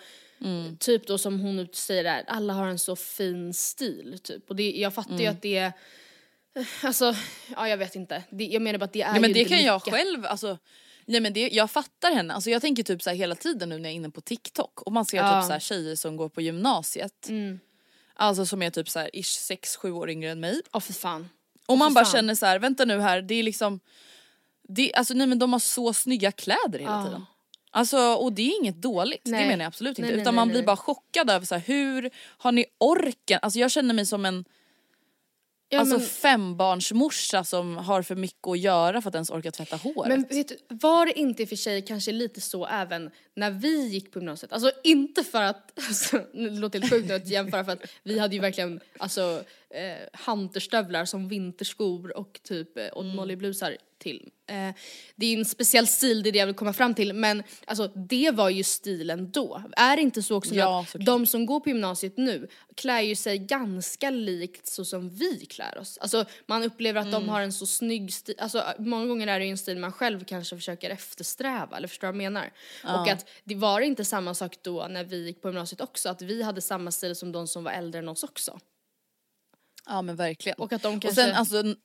typ 0.80 1.08
då 1.08 1.18
som 1.18 1.40
hon 1.40 1.68
säger 1.74 2.04
där, 2.04 2.24
alla 2.28 2.54
har 2.54 2.68
en 2.68 2.80
så 2.80 2.96
fin 2.96 3.54
stil 3.54 4.20
typ. 4.24 4.50
Och 4.50 4.56
det, 4.56 4.72
jag 4.72 4.94
fattar 4.94 5.18
ju 5.20 5.28
att 5.28 5.42
det 5.42 5.58
är 5.58 5.74
Alltså, 6.84 7.16
ja 7.56 7.68
jag 7.68 7.78
vet 7.78 7.96
inte. 7.96 8.24
Det, 8.30 8.46
jag 8.46 8.62
menar 8.62 8.80
bara 8.80 8.86
att 8.86 8.94
det 8.94 9.02
är 9.02 9.16
Ja 9.16 9.22
men 9.22 9.34
det 9.34 9.46
kan 9.46 9.64
jag 9.64 9.82
själv, 9.82 10.26
alltså 10.26 10.58
Nej 11.06 11.20
men 11.22 11.34
det, 11.34 11.50
jag 11.52 11.72
fattar 11.72 12.12
henne, 12.12 12.34
alltså 12.34 12.50
jag 12.50 12.62
tänker 12.62 12.84
typ 12.84 13.02
så 13.04 13.10
här 13.10 13.18
hela 13.18 13.36
tiden 13.36 13.70
nu 13.70 13.78
när 13.78 13.84
jag 13.90 13.92
är 13.92 13.96
inne 13.96 14.10
på 14.10 14.22
TikTok 14.22 14.82
och 14.82 14.92
man 14.92 15.06
ser 15.06 15.18
Ja. 15.18 15.42
typ 15.42 15.48
så 15.48 15.52
här 15.54 15.60
tjejer 15.60 15.96
som 15.96 16.18
går 16.18 16.30
på 16.30 16.42
gymnasiet. 16.42 17.30
Mm. 17.30 17.60
Alltså 18.14 18.46
som 18.46 18.62
är 18.62 18.70
typ 18.70 18.90
så 18.90 19.00
här 19.00 19.10
ish 19.16 19.52
6-7 19.52 19.92
år 19.92 20.10
yngre 20.10 20.32
än 20.32 20.40
mig. 20.40 20.62
Ja 20.74 20.80
för 20.80 20.94
fan. 20.94 21.30
Och 21.66 21.78
man 21.78 21.90
för 21.92 21.96
bara 21.96 22.06
fan. 22.06 22.12
känner 22.12 22.36
så 22.36 22.46
här, 22.46 22.60
vänta 22.60 22.86
nu 22.86 23.00
här, 23.00 23.22
det 23.22 23.36
är 23.36 23.44
liksom 23.44 23.80
det, 24.68 24.94
Alltså 24.94 25.14
nej 25.14 25.28
men 25.28 25.40
de 25.40 25.54
har 25.54 25.60
så 25.60 25.94
snygga 25.94 26.32
kläder 26.32 26.80
hela 26.80 26.92
Ja. 26.92 27.04
tiden. 27.06 27.26
Alltså 27.74 27.98
och 27.98 28.34
det 28.34 28.42
är 28.42 28.60
inget 28.62 28.82
dåligt, 28.82 29.22
Nej. 29.26 29.42
det 29.42 29.48
menar 29.48 29.64
jag 29.64 29.68
absolut 29.68 29.90
inte. 29.90 30.02
Nej, 30.02 30.12
nej, 30.12 30.22
Utan 30.22 30.36
man 30.36 30.50
blir 30.50 30.64
bara 30.64 30.78
chockad 30.78 31.30
över 31.30 31.46
så 31.46 31.56
här, 31.56 31.62
hur 31.62 32.10
har 32.38 32.52
ni 32.52 32.66
orken? 32.78 33.40
Alltså 33.42 33.60
jag 33.60 33.72
känner 33.72 33.94
mig 33.94 34.06
som 34.06 34.26
en 34.26 34.46
Ja, 35.74 35.80
alltså 35.80 35.98
men- 35.98 36.08
fembarnsmorsa 36.08 37.44
som 37.44 37.78
har 37.78 38.02
för 38.02 38.16
mycket 38.16 38.48
att 38.48 38.60
göra 38.60 39.02
för 39.02 39.10
att 39.10 39.16
ens 39.16 39.30
orka 39.30 39.52
tvätta 39.52 39.76
håret. 39.76 40.10
Men 40.10 40.22
vet 40.24 40.48
du, 40.48 40.58
var 40.70 41.06
det 41.06 41.20
inte 41.20 41.42
i 41.42 41.46
och 41.46 41.50
för 41.50 41.56
sig 41.56 41.82
kanske 41.82 42.12
lite 42.12 42.42
så 42.42 42.66
även 42.68 43.12
när 43.36 43.52
vi 43.52 43.88
gick 43.88 44.12
på 44.12 44.20
gymnasiet? 44.20 44.54
Alltså 44.54 44.72
inte 44.84 45.24
för 45.24 45.42
att, 45.42 45.72
alltså, 45.88 46.22
nu 46.34 46.50
låter 46.50 46.80
det 46.80 46.88
helt 46.88 47.02
sjukt 47.04 47.12
att 47.12 47.28
jämföra 47.28 47.66
för 47.66 47.72
att 47.72 47.84
vi 48.04 48.20
hade 48.20 48.36
ju 48.36 48.42
verkligen 48.42 48.80
alltså 49.00 49.44
eh, 49.74 50.20
hunterstövlar 50.26 51.06
som 51.06 51.28
vinterskor 51.28 52.18
och 52.18 52.40
typ 52.44 52.78
eh, 52.78 52.88
Odd 52.94 53.06
Molly-blusar 53.16 53.78
till. 53.98 54.30
Eh, 54.48 54.76
det 55.16 55.26
är 55.26 55.38
en 55.38 55.46
speciell 55.46 55.88
stil, 55.88 56.24
det 56.24 56.30
är 56.30 56.32
det 56.32 56.40
jag 56.40 56.46
vill 56.46 56.56
komma 56.56 56.74
fram 56.74 56.94
till 56.96 57.14
men 57.14 57.44
alltså 57.66 57.88
det 57.88 58.32
var 58.32 58.50
ju 58.50 58.64
stilen 58.64 59.32
då. 59.32 59.64
Är 59.78 59.96
det 59.96 60.02
inte 60.02 60.22
så 60.24 60.36
också 60.38 60.52
nu 60.54 60.58
Ja, 60.60 60.82
att 60.82 60.90
såklart. 60.90 61.06
de 61.06 61.26
som 61.26 61.46
går 61.46 61.60
på 61.60 61.70
gymnasiet 61.70 62.18
nu 62.18 62.48
klär 62.76 63.02
ju 63.02 63.16
sig 63.16 63.38
ganska 63.38 64.10
likt 64.10 64.68
så 64.68 64.86
som 64.86 65.10
vi 65.10 65.46
klär 65.46 65.78
oss. 65.78 65.98
Alltså 65.98 66.26
man 66.46 66.64
upplever 66.64 67.02
att 67.02 67.08
Mm. 67.08 67.22
de 67.22 67.30
har 67.30 67.42
en 67.42 67.54
så 67.54 67.66
snygg 67.66 68.14
stil, 68.14 68.36
alltså 68.38 68.64
många 68.80 69.06
gånger 69.06 69.28
är 69.28 69.40
det 69.40 69.46
ju 69.46 69.52
en 69.52 69.58
stil 69.58 69.78
man 69.78 69.92
själv 69.92 70.24
kanske 70.24 70.56
försöker 70.56 70.90
eftersträva 70.90 71.78
eller 71.78 71.88
förstår 71.88 72.08
du 72.08 72.12
vad 72.18 72.24
jag 72.24 72.32
menar? 72.34 72.52
Och 72.84 73.08
att 73.10 73.30
det 73.44 73.56
var 73.56 73.82
inte 73.82 74.06
samma 74.06 74.34
sak 74.34 74.56
då 74.62 74.88
när 74.90 75.04
vi 75.04 75.26
gick 75.26 75.42
på 75.42 75.48
gymnasiet 75.48 75.82
också, 75.82 76.10
att 76.10 76.22
vi 76.22 76.42
hade 76.44 76.62
samma 76.62 76.92
stil 76.92 77.16
som 77.16 77.32
de 77.32 77.48
som 77.48 77.64
var 77.64 77.72
äldre 77.72 78.00
än 78.00 78.10
oss 78.10 78.24
också. 78.24 78.60
Ja 79.90 80.02
men 80.02 80.16
verkligen. 80.16 80.58
Och 80.60 80.74
att 80.74 80.82
de 80.82 80.96
Och 80.96 81.02
kanske... 81.02 81.22
sen 81.22 81.36
alltså 81.36 81.58
en, 81.58 81.76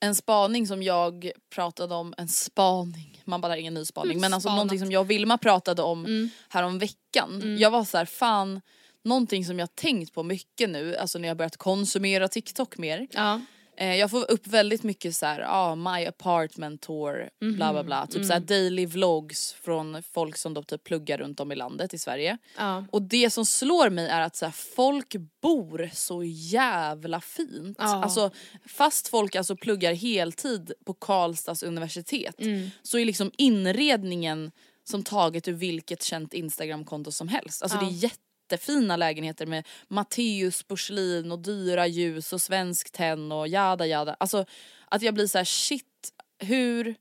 en 0.00 0.14
spaning 0.14 0.66
som 0.66 0.82
jag 0.82 1.30
pratade 1.54 1.94
om, 1.94 2.14
en 2.16 2.28
spaning, 2.28 3.22
man 3.24 3.40
bara 3.40 3.56
ingen 3.56 3.74
ny 3.74 3.84
spaning 3.84 4.20
men 4.20 4.32
alltså 4.34 4.48
Spanat. 4.48 4.56
någonting 4.56 4.78
som 4.78 4.92
jag 4.92 5.00
och 5.00 5.10
Vilma 5.10 5.38
pratade 5.38 5.82
om 5.82 6.30
härom 6.48 6.78
veckan. 6.78 7.56
Jag 7.58 7.70
var 7.70 7.84
så 7.84 7.98
här, 7.98 8.04
fan, 8.04 8.60
någonting 9.04 9.44
som 9.44 9.58
jag 9.58 9.74
tänkt 9.74 10.14
på 10.14 10.22
mycket 10.22 10.70
nu, 10.70 10.96
alltså 10.96 11.18
när 11.18 11.28
jag 11.28 11.36
börjat 11.36 11.56
konsumera 11.56 12.28
TikTok 12.28 12.78
mer. 12.78 13.06
ja. 13.12 13.40
Eh, 13.78 13.96
jag 13.96 14.10
får 14.10 14.30
upp 14.30 14.46
väldigt 14.46 14.82
mycket 14.82 15.16
så 15.16 15.26
här, 15.26 15.44
ah, 15.48 15.74
my 15.74 16.06
apartment 16.06 16.82
tour, 16.82 17.30
bla 17.54 17.72
bla 17.72 17.84
bla. 17.84 18.06
Typ 18.06 18.24
så 18.24 18.32
här 18.32 18.40
daily 18.40 18.86
vlogs 18.86 19.52
från 19.52 20.02
folk 20.02 20.36
som 20.36 20.54
då 20.54 20.62
typ 20.62 20.84
pluggar 20.84 21.18
runt 21.18 21.40
om 21.40 21.52
i 21.52 21.54
landet 21.54 21.94
i 21.94 21.98
Sverige. 21.98 22.38
Ja. 22.56 22.84
Och 22.90 23.02
det 23.02 23.30
som 23.30 23.46
slår 23.46 23.90
mig 23.90 24.08
är 24.08 24.20
att 24.20 24.36
så 24.36 24.44
här, 24.44 24.52
folk 24.52 25.14
bor 25.42 25.90
så 25.92 26.22
jävla 26.24 27.20
fint. 27.20 27.76
Ja. 27.80 28.02
Alltså 28.02 28.30
fast 28.68 29.08
folk 29.08 29.36
alltså 29.36 29.56
pluggar 29.56 29.92
heltid 29.94 30.72
på 30.86 30.94
Karlstads 30.94 31.62
universitet 31.62 32.36
så 32.82 32.98
är 32.98 33.04
liksom 33.04 33.30
inredningen 33.38 34.50
som 34.84 35.02
taget 35.02 35.48
ur 35.48 35.52
vilket 35.52 36.02
känt 36.02 36.34
instagramkonto 36.34 37.12
som 37.12 37.28
helst. 37.28 37.62
Alltså 37.62 37.78
Ja. 37.78 37.82
det 37.84 37.88
är 37.90 38.10
jättefina 38.52 38.96
lägenheter 38.96 39.46
med 39.46 39.66
Matteus 39.88 40.62
porslin 40.62 41.32
och 41.32 41.38
dyra 41.38 41.86
ljus 41.86 42.32
och 42.32 42.42
svenskt 42.42 42.94
tenn 42.94 43.32
och 43.32 43.48
jada 43.48 43.86
jada. 43.86 44.16
Alltså 44.20 44.44
att 44.88 45.02
jag 45.02 45.14
blir 45.14 45.26
så 45.26 45.38
här: 45.38 45.44
shit 45.44 46.12
hur, 46.38 46.94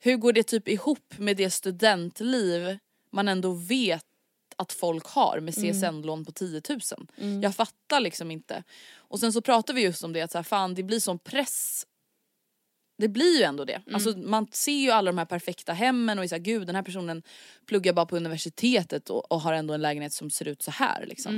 hur 0.00 0.16
går 0.16 0.32
det 0.32 0.42
typ 0.42 0.68
ihop 0.68 1.18
med 1.18 1.36
det 1.36 1.50
studentliv 1.50 2.78
man 3.10 3.28
ändå 3.28 3.52
vet 3.52 4.04
att 4.56 4.72
folk 4.72 5.06
har 5.06 5.40
med 5.40 5.54
CSN-lån 5.54 6.24
på 6.24 6.32
10 6.32 6.62
000. 6.68 6.80
Jag 7.42 7.54
fattar 7.54 8.00
liksom 8.00 8.30
inte. 8.30 8.62
Och 8.94 9.20
sen 9.20 9.32
så 9.32 9.42
pratar 9.42 9.74
vi 9.74 9.82
just 9.82 10.04
om 10.04 10.12
det 10.12 10.20
att 10.20 10.32
så 10.32 10.38
här, 10.38 10.42
fan 10.42 10.74
det 10.74 10.82
blir 10.82 11.00
sån 11.00 11.18
press 11.18 11.86
det 12.96 13.08
blir 13.08 13.38
ju 13.38 13.42
ändå 13.42 13.64
det. 13.64 13.82
Alltså 13.92 14.16
man 14.18 14.46
ser 14.52 14.72
ju 14.72 14.90
alla 14.90 15.12
de 15.12 15.18
här 15.18 15.24
perfekta 15.24 15.72
hemmen 15.72 16.18
och 16.18 16.24
är 16.24 16.28
såhär 16.28 16.42
gud 16.42 16.66
den 16.66 16.74
här 16.76 16.82
personen 16.82 17.22
pluggar 17.66 17.92
bara 17.92 18.06
på 18.06 18.16
universitetet 18.16 19.10
och, 19.10 19.32
och 19.32 19.40
har 19.40 19.52
ändå 19.52 19.74
en 19.74 19.82
lägenhet 19.82 20.12
som 20.12 20.30
ser 20.30 20.48
ut 20.48 20.62
så 20.62 20.70
här 20.70 21.06
liksom. 21.06 21.32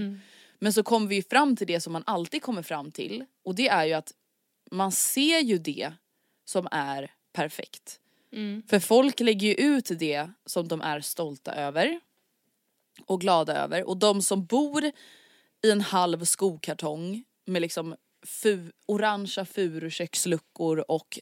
Men 0.59 0.73
så 0.73 0.83
kommer 0.83 1.07
vi 1.07 1.15
ju 1.17 1.23
fram 1.23 1.57
till 1.57 1.67
det 1.67 1.81
som 1.81 1.93
man 1.93 2.03
alltid 2.07 2.43
kommer 2.43 2.63
fram 2.63 2.91
till 2.93 3.25
och 3.45 3.55
det 3.55 3.69
är 3.69 3.85
ju 3.85 3.93
att 3.93 4.13
man 4.71 4.93
ser 4.93 5.41
ju 5.41 5.59
det 5.59 5.93
som 6.45 6.69
är 6.71 7.11
perfekt. 7.33 8.01
För 8.69 8.79
folk 8.79 9.21
lägger 9.21 9.49
ju 9.49 9.55
ut 9.55 9.91
det 9.99 10.31
som 10.47 10.69
de 10.69 10.81
är 10.81 11.01
stolta 11.01 11.55
över 11.55 12.01
och 13.07 13.21
glada 13.21 13.55
över 13.57 13.85
och 13.89 13.97
de 13.97 14.23
som 14.23 14.45
bor 14.47 14.85
i 15.65 15.71
en 15.71 15.81
halv 15.81 16.25
skokartong 16.25 17.25
med 17.45 17.63
liksom 17.63 17.97
fu- 18.27 18.73
orangea 18.87 19.45
furuköksluckor 19.45 20.85
och 20.91 21.19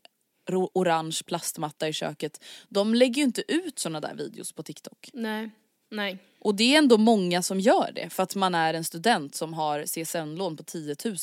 orange 0.52 1.20
plastmatta 1.26 1.88
i 1.88 1.92
köket. 1.92 2.44
De 2.68 2.94
lägger 2.94 3.16
ju 3.16 3.22
inte 3.22 3.52
ut 3.52 3.78
såna 3.78 4.00
där 4.00 4.14
videos 4.14 4.52
på 4.52 4.62
TikTok. 4.62 5.10
Nej. 5.12 5.50
Nej. 5.90 6.18
Och 6.38 6.54
det 6.54 6.74
är 6.74 6.78
ändå 6.78 6.98
många 6.98 7.42
som 7.42 7.60
gör 7.60 7.92
det 7.94 8.10
för 8.10 8.22
att 8.22 8.34
man 8.34 8.54
är 8.54 8.74
en 8.74 8.84
student 8.84 9.34
som 9.34 9.54
har 9.54 9.84
CSN-lån 9.86 10.56
på 10.56 10.62
10 10.62 10.96
000. 11.04 11.16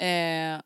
Eh, 0.00 0.60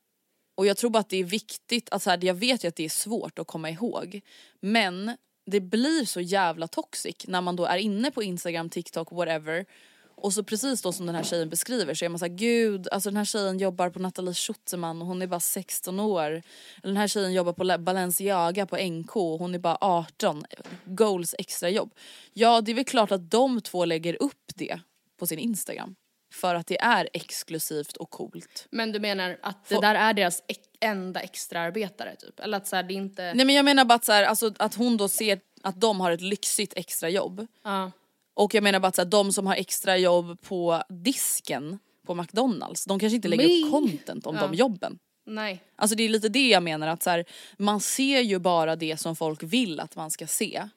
och 0.54 0.66
jag 0.66 0.76
tror 0.76 0.90
bara 0.90 0.98
att 0.98 1.08
det 1.08 1.16
är 1.16 1.24
viktigt, 1.24 1.92
alltså 1.92 2.10
här, 2.10 2.24
jag 2.24 2.34
vet 2.34 2.64
ju 2.64 2.68
att 2.68 2.76
det 2.76 2.84
är 2.84 2.88
svårt 2.88 3.38
att 3.38 3.46
komma 3.46 3.70
ihåg 3.70 4.20
men 4.60 5.16
det 5.46 5.60
blir 5.60 6.04
så 6.04 6.20
jävla 6.20 6.68
toxic 6.68 7.16
när 7.28 7.40
man 7.40 7.56
då 7.56 7.64
är 7.64 7.76
inne 7.76 8.10
på 8.10 8.22
Instagram, 8.22 8.70
TikTok, 8.70 9.12
whatever 9.12 9.66
och 10.14 10.32
så 10.32 10.44
precis 10.44 10.82
då 10.82 10.92
som 10.92 11.06
den 11.06 11.14
här 11.14 11.22
tjejen 11.22 11.48
beskriver 11.48 11.94
så 11.94 12.04
är 12.04 12.08
man 12.08 12.18
såhär 12.18 12.32
gud, 12.32 12.88
alltså 12.92 13.10
den 13.10 13.16
här 13.16 13.24
tjejen 13.24 13.58
jobbar 13.58 13.90
på 13.90 13.98
Nathalie 13.98 14.34
Schutzman 14.34 15.02
och 15.02 15.08
hon 15.08 15.22
är 15.22 15.26
bara 15.26 15.40
16 15.40 16.00
år. 16.00 16.30
Eller 16.30 16.42
den 16.82 16.96
här 16.96 17.08
tjejen 17.08 17.32
jobbar 17.32 17.52
på 17.52 17.78
Balenciaga 17.78 18.66
på 18.66 18.76
NK 18.76 19.16
och 19.16 19.38
hon 19.38 19.54
är 19.54 19.58
bara 19.58 19.78
18. 19.80 20.44
Goals 20.84 21.34
extra 21.38 21.68
jobb. 21.68 21.94
Ja 22.32 22.60
det 22.60 22.72
är 22.72 22.74
väl 22.74 22.84
klart 22.84 23.12
att 23.12 23.30
de 23.30 23.60
två 23.60 23.84
lägger 23.84 24.22
upp 24.22 24.52
det 24.54 24.80
på 25.18 25.26
sin 25.26 25.38
Instagram. 25.38 25.94
För 26.34 26.54
att 26.54 26.66
det 26.66 26.80
är 26.80 27.08
exklusivt 27.12 27.96
och 27.96 28.10
coolt. 28.10 28.66
Men 28.70 28.92
du 28.92 29.00
menar 29.00 29.38
att 29.42 29.68
det 29.68 29.80
där 29.80 29.94
är 29.94 30.14
deras 30.14 30.42
enda 30.80 31.20
extraarbetare 31.20 32.16
typ? 32.16 32.40
Eller 32.40 32.56
att 32.56 32.66
så 32.66 32.76
här, 32.76 32.82
det 32.82 32.94
inte... 32.94 33.34
Nej 33.34 33.46
men 33.46 33.54
jag 33.54 33.64
menar 33.64 33.84
bara 33.84 33.94
att, 33.94 34.04
så 34.04 34.12
här, 34.12 34.24
alltså, 34.24 34.52
att 34.58 34.74
hon 34.74 34.96
då 34.96 35.08
ser 35.08 35.40
att 35.62 35.80
de 35.80 36.00
har 36.00 36.10
ett 36.10 36.20
lyxigt 36.20 36.72
extra 36.76 37.08
jobb. 37.08 37.46
Ja. 37.62 37.90
Och 38.34 38.54
jag 38.54 38.62
menar 38.62 38.80
bara 38.80 38.88
att 38.88 38.96
så 38.96 39.02
här, 39.02 39.08
de 39.08 39.32
som 39.32 39.46
har 39.46 39.54
extra 39.54 39.98
jobb 39.98 40.40
på 40.40 40.82
disken 40.88 41.78
på 42.06 42.14
McDonalds, 42.14 42.84
de 42.84 42.98
kanske 42.98 43.16
inte 43.16 43.28
lägger 43.28 43.48
Me. 43.48 43.66
upp 43.66 43.70
content 43.70 44.26
om 44.26 44.36
de 44.36 44.54
jobben. 44.54 44.98
Nej. 45.26 45.62
Alltså 45.76 45.96
det 45.96 46.02
är 46.02 46.08
lite 46.08 46.28
det 46.28 46.48
jag 46.48 46.62
menar 46.62 46.88
att 46.88 47.02
så 47.02 47.10
här, 47.10 47.24
man 47.58 47.80
ser 47.80 48.20
ju 48.20 48.38
bara 48.38 48.76
det 48.76 48.96
som 48.96 49.16
folk 49.16 49.42
vill 49.42 49.80
att 49.80 49.96
man 49.96 50.10
ska 50.10 50.26
se. 50.26 50.68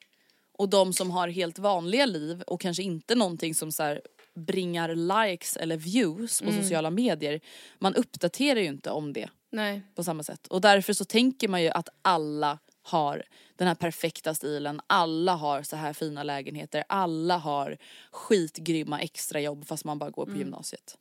Och 0.58 0.68
de 0.68 0.92
som 0.92 1.10
har 1.10 1.28
helt 1.28 1.58
vanliga 1.58 2.06
liv 2.06 2.42
och 2.46 2.60
kanske 2.60 2.82
inte 2.82 3.14
någonting 3.14 3.54
som 3.54 3.72
så 3.72 3.82
här, 3.82 4.00
bringar 4.34 4.94
likes 5.28 5.56
eller 5.56 5.76
views 5.76 6.40
på 6.40 6.52
sociala 6.52 6.90
medier, 6.90 7.40
man 7.78 7.94
uppdaterar 7.94 8.60
ju 8.60 8.66
inte 8.66 8.90
om 8.90 9.12
det 9.12 9.28
Nej. 9.52 9.82
på 9.94 10.04
samma 10.04 10.22
sätt. 10.22 10.46
Och 10.46 10.60
därför 10.60 10.92
så 10.92 11.04
tänker 11.04 11.48
man 11.48 11.62
ju 11.62 11.68
att 11.68 11.88
alla 12.02 12.58
har 12.86 13.22
den 13.56 13.68
här 13.68 13.74
perfekta 13.74 14.34
stilen, 14.34 14.80
alla 14.86 15.34
har 15.34 15.62
så 15.62 15.76
här 15.76 15.92
fina 15.92 16.22
lägenheter, 16.22 16.84
alla 16.88 17.36
har 17.36 17.78
skitgrymma 18.10 19.00
extrajobb 19.00 19.66
fast 19.66 19.84
man 19.84 19.98
bara 19.98 20.10
går 20.10 20.26
på 20.26 20.32
gymnasiet. 20.38 20.96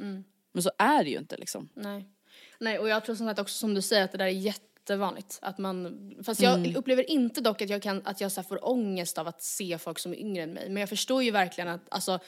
Men 0.51 0.63
så 0.63 0.71
är 0.77 1.03
det 1.03 1.09
ju 1.09 1.17
inte 1.17 1.37
liksom. 1.37 1.69
Nej. 1.73 2.05
Nej, 2.59 2.79
och 2.79 2.89
jag 2.89 3.05
tror 3.05 3.15
som 3.15 3.27
sagt 3.27 3.39
också 3.39 3.55
som 3.55 3.73
du 3.73 3.81
säger 3.81 4.03
att 4.03 4.11
det 4.11 4.17
där 4.17 4.25
är 4.25 4.29
jättevanligt. 4.29 5.39
Att 5.41 5.57
man, 5.57 6.11
fast 6.23 6.41
jag 6.41 6.75
upplever 6.75 7.09
inte 7.09 7.41
dock 7.41 7.61
att 7.61 7.69
jag, 7.69 7.81
kan, 7.81 8.01
att 8.05 8.21
jag 8.21 8.31
så 8.31 8.43
får 8.43 8.69
ångest 8.69 9.17
av 9.17 9.27
att 9.27 9.41
se 9.43 9.77
folk 9.77 9.99
som 9.99 10.11
är 10.11 10.17
yngre 10.17 10.43
än 10.43 10.53
mig. 10.53 10.69
Men 10.69 10.77
jag 10.77 10.89
förstår 10.89 11.23
ju 11.23 11.31
verkligen 11.31 11.67
att, 11.67 11.81
alltså 11.89 12.19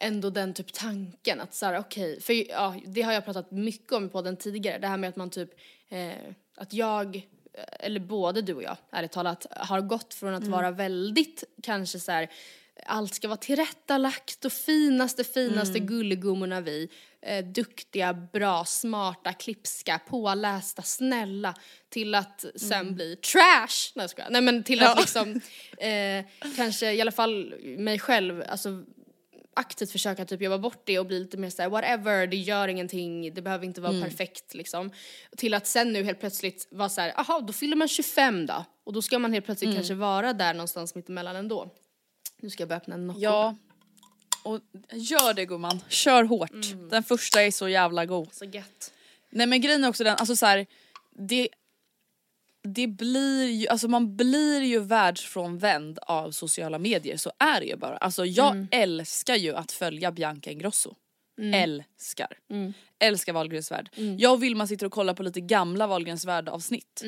ändå 0.00 0.30
den 0.30 0.54
typ 0.54 0.72
tanken 0.72 1.40
att 1.40 1.54
så 1.54 1.66
här 1.66 1.78
okej, 1.78 2.20
för 2.20 2.50
ja, 2.50 2.74
det 2.86 3.02
har 3.02 3.12
jag 3.12 3.24
pratat 3.24 3.50
mycket 3.50 3.92
om 3.92 4.08
på 4.08 4.22
den 4.22 4.36
tidigare, 4.36 4.78
det 4.78 4.86
här 4.86 4.96
med 4.96 5.08
att 5.08 5.16
man 5.16 5.30
typ, 5.30 5.50
eh, 5.88 6.34
att 6.56 6.72
jag, 6.72 7.28
eller 7.80 8.00
både 8.00 8.42
du 8.42 8.54
och 8.54 8.62
jag, 8.62 8.76
ärligt 8.92 9.12
talat, 9.12 9.46
har 9.50 9.80
gått 9.80 10.14
från 10.14 10.34
att 10.34 10.46
vara 10.46 10.70
väldigt 10.70 11.44
kanske 11.62 11.98
så 11.98 12.12
här 12.12 12.28
allt 12.86 13.14
ska 13.14 13.28
vara 13.28 13.36
tillrättalagt 13.36 14.44
och 14.44 14.52
finaste, 14.52 15.24
finaste 15.24 15.78
gulligummorna 15.78 16.60
vi. 16.60 16.88
Eh, 17.22 17.44
duktiga, 17.44 18.14
bra, 18.14 18.64
smarta, 18.64 19.32
klipska, 19.32 20.00
pålästa, 20.08 20.82
snälla. 20.82 21.54
Till 21.88 22.14
att 22.14 22.44
sen 22.56 22.94
bli 22.94 23.16
trash! 23.16 23.92
Nej 23.94 24.02
jag 24.02 24.10
skojar. 24.10 24.30
Nej 24.30 24.42
men 24.42 24.62
till 24.62 24.82
att 24.82 24.98
liksom, 24.98 25.40
eh, 25.78 26.50
kanske 26.56 26.92
i 26.92 27.00
alla 27.00 27.12
fall 27.12 27.54
mig 27.78 27.98
själv, 27.98 28.44
alltså 28.48 28.84
aktivt 29.58 29.90
försöka 29.90 30.24
typ 30.24 30.42
jobba 30.42 30.58
bort 30.58 30.82
det 30.84 30.98
och 30.98 31.06
bli 31.06 31.18
lite 31.18 31.36
mer 31.36 31.50
såhär 31.50 31.68
whatever, 31.68 32.26
det 32.26 32.36
gör 32.36 32.68
ingenting, 32.68 33.34
det 33.34 33.42
behöver 33.42 33.64
inte 33.64 33.80
vara 33.80 34.02
perfekt 34.02 34.54
liksom. 34.54 34.90
Till 35.36 35.54
att 35.54 35.66
sen 35.66 35.92
nu 35.92 36.02
helt 36.04 36.20
plötsligt 36.20 36.68
vara 36.70 36.88
såhär, 36.88 37.20
aha 37.20 37.40
då 37.40 37.52
fyller 37.52 37.76
man 37.76 37.88
25 37.88 38.46
då. 38.46 38.64
Och 38.84 38.92
då 38.92 39.02
ska 39.02 39.18
man 39.18 39.32
helt 39.32 39.44
plötsligt 39.44 39.74
kanske 39.74 39.94
vara 39.94 40.32
där 40.32 40.54
någonstans 40.54 40.94
mittemellan 40.94 41.36
ändå. 41.36 41.70
Nu 42.40 42.50
ska 42.50 42.62
jag 42.62 42.68
börja 42.68 42.76
öppna 42.80 42.94
en 42.94 43.06
Nocco. 43.06 43.20
Ja. 43.20 43.56
Och 44.42 44.60
gör 44.92 45.34
det 45.34 45.44
gumman, 45.44 45.80
kör 45.88 46.24
hårt. 46.24 46.90
Den 46.90 47.02
första 47.02 47.42
är 47.42 47.50
så 47.50 47.68
jävla 47.68 48.06
god. 48.06 48.28
Så 48.32 48.44
gött. 48.44 48.92
Nej 49.30 49.46
men 49.46 49.60
grejen 49.60 49.84
är 49.84 49.88
också 49.88 50.04
den, 50.04 50.16
alltså 50.16 50.36
så 50.36 50.46
här, 50.46 50.66
det, 51.10 51.48
det 52.62 52.86
blir 52.86 53.48
ju, 53.48 53.68
alltså 53.68 53.88
man 53.88 54.16
blir 54.16 54.60
ju 54.60 54.78
världsfrånvänd 54.80 55.98
av 56.02 56.30
sociala 56.30 56.78
medier, 56.78 57.16
så 57.16 57.32
är 57.38 57.60
det 57.60 57.66
ju 57.66 57.76
bara. 57.76 57.96
Alltså 57.96 58.24
jag 58.24 58.66
älskar 58.70 59.34
ju 59.36 59.54
att 59.54 59.72
följa 59.72 60.12
Bianca 60.12 60.50
Ingrosso. 60.50 60.94
Älskar. 61.54 62.38
Älskar 63.00 63.32
Wahlgrens 63.32 63.70
värld. 63.70 63.90
Jag 64.18 64.32
och 64.32 64.42
Vilma 64.42 64.66
sitter 64.66 64.86
och 64.86 64.92
kollar 64.92 65.14
på 65.14 65.22
lite 65.22 65.40
gamla 65.40 65.86
Wahlgrens 65.86 66.24
värld 66.24 66.48
avsnitt. 66.48 67.02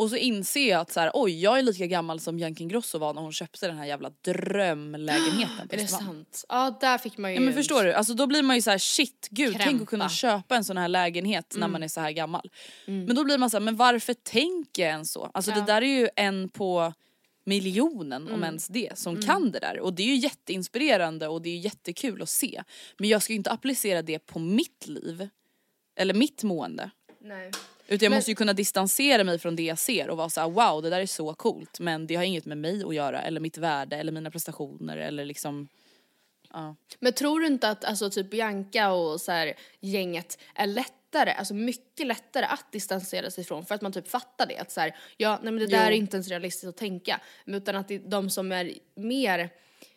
Och 0.00 0.10
så 0.10 0.16
inser 0.16 0.68
jag 0.68 0.80
att 0.80 0.92
så 0.92 1.00
här, 1.00 1.10
oj 1.14 1.42
jag 1.42 1.58
är 1.58 1.62
lika 1.62 1.86
gammal 1.86 2.20
som 2.20 2.36
Bianca 2.36 2.62
Ingrosso 2.62 2.98
var 2.98 3.14
när 3.14 3.22
hon 3.22 3.32
köpte 3.32 3.66
den 3.66 3.76
här 3.76 3.86
jävla 3.86 4.10
drömlägenheten 4.20 5.68
på 5.68 5.74
Är 5.76 5.78
det 5.78 5.86
sant? 5.86 6.44
Ja 6.48 6.78
där 6.80 6.98
fick 6.98 7.18
man 7.18 7.30
ju... 7.30 7.34
Ja 7.34 7.40
men 7.40 7.54
förstår 7.54 7.84
du, 7.84 7.92
alltså 7.92 8.14
då 8.14 8.26
blir 8.26 8.42
man 8.42 8.56
ju 8.56 8.62
så 8.62 8.70
här: 8.70 8.78
shit 8.78 9.28
gud 9.30 9.52
tänk 9.52 9.64
Krämpa. 9.64 9.82
att 9.82 9.88
kunna 9.88 10.08
köpa 10.08 10.56
en 10.56 10.64
sån 10.64 10.76
här 10.76 10.88
lägenhet 10.88 11.54
när 11.58 11.68
man 11.68 11.82
är 11.82 11.88
så 11.88 12.00
här 12.00 12.10
gammal. 12.10 12.50
Men 12.86 13.14
då 13.14 13.24
blir 13.24 13.38
man 13.38 13.50
så 13.50 13.56
här, 13.56 13.64
men 13.64 13.76
varför 13.76 14.14
tänker 14.14 14.82
jag 14.82 14.90
ens 14.90 15.12
så? 15.12 15.30
Alltså 15.34 15.50
det 15.50 15.64
där 15.66 15.82
är 15.82 16.00
ju 16.00 16.08
en 16.16 16.48
på 16.48 16.92
miljonen 17.44 18.28
om 18.30 18.44
ens 18.44 18.68
det 18.68 18.98
som 18.98 19.22
kan 19.22 19.50
det 19.50 19.58
där 19.58 19.80
och 19.80 19.94
det 19.94 20.02
är 20.02 20.06
ju 20.06 20.16
jätteinspirerande 20.16 21.28
och 21.28 21.42
det 21.42 21.48
är 21.48 21.54
ju 21.54 21.60
jättekul 21.60 22.22
att 22.22 22.28
se. 22.28 22.62
Men 22.98 23.08
jag 23.08 23.22
ska 23.22 23.32
ju 23.32 23.36
inte 23.36 23.50
applicera 23.50 24.02
det 24.02 24.18
på 24.18 24.38
mitt 24.38 24.86
liv 24.86 25.28
eller 25.96 26.14
mitt 26.14 26.42
mående. 26.42 26.90
Nej. 27.20 27.50
Utan 27.90 28.04
jag 28.04 28.10
Men- 28.10 28.18
måste 28.18 28.30
ju 28.30 28.34
kunna 28.34 28.52
distansera 28.52 29.24
mig 29.24 29.38
från 29.38 29.56
det 29.56 29.62
jag 29.62 29.78
ser 29.78 30.10
och 30.10 30.16
vara 30.16 30.30
så 30.30 30.40
här: 30.40 30.48
wow 30.48 30.82
det 30.82 30.90
där 30.90 31.00
är 31.00 31.06
så 31.06 31.34
coolt 31.34 31.80
men 31.80 32.06
det 32.06 32.14
har 32.14 32.24
inget 32.24 32.46
med 32.46 32.58
mig 32.58 32.84
att 32.84 32.94
göra 32.94 33.22
eller 33.22 33.40
mitt 33.40 33.58
värde 33.58 33.96
eller 33.96 34.12
mina 34.12 34.30
prestationer 34.30 34.96
eller 34.96 35.24
liksom 35.24 35.68
ja. 36.52 36.76
Men 36.98 37.12
tror 37.12 37.40
du 37.40 37.46
inte 37.46 37.68
att 37.68 37.84
alltså, 37.84 38.10
typ 38.10 38.30
Bianca 38.30 38.90
och 38.90 39.20
så 39.20 39.32
här, 39.32 39.54
gänget 39.80 40.38
är 40.54 40.66
lättare, 40.66 41.32
alltså 41.32 41.54
mycket 41.54 42.06
lättare 42.06 42.44
att 42.44 42.72
distansera 42.72 43.30
sig 43.30 43.42
ifrån 43.42 43.64
för 43.66 43.74
att 43.74 43.82
man 43.82 43.92
typ 43.92 44.08
fattar 44.08 44.46
det 44.46 44.58
att 44.58 44.70
så 44.70 44.80
här, 44.80 44.96
ja 45.16 45.38
nej 45.42 45.52
men 45.52 45.62
det 45.62 45.70
där 45.70 45.86
är 45.86 45.90
inte 45.90 46.16
ens 46.16 46.28
realistiskt 46.28 46.68
att 46.68 46.76
tänka. 46.76 47.20
Utan 47.46 47.76
att 47.76 47.88
det 47.88 47.94
är 47.94 47.98
de 47.98 48.30
som 48.30 48.52
är 48.52 48.72
mer, 48.94 49.50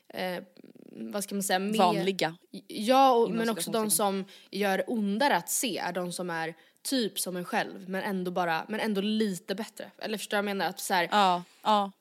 eh, 0.07 0.43
vad 0.91 1.23
ska 1.23 1.35
man 1.35 1.43
säga, 1.43 1.59
mer... 1.59 1.77
vanliga. 1.77 2.35
Ja, 2.67 3.13
och, 3.13 3.31
men 3.31 3.49
också 3.49 3.71
de 3.71 3.91
som 3.91 4.25
gör 4.51 4.83
ondare 4.87 5.35
att 5.35 5.49
se 5.49 5.77
är 5.77 5.93
de 5.93 6.11
som 6.11 6.29
är 6.29 6.55
typ 6.83 7.19
som 7.19 7.35
en 7.35 7.45
själv 7.45 7.89
men 7.89 8.03
ändå 8.03 8.31
bara, 8.31 8.65
men 8.69 8.79
ändå 8.79 9.01
lite 9.01 9.55
bättre. 9.55 9.91
Eller 9.97 10.17
förstår 10.17 10.37
du 10.37 10.41
vad 10.43 10.49
jag 10.49 10.57
menar? 10.57 10.69
Att 10.69 10.79
så 10.79 10.93
här, 10.93 11.07
ja. 11.11 11.43
Ja, 11.63 11.91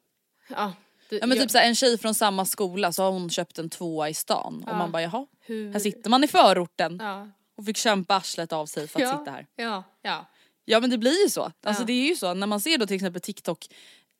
ja. 0.48 0.72
det- 1.08 1.16
Ja 1.18 1.26
men 1.26 1.36
jag- 1.36 1.44
typ 1.44 1.50
såhär, 1.50 1.66
en 1.68 1.74
tjej 1.74 1.98
från 1.98 2.14
samma 2.14 2.44
skola 2.44 2.92
så 2.92 3.02
har 3.02 3.10
hon 3.10 3.30
köpt 3.30 3.58
en 3.58 3.70
tvåa 3.70 4.08
i 4.08 4.14
stan 4.14 4.64
och 4.68 4.76
man 4.76 4.92
bara 4.92 5.02
jaha, 5.02 5.26
Hur- 5.40 5.72
här 5.72 5.78
sitter 5.80 6.10
man 6.10 6.24
i 6.24 6.28
förorten 6.28 6.98
Ja. 7.02 7.28
och 7.56 7.64
fick 7.66 7.76
kämpa 7.76 8.16
arslet 8.16 8.52
av 8.52 8.66
sig 8.66 8.88
för 8.88 9.00
att 9.00 9.08
ja, 9.08 9.18
sitta 9.18 9.30
här. 9.30 9.46
Ja, 9.56 9.82
ja. 10.02 10.26
Ja 10.64 10.80
men 10.80 10.90
det 10.90 10.98
blir 10.98 11.22
ju 11.22 11.28
så. 11.30 11.52
Alltså 11.62 11.82
Ja. 11.82 11.86
det 11.86 11.92
är 11.92 12.08
ju 12.08 12.16
så 12.16 12.34
när 12.34 12.46
man 12.46 12.60
ser 12.60 12.78
då 12.78 12.86
till 12.86 12.96
exempel 12.96 13.20
TikTok 13.22 13.66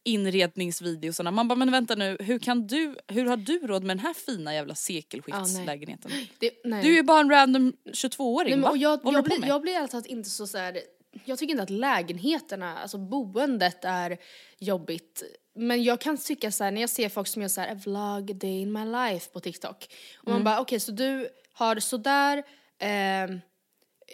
inredningsvideosarna, 0.05 1.31
man 1.31 1.49
bara 1.49 1.55
men 1.55 1.71
vänta 1.71 1.95
nu, 1.95 2.17
hur 2.21 2.39
kan 2.39 2.67
du, 2.67 2.97
hur 3.09 3.25
har 3.27 3.37
du 3.37 3.59
råd 3.59 3.83
med 3.85 3.97
den 3.97 4.07
här 4.07 4.15
fina 4.15 4.55
jävla 4.55 4.75
sekelskiftslägenheten? 4.75 6.11
Det, 6.39 6.51
nej. 6.65 6.83
du 6.83 6.89
är 6.91 6.95
ju 6.97 7.03
bara 7.03 7.21
en 7.21 7.31
random 7.31 7.73
22-åring 7.93 8.61
Nej, 8.61 8.71
va? 8.71 8.77
jag, 8.77 9.05
Vad 9.05 9.15
jag, 9.15 9.25
blir, 9.25 9.39
med? 9.39 9.49
jag 9.49 9.63
blir 9.63 9.77
alltså 9.79 10.03
inte 10.07 10.31
så, 10.31 10.47
så 10.47 10.59
här, 10.59 10.79
jag 11.25 11.39
tycker 11.39 11.51
inte 11.51 11.63
att 11.63 11.71
lägenheterna, 11.71 12.79
alltså 12.79 12.99
boendet 12.99 13.85
är 13.85 14.19
jobbigt. 14.59 15.23
Men 15.55 15.83
jag 15.83 16.01
kan 16.01 16.17
tycka 16.19 16.51
så 16.51 16.65
här, 16.65 16.71
när 16.71 16.81
jag 16.81 16.91
ser 16.91 17.09
folk 17.09 17.29
som 17.29 17.43
gör 17.43 17.49
så 17.49 17.61
här, 17.61 17.75
vlog 17.75 18.37
day 18.37 18.61
in 18.61 18.73
my 18.73 18.85
life 18.85 19.31
på 19.33 19.41
TikTok. 19.41 19.77
Och 20.21 20.29
Mm. 20.29 20.35
man 20.35 20.45
bara, 20.45 20.61
okej 20.61 20.81
så 20.81 20.93
du 20.93 21.29
har 21.53 21.77
sådär, 21.81 22.43
ehm, 22.79 23.41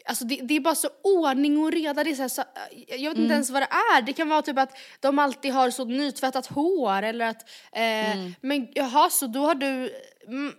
Alltså 0.05 0.25
det, 0.25 0.41
det 0.43 0.57
är 0.57 0.61
bara 0.61 0.75
så 0.75 0.89
ordning 1.03 1.59
och 1.59 1.73
reda, 1.73 2.05
det 2.05 2.11
är 2.11 2.15
så, 2.15 2.23
här, 2.23 2.29
så 2.29 2.43
jag 2.89 2.99
vet 2.99 3.13
Mm. 3.13 3.23
inte 3.23 3.35
ens 3.35 3.51
vad 3.51 3.63
det 3.63 3.67
är. 3.97 4.03
Det 4.03 4.13
kan 4.13 4.29
vara 4.29 4.43
typ 4.43 4.59
att 4.59 4.79
de 5.01 5.19
alltid 5.19 5.53
har 5.53 5.71
så 5.71 5.85
nytvättat 5.85 6.47
hår 6.47 7.03
eller 7.03 7.27
att, 7.27 7.43
eh, 7.73 8.17
Mm. 8.19 8.35
men 8.41 8.69
jaha 8.75 9.11
så 9.11 9.27
då 9.27 9.41
har 9.41 9.55
du 9.55 9.93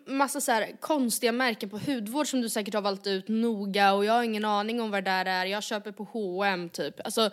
massa 0.07 0.41
så 0.41 0.51
här 0.51 0.71
konstiga 0.79 1.31
märken 1.31 1.69
på 1.69 1.77
hudvård 1.77 2.27
som 2.27 2.41
du 2.41 2.49
säkert 2.49 2.73
har 2.73 2.81
valt 2.81 3.07
ut 3.07 3.27
noga 3.27 3.93
och 3.93 4.05
jag 4.05 4.13
har 4.13 4.23
ingen 4.23 4.45
aning 4.45 4.81
om 4.81 4.91
vad 4.91 5.03
det 5.03 5.11
där 5.11 5.25
är, 5.25 5.45
jag 5.45 5.63
köper 5.63 5.91
på 5.91 6.03
H&M 6.03 6.69
typ. 6.69 7.05
Alltså, 7.05 7.29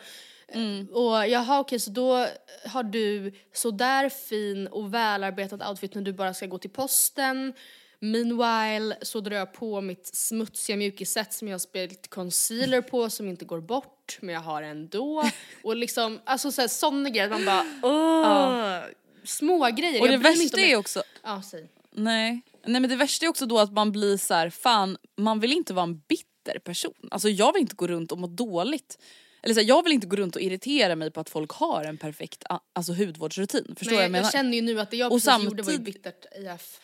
Mm. 0.49 0.87
och 0.93 1.29
jaha 1.29 1.61
okej 1.61 1.79
så 1.81 1.91
då 1.91 2.27
har 2.67 2.83
du 2.83 3.33
sådär 3.55 4.09
fin 4.09 4.67
och 4.67 4.95
välarbetad 4.95 5.69
outfit 5.69 5.95
när 5.95 6.03
du 6.03 6.13
bara 6.13 6.35
ska 6.35 6.47
gå 6.47 6.59
till 6.59 6.71
posten. 6.71 7.53
Meanwhile 8.01 8.97
så 9.03 9.21
drar 9.21 9.37
jag 9.37 9.53
på 9.53 9.81
mitt 9.81 10.07
smutsiga 10.17 10.77
mjukisset 10.77 11.33
som 11.33 11.49
jag 11.49 11.55
har 11.55 11.59
spelat 11.59 12.11
concealer 12.11 12.83
på 12.83 13.11
som 13.11 13.29
inte 13.29 13.45
går 13.45 13.61
bort 13.61 14.19
men 14.21 14.35
jag 14.35 14.41
har 14.41 14.63
ändå. 14.63 15.31
Och 15.63 15.77
liksom, 15.77 16.21
alltså 16.25 16.53
såhär 16.53 16.69
sådana 16.69 17.11
grejer 17.11 17.29
man 17.31 17.45
bara 17.45 17.65
åh. 17.83 18.81
Små 19.25 19.71
grejer. 19.71 20.01
Och 20.01 20.07
det 20.09 20.13
jag 20.13 20.33
inte 20.33 20.43
värsta 20.45 20.61
är 20.61 20.77
också, 20.77 21.03
Ja, 21.23 21.43
säg. 21.51 21.69
Nej. 21.93 22.41
Nej 22.67 22.81
men 22.81 22.91
det 22.91 22.97
värsta 22.97 23.27
är 23.27 23.31
också 23.31 23.47
då 23.47 23.59
att 23.59 23.73
man 23.73 23.93
blir 23.93 24.17
så 24.17 24.35
här, 24.35 24.51
fan 24.51 24.97
man 25.17 25.41
vill 25.41 25.53
inte 25.53 25.75
vara 25.75 25.83
en 25.85 25.99
bitter 26.09 26.59
person. 26.65 27.09
Alltså 27.11 27.29
jag 27.29 27.53
vill 27.53 27.61
inte 27.63 27.75
gå 27.75 27.87
runt 27.87 28.13
och 28.13 28.19
må 28.19 28.27
dåligt. 28.27 28.99
Eller 29.43 29.55
så 29.55 29.61
här, 29.61 29.69
jag 29.69 29.83
vill 29.85 29.93
inte 29.93 30.07
gå 30.07 30.17
runt 30.17 30.37
och 30.37 30.43
irritera 30.43 30.97
mig 30.97 31.11
på 31.11 31.21
att 31.21 31.31
folk 31.31 31.51
har 31.51 31.85
en 31.85 31.99
perfekt 31.99 32.45
alltså, 32.73 32.93
hudvårdsrutin. 32.93 33.75
Förstår 33.79 33.91
Nej, 33.93 33.97
jag, 33.97 34.05
jag 34.05 34.11
menar? 34.13 34.31
känner 34.31 34.57
ju 34.57 34.63
nu 34.63 34.81
att 34.81 34.91
det 34.91 34.97
jag 34.97 35.13
Och 35.13 35.23
precis 35.23 35.45
gjorde 35.45 35.63
var 35.63 35.71
ju 35.73 35.77
samtid- 35.79 35.85
bittert 35.85 36.25
IF. 36.55 36.81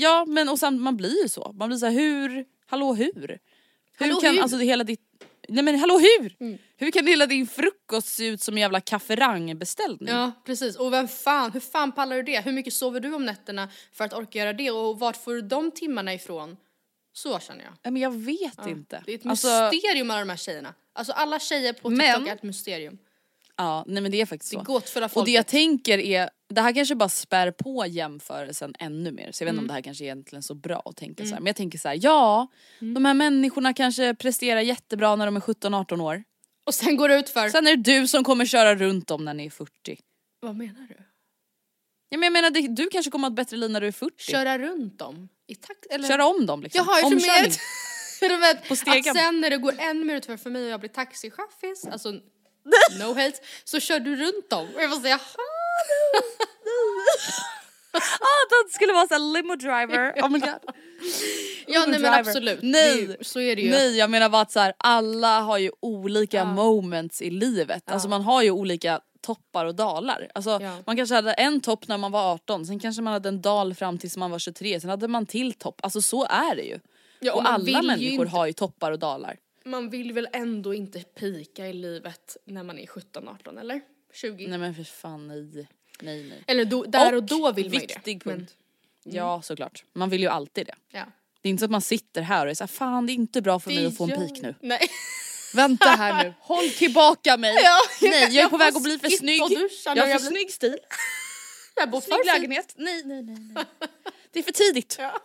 Ja 0.00 0.24
men 0.28 0.48
och 0.48 0.58
samt, 0.58 0.80
man 0.80 0.96
blir 0.96 1.22
ju 1.22 1.28
så. 1.28 1.52
Man 1.58 1.68
blir 1.68 1.78
så 1.78 1.86
här, 1.86 1.92
hur, 1.92 2.44
hallå 2.66 2.94
hur? 2.94 3.12
Hur 3.98 4.06
Hallå, 4.06 4.20
kan 4.20 4.34
hur? 4.34 4.42
alltså 4.42 4.58
hela 4.58 4.84
ditt, 4.84 5.00
nej 5.48 5.64
men 5.64 5.78
hallå 5.78 5.98
hur? 5.98 6.36
Mm. 6.40 6.58
Hur 6.76 6.90
kan 6.90 7.06
hela 7.06 7.26
din 7.26 7.46
frukost 7.46 8.08
se 8.08 8.26
ut 8.26 8.42
som 8.42 8.54
en 8.54 8.60
jävla 8.60 8.80
kafferangbeställning? 8.80 10.08
Ja 10.08 10.32
precis, 10.46 10.76
och 10.76 10.92
vem 10.92 11.08
fan, 11.08 11.52
hur 11.52 11.60
fan 11.60 11.92
pallar 11.92 12.16
du 12.16 12.22
det? 12.22 12.40
Hur 12.40 12.52
mycket 12.52 12.72
sover 12.74 13.00
du 13.00 13.14
om 13.14 13.26
nätterna 13.26 13.68
för 13.92 14.04
att 14.04 14.12
orka 14.12 14.38
göra 14.38 14.52
det 14.52 14.70
och 14.70 14.98
vart 14.98 15.16
får 15.24 15.34
du 15.34 15.42
de 15.42 15.70
timmarna 15.70 16.14
ifrån? 16.14 16.56
Så 17.12 17.38
känner 17.40 17.64
jag. 17.64 17.72
Nej, 17.84 17.92
men 17.92 18.02
jag 18.02 18.14
vet 18.18 18.66
inte. 18.66 19.02
Det 19.06 19.12
är 19.12 19.18
ett 19.18 19.26
Alltså, 19.26 19.70
mysterium 19.72 20.10
alla 20.10 20.20
de 20.20 20.30
här 20.30 20.36
tjejerna. 20.36 20.74
Alltså 20.92 21.12
alla 21.12 21.38
tjejer 21.40 21.72
på 21.72 21.88
TikTok 21.90 21.96
Men- 21.98 22.26
är 22.28 22.32
ett 22.34 22.42
mysterium. 22.42 22.98
ja, 23.56 23.84
nej 23.86 24.02
men 24.02 24.12
det 24.12 24.20
är 24.20 24.26
faktiskt 24.26 24.52
Det 24.52 24.58
så. 24.58 24.62
gåtfulla 24.62 25.06
Och 25.06 25.10
det 25.10 25.14
folket. 25.14 25.34
jag 25.34 25.46
tänker 25.46 25.98
är, 25.98 26.30
det 26.48 26.60
här 26.60 26.72
kanske 26.74 26.94
bara 26.94 27.08
spär 27.08 27.50
på 27.50 27.86
jämförelsen 27.86 28.74
ännu 28.78 29.12
mer 29.12 29.32
så 29.32 29.42
jag 29.42 29.46
vet 29.46 29.52
Mm. 29.52 29.54
inte 29.54 29.60
om 29.62 29.66
det 29.68 29.72
här 29.74 29.80
kanske 29.82 30.04
är 30.04 30.06
egentligen 30.06 30.42
så 30.42 30.54
bra 30.54 30.82
att 30.84 30.96
tänka 30.96 31.24
så 31.24 31.30
här. 31.30 31.40
Men 31.40 31.46
jag 31.46 31.56
tänker 31.56 31.78
så 31.78 31.88
här, 31.88 31.98
ja 32.02 32.46
Mm. 32.80 32.94
de 32.94 33.04
här 33.04 33.14
människorna 33.14 33.74
kanske 33.74 34.14
presterar 34.14 34.60
jättebra 34.60 35.16
när 35.16 35.26
de 35.26 35.36
är 35.36 35.40
17-18 35.40 36.00
år. 36.00 36.24
Och 36.66 36.74
sen 36.74 36.96
går 36.96 37.08
det 37.08 37.14
ut 37.18 37.28
för... 37.28 37.48
Sen 37.48 37.66
är 37.66 37.76
det 37.76 37.82
du 38.00 38.08
som 38.08 38.24
kommer 38.24 38.46
köra 38.46 38.74
runt 38.74 39.06
dem 39.08 39.24
när 39.24 39.34
ni 39.34 39.46
är 39.46 39.50
40. 39.50 39.98
Vad 40.40 40.56
menar 40.56 40.86
du? 40.88 40.96
Ja, 42.08 42.18
men 42.18 42.22
jag 42.22 42.32
menar 42.32 42.50
du 42.76 42.88
kanske 42.88 43.10
kommer 43.10 43.28
ha 43.28 43.32
ett 43.32 43.36
bättre 43.36 43.56
liv 43.56 43.70
när 43.70 43.80
du 43.80 43.86
är 43.86 43.92
40. 43.92 44.14
Köra 44.32 44.58
runt 44.58 44.98
dem 44.98 45.28
i 45.46 45.54
takt 45.54 45.86
eller? 45.90 46.08
Köra 46.08 46.26
om 46.26 46.46
dem 46.46 46.62
liksom. 46.62 46.84
Jaha, 46.86 46.98
jag 46.98 47.06
Omkörning. 47.12 47.52
du 48.20 48.36
vet, 48.36 48.68
På 48.68 48.76
stegen. 48.76 49.10
att 49.10 49.16
sen 49.16 49.40
när 49.40 49.50
det 49.50 49.56
går 49.56 49.74
en 49.78 50.06
minut 50.06 50.26
för, 50.26 50.36
för 50.36 50.50
mig 50.50 50.64
och 50.64 50.70
jag 50.70 50.80
blir 50.80 50.90
taxichaffis, 50.90 51.84
alltså 51.92 52.10
no 53.00 53.14
hate, 53.14 53.38
så 53.64 53.80
kör 53.80 54.00
du 54.00 54.16
runt 54.16 54.50
dem 54.50 54.66
och 54.74 54.82
jag 54.82 54.90
får 54.94 55.00
säga 55.00 55.18
Ah, 57.92 58.64
det 58.64 58.72
skulle 58.72 58.92
vara 58.92 59.06
såhär 59.08 59.32
limo 59.32 59.56
driver, 59.56 60.12
oh 60.22 60.28
my 60.30 60.38
god. 60.38 60.74
Ja 61.66 61.84
nej 61.88 62.00
men 62.00 62.14
absolut, 62.14 62.58
Nej. 62.62 63.06
Det 63.06 63.24
så 63.24 63.40
är 63.40 63.56
det 63.56 63.62
ju. 63.62 63.70
Nej 63.70 63.96
jag 63.98 64.10
menar 64.10 64.28
bara 64.28 64.42
att 64.42 64.52
så 64.52 64.60
här, 64.60 64.72
alla 64.78 65.40
har 65.40 65.58
ju 65.58 65.70
olika 65.80 66.44
moments 66.44 67.22
i 67.22 67.30
livet. 67.30 67.90
Alltså 67.90 68.08
man 68.08 68.22
har 68.22 68.42
ju 68.42 68.50
olika 68.50 69.00
toppar 69.20 69.64
och 69.64 69.74
dalar. 69.74 70.28
Alltså 70.34 70.58
Ja. 70.62 70.76
man 70.86 70.96
kanske 70.96 71.14
hade 71.14 71.32
en 71.32 71.60
topp 71.60 71.88
när 71.88 71.98
man 71.98 72.12
var 72.12 72.32
18, 72.32 72.66
sen 72.66 72.78
kanske 72.78 73.02
man 73.02 73.12
hade 73.12 73.28
en 73.28 73.40
dal 73.42 73.74
fram 73.74 73.98
tills 73.98 74.16
man 74.16 74.30
var 74.30 74.38
23, 74.38 74.80
sen 74.80 74.90
hade 74.90 75.08
man 75.08 75.26
till 75.26 75.52
topp. 75.52 75.80
Alltså 75.82 76.02
så 76.02 76.24
är 76.24 76.56
det 76.56 76.62
ju. 76.62 76.78
Ja, 77.20 77.32
och 77.32 77.38
och 77.40 77.48
alla 77.50 77.64
vill 77.64 77.74
ju 77.74 77.82
människor 77.82 78.24
inte- 78.26 78.36
har 78.36 78.46
ju 78.46 78.52
toppar 78.52 78.92
och 78.92 78.98
dalar. 78.98 79.36
Man 79.64 79.90
vill 79.90 80.12
väl 80.12 80.28
ändå 80.32 80.74
inte 80.74 80.98
pika 81.00 81.66
i 81.66 81.72
livet 81.72 82.36
när 82.44 82.62
man 82.62 82.78
är 82.78 82.86
17-18 82.86 83.58
eller? 83.60 83.80
20? 84.12 84.46
Nej 84.48 84.58
men 84.58 84.74
för 84.74 84.84
fan 84.84 85.28
nej. 85.28 85.68
Nej 86.00 86.22
nej. 86.22 86.44
Eller 86.46 86.64
då, 86.64 86.84
där 86.84 87.14
och, 87.14 87.22
då 87.24 87.52
vill 87.52 87.64
man 87.64 87.72
ju 87.74 87.86
det. 87.86 87.94
viktig 87.94 88.22
Men- 88.24 88.36
punkt. 88.38 88.54
Ja 89.04 89.42
såklart, 89.42 89.84
man 89.92 90.10
vill 90.10 90.20
ju 90.20 90.28
alltid 90.28 90.66
det. 90.66 90.74
Ja. 90.92 91.04
Det 91.42 91.48
är 91.48 91.50
inte 91.50 91.60
så 91.60 91.64
att 91.64 91.70
man 91.70 91.80
sitter 91.82 92.22
här 92.22 92.46
och 92.46 92.50
är 92.50 92.54
såhär 92.54 92.68
fan 92.68 93.06
det 93.06 93.12
är 93.12 93.14
inte 93.14 93.42
bra 93.42 93.60
för 93.60 93.70
mig 93.70 93.86
att 93.86 93.96
få 93.96 94.04
en 94.04 94.28
pik 94.28 94.42
nu. 94.42 94.54
Nej. 94.60 94.80
Vänta 95.54 95.88
här 95.88 96.24
nu, 96.24 96.34
håll 96.40 96.70
tillbaka 96.70 97.36
mig! 97.36 97.54
Ja, 97.64 97.78
Nej 98.02 98.20
jag 98.20 98.30
är 98.32 98.36
jag 98.36 98.50
på 98.50 98.56
väg 98.56 98.76
att 98.76 98.82
bli 98.82 98.98
för 98.98 99.08
snygg. 99.08 99.42
och 99.42 99.50
Jag 99.84 100.02
har 100.02 100.08
jag 100.10 100.20
för 100.20 100.28
snygg 100.28 100.50
stil, 100.52 100.78
Jag 101.76 101.90
bor 101.90 102.00
snygg 102.00 102.26
lägenhet. 102.26 102.74
Nej 102.76 103.02
nej 103.04 103.22
nej. 103.22 103.36
nej. 103.54 103.64
Det 104.32 104.38
är 104.38 104.42
för 104.42 104.52
tidigt. 104.52 104.96
Ja. 104.98 105.18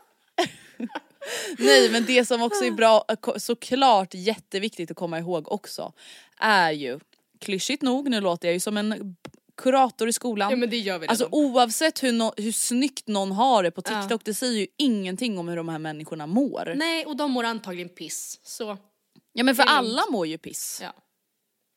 Nej 1.57 1.89
men 1.91 2.05
det 2.05 2.25
som 2.25 2.41
också 2.41 2.65
är 2.65 2.71
bra, 2.71 3.05
såklart 3.37 4.13
jätteviktigt 4.13 4.91
att 4.91 4.97
komma 4.97 5.19
ihåg 5.19 5.51
också, 5.51 5.93
är 6.37 6.71
ju, 6.71 6.99
klyschigt 7.43 7.81
nog, 7.81 8.09
nu 8.09 8.21
låter 8.21 8.47
jag 8.47 8.53
ju 8.53 8.59
som 8.59 8.77
en 8.77 9.15
kurator 9.57 10.07
i 10.09 10.13
skolan. 10.13 10.49
ja 10.49 10.55
men 10.55 10.69
det 10.69 10.77
gör 10.77 10.99
vi 10.99 11.07
Alltså 11.07 11.25
redan. 11.25 11.39
oavsett 11.39 12.03
hur, 12.03 12.11
no 12.11 12.33
hur 12.37 12.51
snyggt 12.51 13.07
någon 13.07 13.31
har 13.31 13.63
det 13.63 13.71
på 13.71 13.81
Ja. 13.85 14.01
TikTok, 14.01 14.21
det 14.25 14.33
säger 14.33 14.59
ju 14.59 14.67
ingenting 14.77 15.37
om 15.37 15.47
hur 15.47 15.55
de 15.57 15.69
här 15.69 15.79
människorna 15.79 16.27
mår. 16.27 16.73
Nej 16.75 17.05
och 17.05 17.15
de 17.17 17.31
mår 17.31 17.43
antagligen 17.43 17.89
piss. 17.89 18.39
Så 18.43 18.77
Ja 19.33 19.43
men 19.43 19.55
för 19.55 19.63
alla 19.63 20.01
mår 20.11 20.27
ju 20.27 20.37
piss. 20.37 20.79
ja. 20.81 20.93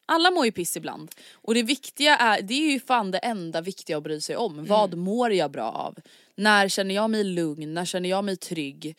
Alla 0.09 0.31
mår 0.31 0.45
ju 0.45 0.53
piss 0.53 0.77
ibland. 0.77 1.11
Och 1.33 1.55
det 1.55 1.62
viktiga 1.62 2.17
är, 2.17 2.43
det 2.43 2.55
är 2.55 2.73
ju 2.73 2.81
fan 2.81 3.11
det 3.11 3.19
enda 3.19 3.61
viktiga 3.61 3.97
att 3.97 4.03
bry 4.03 4.21
sig 4.21 4.37
om. 4.37 4.64
Vad 4.64 4.95
mår 4.95 5.33
jag 5.33 5.51
bra 5.51 5.71
av? 5.71 5.95
När 6.37 6.69
känner 6.69 6.95
jag 6.95 7.11
mig 7.11 7.25
lugn? 7.25 7.75
När 7.75 7.85
känner 7.85 8.09
jag 8.09 8.25
mig 8.25 8.37
trygg? 8.37 8.97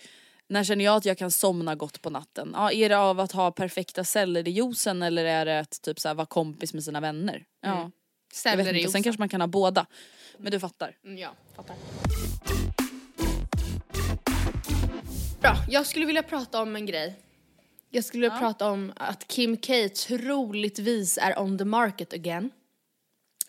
När 0.50 0.64
känner 0.64 0.86
jag 0.86 0.96
att 0.96 1.06
jag 1.06 1.18
kan 1.18 1.32
somna 1.32 1.76
gott 1.76 2.02
på 2.02 2.10
natten? 2.10 2.52
Ja, 2.54 2.72
är 2.72 2.90
det 2.90 2.98
av 2.98 3.20
att 3.20 3.32
ha 3.32 3.52
perfekta 3.52 4.04
celler 4.04 4.48
i 4.48 4.52
juicen 4.52 5.02
eller 5.02 5.26
är 5.26 5.46
det 5.46 5.60
att 5.60 5.82
typ 5.82 6.00
så 6.00 6.08
här, 6.08 6.16
vara 6.16 6.26
kompis 6.26 6.74
med 6.74 6.84
sina 6.84 7.00
vänner? 7.00 7.46
Ja, 7.62 7.92
jag 8.46 8.58
vet 8.58 8.76
inte. 8.76 8.92
Sen 8.92 9.04
kanske 9.04 9.20
man 9.20 9.30
kan 9.30 9.42
ha 9.42 9.48
båda. 9.48 9.86
Men 10.38 10.52
du 10.52 10.60
fattar. 10.60 10.96
Mm, 11.06 11.18
Ja, 11.18 11.30
fattar. 11.56 11.76
Bra, 15.42 15.56
jag 15.70 15.86
skulle 15.86 16.06
vilja 16.06 16.24
prata 16.24 16.62
om 16.62 16.76
en 16.76 16.86
grej. 16.86 17.16
Jag 17.90 18.06
skulle 18.06 18.22
vilja 18.22 18.40
prata 18.40 18.72
om 18.72 18.94
att 18.96 19.28
Kim 19.28 19.58
K 19.58 19.74
troligtvis 20.08 21.18
är 21.22 21.40
on 21.40 21.58
the 21.58 21.66
market 21.66 22.14
again. 22.14 22.50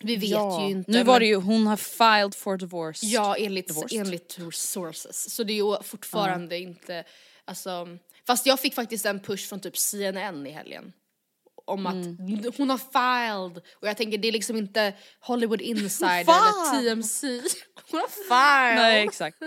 Vi 0.03 0.15
vet 0.15 0.29
ju 0.29 0.69
inte. 0.69 0.91
Nu 0.91 1.03
var 1.03 1.19
det 1.19 1.25
ju, 1.25 1.35
hon 1.35 1.67
har 1.67 1.77
filed 1.77 2.35
for 2.35 2.57
divorce. 2.57 3.05
Ja, 3.05 3.35
enligt, 3.35 3.67
Divorced. 3.67 3.99
enligt 3.99 4.37
sources. 4.53 5.35
Så 5.35 5.43
det 5.43 5.53
är 5.53 5.55
ju 5.55 5.83
fortfarande 5.83 6.57
inte, 6.59 7.03
alltså, 7.45 7.87
fast 8.27 8.45
jag 8.45 8.59
fick 8.59 8.73
faktiskt 8.73 9.05
en 9.05 9.19
push 9.19 9.49
från 9.49 9.59
typ 9.59 9.77
CNN 9.77 10.47
i 10.47 10.51
helgen. 10.51 10.93
Om 11.65 11.85
att 11.87 11.93
Mm. 11.93 12.51
hon 12.57 12.69
har 12.69 12.77
filed, 12.77 13.63
och 13.73 13.87
jag 13.87 13.97
tänker 13.97 14.17
det 14.17 14.27
är 14.27 14.31
liksom 14.31 14.55
inte 14.57 14.93
Hollywood 15.19 15.61
Insider 15.61 16.19
eller 16.19 16.81
TMC. 16.81 17.27
Hon 17.91 17.99
har 17.99 18.07
filed! 18.07 18.75
Nej 18.85 19.03
exakt. 19.07 19.37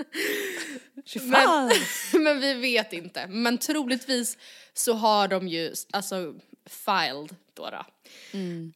Men, 1.23 1.71
men 2.23 2.41
vi 2.41 2.55
vet 2.55 2.93
inte. 2.93 3.27
Men 3.27 3.59
troligtvis 3.59 4.39
så 4.75 4.93
har 4.93 5.29
de 5.29 5.49
ju 5.49 5.75
alltså 5.93 6.35
filed 6.67 7.37
då. 7.55 7.71
då. 7.71 7.85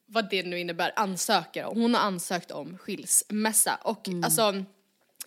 Vad 0.07 0.31
det 0.31 0.43
nu 0.43 0.61
innebär, 0.61 0.93
ansöker 0.97 1.65
om. 1.65 1.81
Hon 1.81 1.95
har 1.95 2.01
ansökt 2.01 2.51
om 2.51 2.79
skilsmässa 2.79 3.79
och 3.83 4.09
alltså 4.25 4.65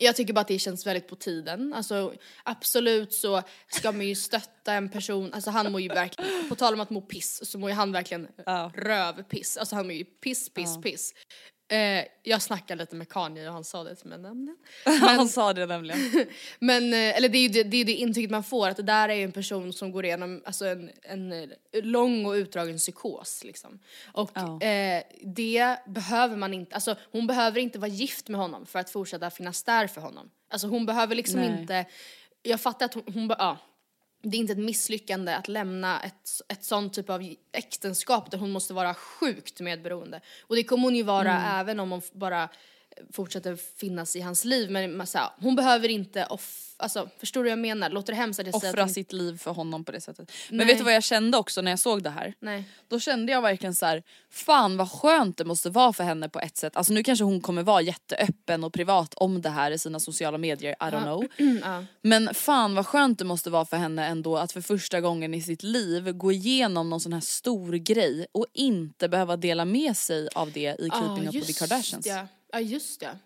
jag 0.01 0.15
tycker 0.15 0.33
bara 0.33 0.41
att 0.41 0.47
det 0.47 0.59
känns 0.59 0.87
väldigt 0.87 1.07
på 1.07 1.15
tiden. 1.15 1.73
Alltså 1.73 2.13
absolut 2.43 3.13
så 3.13 3.41
ska 3.67 3.91
man 3.91 4.07
ju 4.07 4.15
stötta 4.15 4.73
en 4.73 4.89
person, 4.89 5.33
alltså 5.33 5.51
han 5.51 5.71
mår 5.71 5.81
ju 5.81 5.87
verkligen, 5.87 6.49
på 6.49 6.55
tal 6.55 6.73
om 6.73 6.79
att 6.79 6.89
må 6.89 7.01
piss 7.01 7.51
så 7.51 7.59
mår 7.59 7.69
ju 7.69 7.75
han 7.75 7.91
verkligen 7.91 8.27
rövpiss. 8.73 9.57
Alltså 9.57 9.75
han 9.75 9.85
mår 9.85 9.93
ju 9.93 10.05
piss, 10.05 10.53
piss, 10.53 10.81
piss. 10.81 11.13
Eh, 11.71 12.05
jag 12.23 12.41
snackade 12.41 12.83
lite 12.83 12.95
med 12.95 13.09
Kanye 13.09 13.47
och 13.47 13.53
han 13.53 13.63
sa 13.63 13.83
det 13.83 13.95
till 13.95 14.07
mig 14.07 14.19
nämligen. 14.19 14.57
Han 15.01 15.29
sa 15.29 15.53
det 15.53 15.65
nämligen. 15.65 15.99
Men, 16.59 16.93
eh, 16.93 17.17
eller 17.17 17.29
det 17.29 17.37
är 17.37 17.41
ju 17.41 17.47
det, 17.47 17.63
det, 17.63 17.77
är 17.77 17.85
det 17.85 17.93
intrycket 17.93 18.31
man 18.31 18.43
får, 18.43 18.69
att 18.69 18.77
det 18.77 18.83
där 18.83 19.09
är 19.09 19.13
ju 19.13 19.23
en 19.23 19.31
person 19.31 19.73
som 19.73 19.91
går 19.91 20.05
igenom 20.05 20.41
alltså 20.45 20.65
en, 20.65 20.91
en 21.01 21.31
eh, 21.31 21.49
lång 21.83 22.25
och 22.25 22.31
utdragen 22.31 22.77
psykos 22.77 23.43
liksom. 23.43 23.79
Och 24.13 24.31
Ja. 24.33 24.61
eh, 24.61 25.03
det 25.21 25.77
behöver 25.87 26.35
man 26.35 26.53
inte, 26.53 26.75
alltså 26.75 26.95
hon 27.11 27.27
behöver 27.27 27.59
inte 27.59 27.79
vara 27.79 27.91
gift 27.91 28.27
med 28.29 28.39
honom 28.39 28.65
för 28.65 28.79
att 28.79 28.89
fortsätta 28.89 29.29
finnas 29.29 29.63
där 29.63 29.87
för 29.87 30.01
honom. 30.01 30.29
Alltså 30.51 30.67
hon 30.67 30.85
behöver 30.85 31.15
liksom 31.15 31.39
Nej. 31.39 31.61
inte, 31.61 31.85
jag 32.43 32.61
fattar 32.61 32.85
att 32.85 32.93
hon, 32.93 33.03
hon 33.13 33.35
ja. 33.39 33.57
Det 34.21 34.37
är 34.37 34.39
inte 34.39 34.53
ett 34.53 34.59
misslyckande 34.59 35.33
att 35.33 35.47
lämna 35.47 35.99
ett, 36.01 36.29
ett 36.47 36.63
sånt 36.63 36.93
typ 36.93 37.09
av 37.09 37.35
äktenskap 37.51 38.31
där 38.31 38.37
hon 38.37 38.51
måste 38.51 38.73
vara 38.73 38.93
sjukt 38.93 39.59
medberoende. 39.59 40.21
Och 40.41 40.55
det 40.55 40.63
kommer 40.63 40.83
hon 40.83 40.95
ju 40.95 41.03
vara 41.03 41.31
Mm. 41.31 41.59
även 41.59 41.79
om 41.79 41.91
hon 41.91 42.01
bara 42.13 42.49
fortsätter 43.13 43.55
finnas 43.55 44.15
i 44.15 44.21
hans 44.21 44.45
liv. 44.45 44.71
Men 44.71 44.97
man, 44.97 45.07
här, 45.13 45.29
hon 45.39 45.55
behöver 45.55 45.89
inte 45.89 46.25
off, 46.25 46.75
alltså 46.77 47.09
förstår 47.19 47.43
du 47.43 47.49
vad 47.49 47.51
jag 47.51 47.59
menar? 47.59 47.89
Låter 47.89 48.13
det 48.13 48.17
hemskt 48.17 48.39
att 48.39 48.45
jag 48.45 48.61
säger 48.61 48.73
Offra 48.73 48.83
hon, 48.83 48.89
sitt 48.89 49.13
liv 49.13 49.37
för 49.37 49.51
honom 49.51 49.85
på 49.85 49.91
det 49.91 50.01
sättet. 50.01 50.31
Men 50.49 50.57
Nej. 50.57 50.67
vet 50.67 50.77
du 50.77 50.83
vad 50.83 50.93
jag 50.93 51.03
kände 51.03 51.37
också 51.37 51.61
när 51.61 51.71
jag 51.71 51.79
såg 51.79 52.03
det 52.03 52.09
här? 52.09 52.33
Nej. 52.39 52.63
Då 52.87 52.99
kände 52.99 53.31
jag 53.31 53.41
verkligen 53.41 53.75
så 53.75 53.85
här: 53.85 54.03
fan 54.31 54.77
vad 54.77 54.91
skönt 54.91 55.37
det 55.37 55.45
måste 55.45 55.69
vara 55.69 55.93
för 55.93 56.03
henne 56.03 56.29
på 56.29 56.39
ett 56.39 56.57
sätt. 56.57 56.75
Alltså 56.75 56.93
nu 56.93 57.03
kanske 57.03 57.25
hon 57.25 57.41
kommer 57.41 57.63
vara 57.63 57.81
jätteöppen 57.81 58.63
och 58.63 58.73
privat 58.73 59.13
om 59.13 59.41
det 59.41 59.49
här 59.49 59.71
i 59.71 59.79
sina 59.79 59.99
sociala 59.99 60.37
medier, 60.37 60.71
I 60.71 60.83
don't 60.83 61.03
know. 61.03 61.25
Ja. 61.63 61.85
Men 62.01 62.33
fan 62.33 62.75
vad 62.75 62.87
skönt 62.87 63.19
det 63.19 63.25
måste 63.25 63.49
vara 63.49 63.65
för 63.65 63.77
henne 63.77 64.05
ändå 64.05 64.37
att 64.37 64.51
för 64.51 64.61
första 64.61 65.01
gången 65.01 65.33
i 65.33 65.41
sitt 65.41 65.63
liv 65.63 66.11
gå 66.11 66.31
igenom 66.31 66.89
någon 66.89 66.99
sån 66.99 67.13
här 67.13 67.21
stor 67.21 67.73
grej 67.73 68.25
och 68.31 68.45
inte 68.53 69.09
behöva 69.09 69.37
dela 69.37 69.65
med 69.65 69.97
sig 69.97 70.27
av 70.35 70.51
det 70.51 70.75
i 70.79 70.89
Keeping 70.89 71.27
Up 71.27 71.35
with 71.35 71.47
the 71.47 71.53
Kardashians. 71.53 72.05
Ja. 72.07 72.27
Ja, 72.51 72.59
just 72.59 72.99
det. 72.99 73.17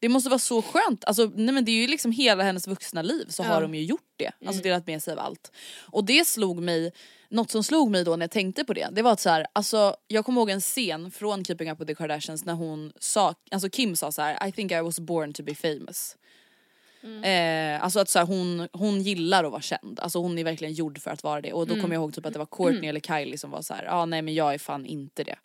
Det 0.00 0.08
måste 0.08 0.30
vara 0.30 0.38
så 0.38 0.62
skönt, 0.62 1.04
alltså, 1.04 1.32
nej 1.34 1.54
men 1.54 1.64
det 1.64 1.70
är 1.70 1.80
ju 1.80 1.86
liksom 1.86 2.12
hela 2.12 2.42
hennes 2.44 2.66
vuxna 2.68 3.02
liv 3.02 3.26
så 3.28 3.42
Ja. 3.42 3.46
har 3.46 3.62
de 3.62 3.74
ju 3.74 3.84
gjort 3.84 4.12
det, 4.16 4.30
alltså 4.46 4.62
delat 4.62 4.86
med 4.86 5.02
sig 5.02 5.12
av 5.12 5.18
allt. 5.18 5.52
Och 5.92 6.04
det 6.04 6.26
slog 6.26 6.62
mig, 6.62 6.92
något 7.28 7.50
som 7.50 7.64
slog 7.64 7.90
mig 7.90 8.04
då 8.04 8.16
när 8.16 8.24
jag 8.24 8.30
tänkte 8.30 8.64
på 8.64 8.72
det, 8.72 8.88
det 8.92 9.02
var 9.02 9.12
att 9.12 9.20
så 9.20 9.30
här, 9.30 9.46
alltså 9.52 9.96
jag 10.06 10.24
kommer 10.24 10.40
ihåg 10.40 10.50
en 10.50 10.60
scen 10.60 11.10
från 11.10 11.44
Keeping 11.44 11.70
Up 11.70 11.80
with 11.80 11.86
the 11.86 11.94
Kardashians 11.94 12.44
när 12.44 12.54
hon 12.54 12.92
sa, 13.00 13.34
alltså 13.50 13.70
Kim 13.70 13.96
sa 13.96 14.12
så 14.12 14.22
här: 14.22 14.48
I 14.48 14.52
think 14.52 14.72
I 14.72 14.80
was 14.80 15.00
born 15.00 15.32
to 15.32 15.42
be 15.42 15.54
famous. 15.54 16.16
Eh, 17.24 17.84
alltså 17.84 18.00
att 18.00 18.08
så 18.08 18.18
här, 18.18 18.26
hon, 18.26 18.68
hon 18.72 19.02
gillar 19.02 19.44
att 19.44 19.50
vara 19.50 19.62
känd, 19.62 20.00
alltså 20.00 20.18
hon 20.18 20.38
är 20.38 20.44
verkligen 20.44 20.74
gjord 20.74 20.98
för 21.00 21.10
att 21.10 21.22
vara 21.22 21.40
det 21.40 21.52
och 21.52 21.66
då 21.66 21.74
kommer 21.74 21.94
jag 21.94 22.00
ihåg 22.02 22.14
typ 22.14 22.26
att 22.26 22.32
det 22.32 22.38
var 22.38 22.46
Courtney 22.46 22.88
eller 22.88 23.00
Kylie 23.00 23.38
som 23.38 23.50
var 23.50 23.62
så 23.62 23.74
här: 23.74 23.84
ja 23.84 23.92
ah, 23.92 24.06
nej 24.06 24.22
men 24.22 24.34
jag 24.34 24.54
är 24.54 24.58
fan 24.58 24.86
inte 24.86 25.24
det. 25.24 25.36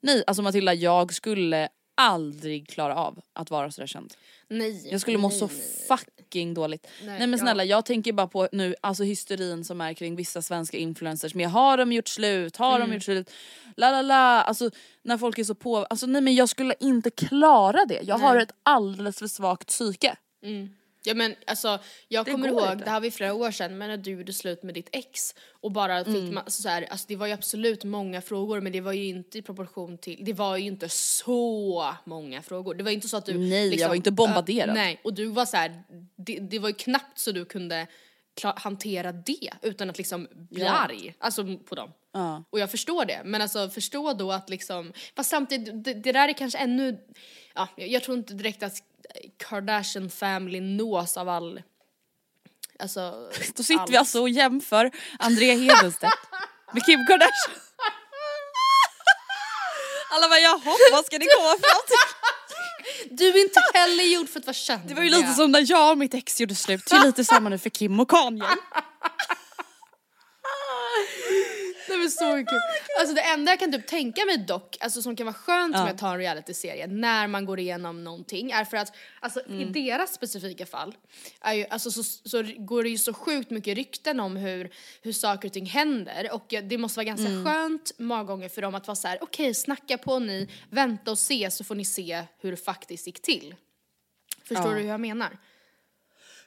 Nej 0.00 0.24
alltså 0.26 0.42
Matilda 0.42 0.74
jag 0.74 1.14
skulle 1.14 1.68
aldrig 1.94 2.68
klara 2.68 2.96
av 2.96 3.20
att 3.32 3.50
vara 3.50 3.70
sådär 3.70 3.86
känd. 3.86 4.14
Nej. 4.48 4.88
Jag 4.90 5.00
skulle 5.00 5.18
må 5.18 5.28
nej, 5.28 5.38
så 5.38 5.46
nej. 5.46 5.56
fucking 5.88 6.54
dåligt. 6.54 6.86
Nej, 7.04 7.26
men 7.26 7.38
snälla 7.38 7.64
jag 7.64 7.84
tänker 7.84 8.12
bara 8.12 8.26
på 8.26 8.48
nu 8.52 8.74
alltså 8.80 9.04
hysterin 9.04 9.64
som 9.64 9.80
är 9.80 9.94
kring 9.94 10.16
vissa 10.16 10.42
svenska 10.42 10.76
influencers 10.76 11.34
med 11.34 11.48
har 11.50 11.76
de 11.76 11.92
gjort 11.92 12.08
slut, 12.08 12.56
har 12.56 12.76
Mm. 12.76 12.88
de 12.88 12.94
gjort 12.94 13.02
slut, 13.04 13.30
la 13.76 13.90
la 13.90 14.02
la. 14.02 14.42
Alltså 14.42 14.70
när 15.02 15.18
folk 15.18 15.38
är 15.38 15.44
så 15.44 15.54
på, 15.54 15.76
alltså 15.76 16.06
nej 16.06 16.20
men 16.22 16.34
jag 16.34 16.48
skulle 16.48 16.74
inte 16.80 17.10
klara 17.10 17.84
det. 17.84 18.00
Jag 18.02 18.18
har 18.18 18.36
ett 18.36 18.52
alldeles 18.62 19.18
för 19.18 19.26
svagt 19.26 19.68
psyke. 19.68 20.16
Ja 21.06 21.14
men 21.14 21.34
alltså 21.46 21.78
jag 22.08 22.24
Det 22.24 22.30
kommer 22.30 22.48
ihåg, 22.48 22.72
inte. 22.72 22.84
det 22.84 22.90
här 22.90 23.00
var 23.00 23.04
ju 23.04 23.10
flera 23.10 23.34
år 23.34 23.50
sedan, 23.50 23.78
men 23.78 23.88
när 23.88 23.96
du 23.96 24.10
gjorde 24.10 24.32
slut 24.32 24.62
med 24.62 24.74
ditt 24.74 24.88
ex 24.92 25.34
och 25.60 25.72
bara 25.72 26.04
fick 26.04 26.14
Mm. 26.14 26.34
man 26.34 26.44
alltså, 26.44 26.62
så 26.62 26.68
här, 26.68 26.82
alltså 26.90 27.06
det 27.08 27.16
var 27.16 27.26
ju 27.26 27.32
absolut 27.32 27.84
många 27.84 28.20
frågor 28.22 28.60
men 28.60 28.72
det 28.72 28.80
var 28.80 28.92
ju 28.92 29.04
inte 29.08 29.38
i 29.38 29.42
proportion 29.42 29.98
till, 29.98 30.24
det 30.24 30.32
var 30.32 30.56
ju 30.56 30.66
inte 30.66 30.88
så 30.88 31.94
många 32.04 32.42
frågor. 32.42 32.74
Det 32.74 32.84
var 32.84 32.90
inte 32.90 33.08
så 33.08 33.16
att 33.16 33.26
du 33.26 33.32
liksom, 33.32 33.48
Nej, 33.50 33.74
jag 33.80 33.88
var 33.88 33.94
inte 33.94 34.10
bombarderad. 34.10 34.68
Ö, 34.70 34.74
nej, 34.74 35.00
och 35.04 35.14
du 35.14 35.26
var 35.26 35.46
så 35.46 35.56
här, 35.56 35.82
det, 36.16 36.38
det 36.38 36.58
var 36.58 36.68
ju 36.68 36.74
knappt 36.74 37.18
så 37.18 37.32
du 37.32 37.44
kunde 37.44 37.86
kla- 38.40 38.58
hantera 38.58 39.12
det 39.12 39.50
utan 39.62 39.90
att 39.90 39.98
liksom 39.98 40.28
bli 40.32 40.62
Ja. 40.62 40.70
arg 40.70 41.14
alltså, 41.18 41.56
på 41.56 41.74
dem. 41.74 41.92
Ja. 42.12 42.44
Och 42.50 42.58
jag 42.58 42.70
förstår 42.70 43.04
det, 43.04 43.22
men 43.24 43.42
alltså 43.42 43.68
förstå 43.70 44.12
då 44.12 44.32
att 44.32 44.50
liksom, 44.50 44.92
fast 45.16 45.30
samtidigt, 45.30 45.84
det, 45.84 45.94
det 45.94 46.12
där 46.12 46.28
är 46.28 46.32
kanske 46.32 46.58
ännu, 46.58 46.98
ja, 47.54 47.68
jag 47.76 48.02
tror 48.02 48.16
inte 48.18 48.34
direkt 48.34 48.62
att 48.62 48.82
Kardashian 49.38 50.10
family 50.10 50.60
nås 50.60 51.16
av 51.16 51.28
all, 51.28 51.62
alltså 52.78 53.30
Då 53.56 53.62
sitter 53.62 53.80
allt. 53.80 53.90
vi 53.90 53.96
alltså 53.96 54.20
och 54.20 54.28
jämför 54.28 54.90
Andrea 55.18 55.54
Hedenstedt 55.54 56.12
med 56.72 56.84
Kim 56.84 57.06
Kardashian. 57.06 57.60
Alla 60.10 60.28
bara 60.28 60.38
jaha, 60.38 60.76
vad 60.92 61.04
ska 61.06 61.18
ni 61.18 61.26
komma 61.36 61.48
fram 61.48 61.80
till? 61.86 61.96
Du 63.16 63.28
är 63.28 63.42
inte 63.44 63.60
heller 63.74 64.04
gjord 64.04 64.28
för 64.28 64.40
att 64.40 64.46
vara 64.46 64.54
känd. 64.54 64.82
Det 64.88 64.94
var 64.94 65.02
ju 65.02 65.10
lite 65.10 65.32
som 65.32 65.52
när 65.52 65.70
jag 65.70 65.90
och 65.90 65.98
mitt 65.98 66.14
ex 66.14 66.40
gjorde 66.40 66.54
slut, 66.54 66.86
det 66.90 66.96
är 66.96 67.06
lite 67.06 67.24
samma 67.24 67.48
nu 67.48 67.58
för 67.58 67.70
Kim 67.70 68.00
och 68.00 68.10
Kanye. 68.10 68.44
Det 71.94 71.98
var 72.02 72.08
så 72.08 72.46
kul. 72.50 72.58
Alltså 73.00 73.14
det 73.14 73.20
enda 73.20 73.52
jag 73.52 73.58
kan 73.58 73.72
typ 73.72 73.86
tänka 73.86 74.24
mig 74.24 74.38
dock, 74.38 74.76
alltså 74.80 75.02
som 75.02 75.16
kan 75.16 75.26
vara 75.26 75.34
skönt 75.34 75.76
Ja. 75.76 75.84
med 75.84 75.92
att 75.92 75.98
ta 75.98 76.12
en 76.12 76.18
realityserie 76.18 76.86
när 76.86 77.26
man 77.26 77.44
går 77.44 77.58
igenom 77.58 78.04
någonting 78.04 78.50
är 78.50 78.64
för 78.64 78.76
att 78.76 78.96
alltså 79.20 79.40
Mm. 79.48 79.60
i 79.60 79.64
deras 79.64 80.14
specifika 80.14 80.66
fall 80.66 80.94
är 81.40 81.52
ju, 81.54 81.66
alltså 81.70 81.90
så, 81.90 82.02
så 82.04 82.42
går 82.58 82.82
det 82.82 82.88
ju 82.88 82.98
så 82.98 83.12
sjukt 83.14 83.50
mycket 83.50 83.76
rykten 83.76 84.20
om 84.20 84.36
hur, 84.36 84.70
hur 85.02 85.12
saker 85.12 85.48
och 85.48 85.52
ting 85.52 85.66
händer 85.66 86.28
och 86.32 86.54
det 86.64 86.78
måste 86.78 86.98
vara 86.98 87.04
ganska 87.04 87.26
Mm. 87.28 87.44
skönt 87.44 87.92
många 87.98 88.24
gånger 88.24 88.48
för 88.48 88.62
dem 88.62 88.74
att 88.74 88.86
vara 88.86 88.96
så 88.96 89.08
här: 89.08 89.18
okej 89.20 89.54
snacka 89.54 89.98
på 89.98 90.18
ni, 90.18 90.48
vänta 90.70 91.10
och 91.10 91.18
se 91.18 91.50
så 91.50 91.64
får 91.64 91.74
ni 91.74 91.84
se 91.84 92.22
hur 92.40 92.50
det 92.50 92.56
faktiskt 92.56 93.06
gick 93.06 93.22
till. 93.22 93.54
Förstår 94.44 94.66
Ja. 94.70 94.74
du 94.74 94.80
hur 94.82 94.88
jag 94.88 95.00
menar? 95.00 95.38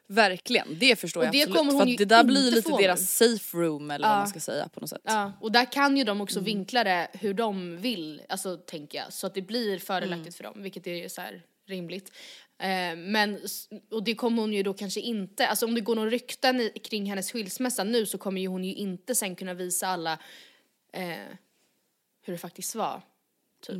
Verkligen, 0.09 0.79
det 0.79 0.95
förstår 0.99 1.21
Och 1.21 1.25
jag 1.25 1.33
det 1.33 1.41
absolut. 1.41 1.57
kommer 1.57 1.71
hon 1.73 1.81
för 1.81 1.87
ju 1.87 1.93
att 1.93 1.97
det 1.97 2.05
där 2.05 2.23
blir 2.23 2.45
inte 2.45 2.55
lite 2.55 2.81
deras 2.81 2.99
nu. 3.21 3.27
safe 3.37 3.57
room 3.57 3.91
eller 3.91 4.07
vad 4.07 4.15
Ja. 4.15 4.19
man 4.19 4.27
ska 4.27 4.39
säga 4.39 4.67
på 4.69 4.79
något 4.79 4.89
sätt. 4.89 5.01
Ja, 5.03 5.31
och 5.41 5.51
där 5.51 5.71
kan 5.71 5.97
ju 5.97 6.03
de 6.03 6.21
också 6.21 6.39
vinkla 6.39 6.83
det 6.83 7.07
hur 7.13 7.33
de 7.33 7.77
vill, 7.77 8.21
alltså 8.29 8.57
tänker 8.57 8.97
jag, 8.97 9.13
så 9.13 9.27
att 9.27 9.33
det 9.33 9.41
blir 9.41 9.79
fördelaktigt 9.79 10.35
för 10.35 10.43
dem, 10.43 10.61
vilket 10.63 10.87
är 10.87 10.91
ju 10.91 11.09
så 11.09 11.21
här 11.21 11.41
rimligt. 11.67 12.11
Eh, 12.59 12.95
men, 12.97 13.39
och 13.91 14.03
det 14.03 14.15
kommer 14.15 14.41
hon 14.41 14.53
ju 14.53 14.63
då 14.63 14.73
kanske 14.73 14.99
inte, 14.99 15.47
alltså 15.47 15.65
om 15.65 15.75
det 15.75 15.81
går 15.81 15.95
någon 15.95 16.09
rykten 16.09 16.61
i, 16.61 16.69
kring 16.69 17.05
hennes 17.05 17.31
skilsmässa 17.31 17.83
nu 17.83 18.05
så 18.05 18.17
kommer 18.17 18.41
ju 18.41 18.47
hon 18.47 18.63
ju 18.63 18.73
inte 18.73 19.15
sen 19.15 19.35
kunna 19.35 19.53
visa 19.53 19.87
alla 19.87 20.19
eh, 20.93 21.17
hur 22.25 22.33
det 22.33 22.37
faktiskt 22.37 22.75
var. 22.75 23.01
Typ. 23.67 23.75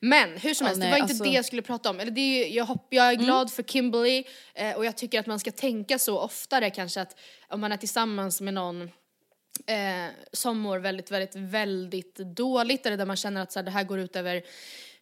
Men 0.00 0.36
hur 0.36 0.54
som 0.54 0.64
Ja, 0.64 0.68
helst, 0.68 0.78
nej, 0.80 0.86
det 0.88 0.90
var 0.90 0.98
inte 0.98 1.12
alltså- 1.12 1.24
det 1.24 1.30
jag 1.30 1.44
skulle 1.44 1.62
prata 1.62 1.90
om. 1.90 2.00
Eller 2.00 2.10
det 2.10 2.20
är, 2.20 2.56
jag, 2.56 2.64
hopp, 2.64 2.86
jag 2.90 3.10
är 3.10 3.14
glad 3.14 3.52
för 3.52 3.62
Kimberly 3.62 4.24
eh, 4.54 4.76
och 4.76 4.84
jag 4.84 4.96
tycker 4.96 5.20
att 5.20 5.26
man 5.26 5.40
ska 5.40 5.50
tänka 5.50 5.98
så 5.98 6.18
oftare 6.18 6.70
kanske 6.70 7.00
att 7.00 7.18
om 7.48 7.60
man 7.60 7.72
är 7.72 7.76
tillsammans 7.76 8.40
med 8.40 8.54
någon 8.54 8.82
eh, 9.66 10.06
som 10.32 10.58
mår 10.58 10.78
väldigt, 10.78 11.10
väldigt, 11.10 11.36
väldigt 11.36 12.16
dåligt 12.16 12.86
eller 12.86 12.96
där 12.96 13.06
man 13.06 13.16
känner 13.16 13.42
att 13.42 13.52
så 13.52 13.58
här, 13.58 13.64
det 13.64 13.70
här 13.70 13.84
går 13.84 13.98
ut 13.98 14.16
över 14.16 14.42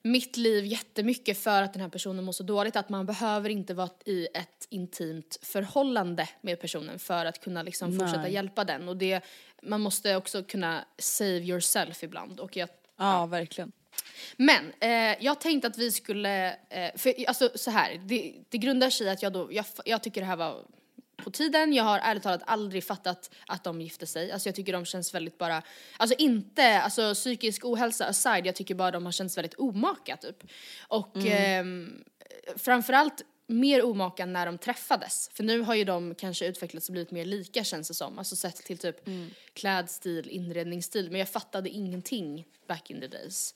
mitt 0.05 0.37
liv 0.37 0.67
jättemycket 0.67 1.39
för 1.39 1.63
att 1.63 1.73
den 1.73 1.83
här 1.83 1.89
personen 1.89 2.25
mår 2.25 2.33
så 2.33 2.43
dåligt 2.43 2.77
att 2.77 2.89
man 2.89 3.07
behöver 3.07 3.51
inte 3.51 3.75
vara 3.75 3.91
i 4.05 4.27
ett 4.35 4.67
intimt 4.69 5.39
förhållande 5.43 6.29
med 6.41 6.61
personen 6.61 6.99
för 6.99 7.25
att 7.27 7.45
kunna 7.45 7.63
liksom 7.63 7.99
fortsätta 7.99 8.23
Nej. 8.23 8.33
hjälpa 8.33 8.65
den 8.65 8.89
och 8.89 8.97
det, 8.97 9.21
man 9.63 9.81
måste 9.81 10.17
också 10.17 10.43
kunna 10.43 10.85
save 10.99 11.31
yourself 11.39 12.03
ibland 12.03 12.41
och 12.41 12.57
jag 12.57 12.69
Ja, 12.99 13.27
verkligen. 13.27 13.73
Men 14.37 14.73
eh, 14.81 15.25
jag 15.25 15.41
tänkte 15.41 15.69
att 15.69 15.79
vi 15.79 15.91
skulle, 15.91 16.49
eh, 16.49 16.91
för 16.97 17.29
alltså 17.29 17.51
så 17.55 17.71
här, 17.71 18.01
det, 18.05 18.35
det 18.49 18.59
grundar 18.59 18.91
sig 18.91 19.07
i 19.07 19.11
att 19.11 19.23
jag 19.23 19.33
då, 19.33 19.53
jag, 19.53 19.65
jag 19.85 20.03
tycker 20.03 20.21
det 20.21 20.27
här 20.27 20.37
var 20.37 20.65
på 21.17 21.31
tiden, 21.31 21.73
jag 21.73 21.85
har 21.85 21.99
ärligt 21.99 22.23
talat 22.23 22.43
aldrig 22.47 22.85
fattat 22.85 23.31
att 23.47 23.65
de 23.65 23.81
gifte 23.81 24.07
sig. 24.07 24.33
Alltså 24.33 24.49
jag 24.49 24.57
tycker 24.57 24.73
de 24.73 24.85
känns 24.85 25.15
väldigt 25.15 25.39
bara, 25.39 25.63
alltså 25.97 26.17
inte, 26.19 26.81
alltså 26.81 27.15
psykisk 27.15 27.65
ohälsa 27.65 28.07
aside, 28.07 28.47
jag 28.47 28.55
tycker 28.55 28.75
bara 28.75 28.91
de 28.91 29.05
har 29.05 29.13
känts 29.13 29.37
väldigt 29.37 29.55
omaka 29.55 30.17
typ. 30.17 30.43
Och 30.89 31.17
ehm, 31.17 32.05
framförallt 32.57 33.23
mer 33.47 33.85
omaka 33.85 34.27
när 34.27 34.47
de 34.47 34.59
träffades. 34.59 35.31
För 35.33 35.45
nu 35.45 35.61
har 35.61 35.75
ju 35.75 35.85
de 35.85 36.15
kanske 36.15 36.47
utvecklats 36.47 36.89
och 36.89 36.93
blivit 36.93 37.11
mer 37.11 37.25
lika 37.25 37.65
känns 37.65 37.89
det 37.89 37.95
som. 37.95 38.19
Alltså 38.19 38.37
sett 38.37 38.57
till 38.57 38.79
typ 38.79 38.97
klädstil, 39.55 40.29
inredningsstil. 40.31 41.11
Men 41.11 41.19
jag 41.19 41.29
fattade 41.29 41.69
ingenting 41.69 42.47
back 42.69 42.91
in 42.91 43.01
the 43.01 43.07
days. 43.07 43.55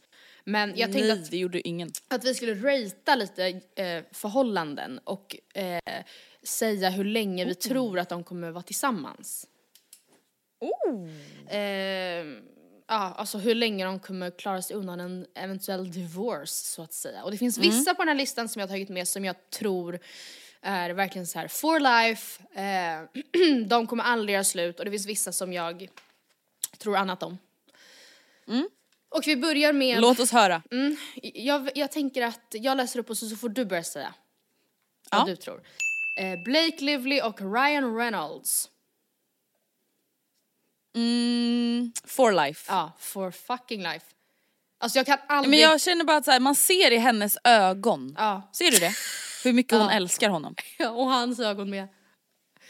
Men 0.49 0.69
jag 0.77 0.93
tänkte 0.93 1.15
Nej, 1.15 1.23
att, 1.23 1.31
det 1.31 1.37
gjorde 1.37 1.69
ingen. 1.69 1.91
att 2.09 2.25
vi 2.25 2.35
skulle 2.35 2.55
ratea 2.55 3.15
lite 3.15 3.61
eh, 3.75 4.03
förhållanden 4.13 5.01
och 5.05 5.37
eh, 5.55 6.03
säga 6.43 6.91
hur 6.91 7.05
länge 7.05 7.45
vi 7.45 7.55
tror 7.55 7.99
att 7.99 8.09
de 8.09 8.25
kommer 8.25 8.51
vara 8.51 8.63
tillsammans. 8.63 9.47
Eh, 11.49 11.61
ja, 12.87 13.15
alltså 13.17 13.39
hur 13.39 13.55
länge 13.55 13.85
de 13.85 14.01
kommer 14.01 14.31
klara 14.31 14.63
sig 14.63 14.77
undan 14.77 15.01
en 15.01 15.27
eventuell 15.35 15.93
divorce 15.93 16.53
så 16.53 16.83
att 16.83 16.93
säga. 16.93 17.25
Och 17.25 17.31
det 17.31 17.39
finns 17.39 17.59
vissa 17.59 17.95
på 17.95 18.03
den 18.03 18.09
här 18.09 18.15
listan 18.15 18.49
som 18.49 18.61
jag 18.61 18.67
har 18.67 18.75
tagit 18.75 18.89
med 18.89 19.09
som 19.09 19.25
jag 19.25 19.51
tror 19.51 19.99
är 20.61 20.91
verkligen 20.91 21.27
så 21.27 21.39
här 21.39 21.49
for 21.49 21.81
life, 21.81 22.43
eh, 22.55 23.65
de 23.67 23.87
kommer 23.87 24.05
aldrig 24.05 24.35
göra 24.35 24.45
slut 24.45 24.79
och 24.79 24.85
det 24.85 24.91
finns 24.91 25.07
vissa 25.07 25.33
som 25.33 25.53
jag 25.53 25.89
tror 26.79 26.97
annat 26.97 27.23
om. 27.23 27.39
Och 29.17 29.23
vi 29.27 29.37
börjar 29.37 29.73
med, 29.73 30.01
Låt 30.01 30.21
oss 30.21 30.33
höra. 30.33 30.63
mm, 30.71 30.97
jag, 31.23 31.71
jag 31.75 31.93
tänker 31.93 32.23
att 32.23 32.41
jag 32.51 32.77
läser 32.77 32.99
upp 33.01 33.11
och 33.11 33.19
så, 33.19 33.29
så 33.29 33.37
får 33.37 33.49
du 33.49 33.65
börja 33.65 33.85
säga 33.85 34.15
vad 35.11 35.21
Ja. 35.21 35.25
du 35.25 35.37
tror. 35.37 35.63
Eh, 36.19 36.43
Blake 36.45 36.85
Lively 36.85 37.21
och 37.21 37.41
Ryan 37.41 37.97
Reynolds. 37.97 38.71
Mm, 40.97 41.93
for 42.05 42.33
life. 42.33 42.65
Ja, 42.73 42.93
for 42.99 43.31
fucking 43.31 43.83
life. 43.83 44.07
Alltså 44.79 44.99
jag 44.99 45.07
kan 45.07 45.19
aldrig... 45.29 45.51
Men 45.51 45.59
jag 45.61 45.81
känner 45.81 46.05
bara 46.05 46.17
att 46.17 46.25
så 46.25 46.31
här, 46.31 46.41
man 46.41 46.55
ser 46.55 46.91
i 46.91 46.97
hennes 46.97 47.39
ögon. 47.45 48.15
Ja. 48.19 48.51
Ser 48.53 48.71
du 48.71 48.79
det? 48.79 48.93
Hur 49.45 49.53
mycket 49.53 49.79
hon 49.79 49.91
älskar 49.91 50.29
honom. 50.29 50.55
och 50.81 51.07
hans 51.11 51.41
ögon 51.41 51.71
med. 51.71 51.89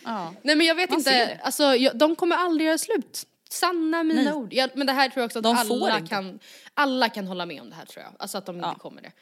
Ja. 0.05 0.35
Nej 0.43 0.57
men 0.57 0.67
jag 0.67 0.75
vet 0.75 0.91
Man 0.91 0.99
inte, 0.99 1.41
alltså 1.43 1.63
jag, 1.77 1.99
de 1.99 2.17
kommer 2.17 2.37
aldrig 2.37 2.67
göra 2.67 2.79
slut. 2.79 3.27
Sanna 3.51 4.03
mina 4.05 4.23
Nej. 4.23 4.33
ord. 4.33 4.53
Jag, 4.53 4.71
men 4.75 4.87
det 4.87 4.93
här 4.93 5.09
tror 5.09 5.21
jag 5.21 5.27
också 5.27 5.39
att 5.39 5.43
De 5.43 5.57
alla 5.57 6.07
kan, 6.07 6.39
alla 6.75 7.09
kan 7.09 7.27
hålla 7.27 7.47
med 7.47 7.61
om 7.61 7.71
det 7.71 7.77
här 7.77 7.85
tror 7.87 8.03
jag. 8.05 8.13
Alltså 8.19 8.39
att 8.39 8.47
de 8.47 8.59
Ja. 8.61 8.69
inte 8.69 8.81
kommer 8.81 9.03
det. 9.03 9.13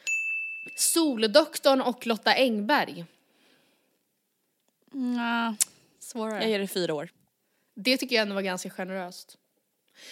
Soldoktorn 0.77 1.81
och 1.81 2.07
Lotta 2.07 2.33
Engberg. 2.33 3.05
Ja, 5.17 5.55
Svårare. 5.99 6.41
jag 6.41 6.49
ger 6.49 6.59
det 6.59 6.67
fyra 6.67 6.93
år. 6.93 7.09
Det 7.75 7.97
tycker 7.97 8.15
jag 8.15 8.21
ändå 8.23 8.35
var 8.35 8.41
ganska 8.41 8.69
generöst. 8.69 9.37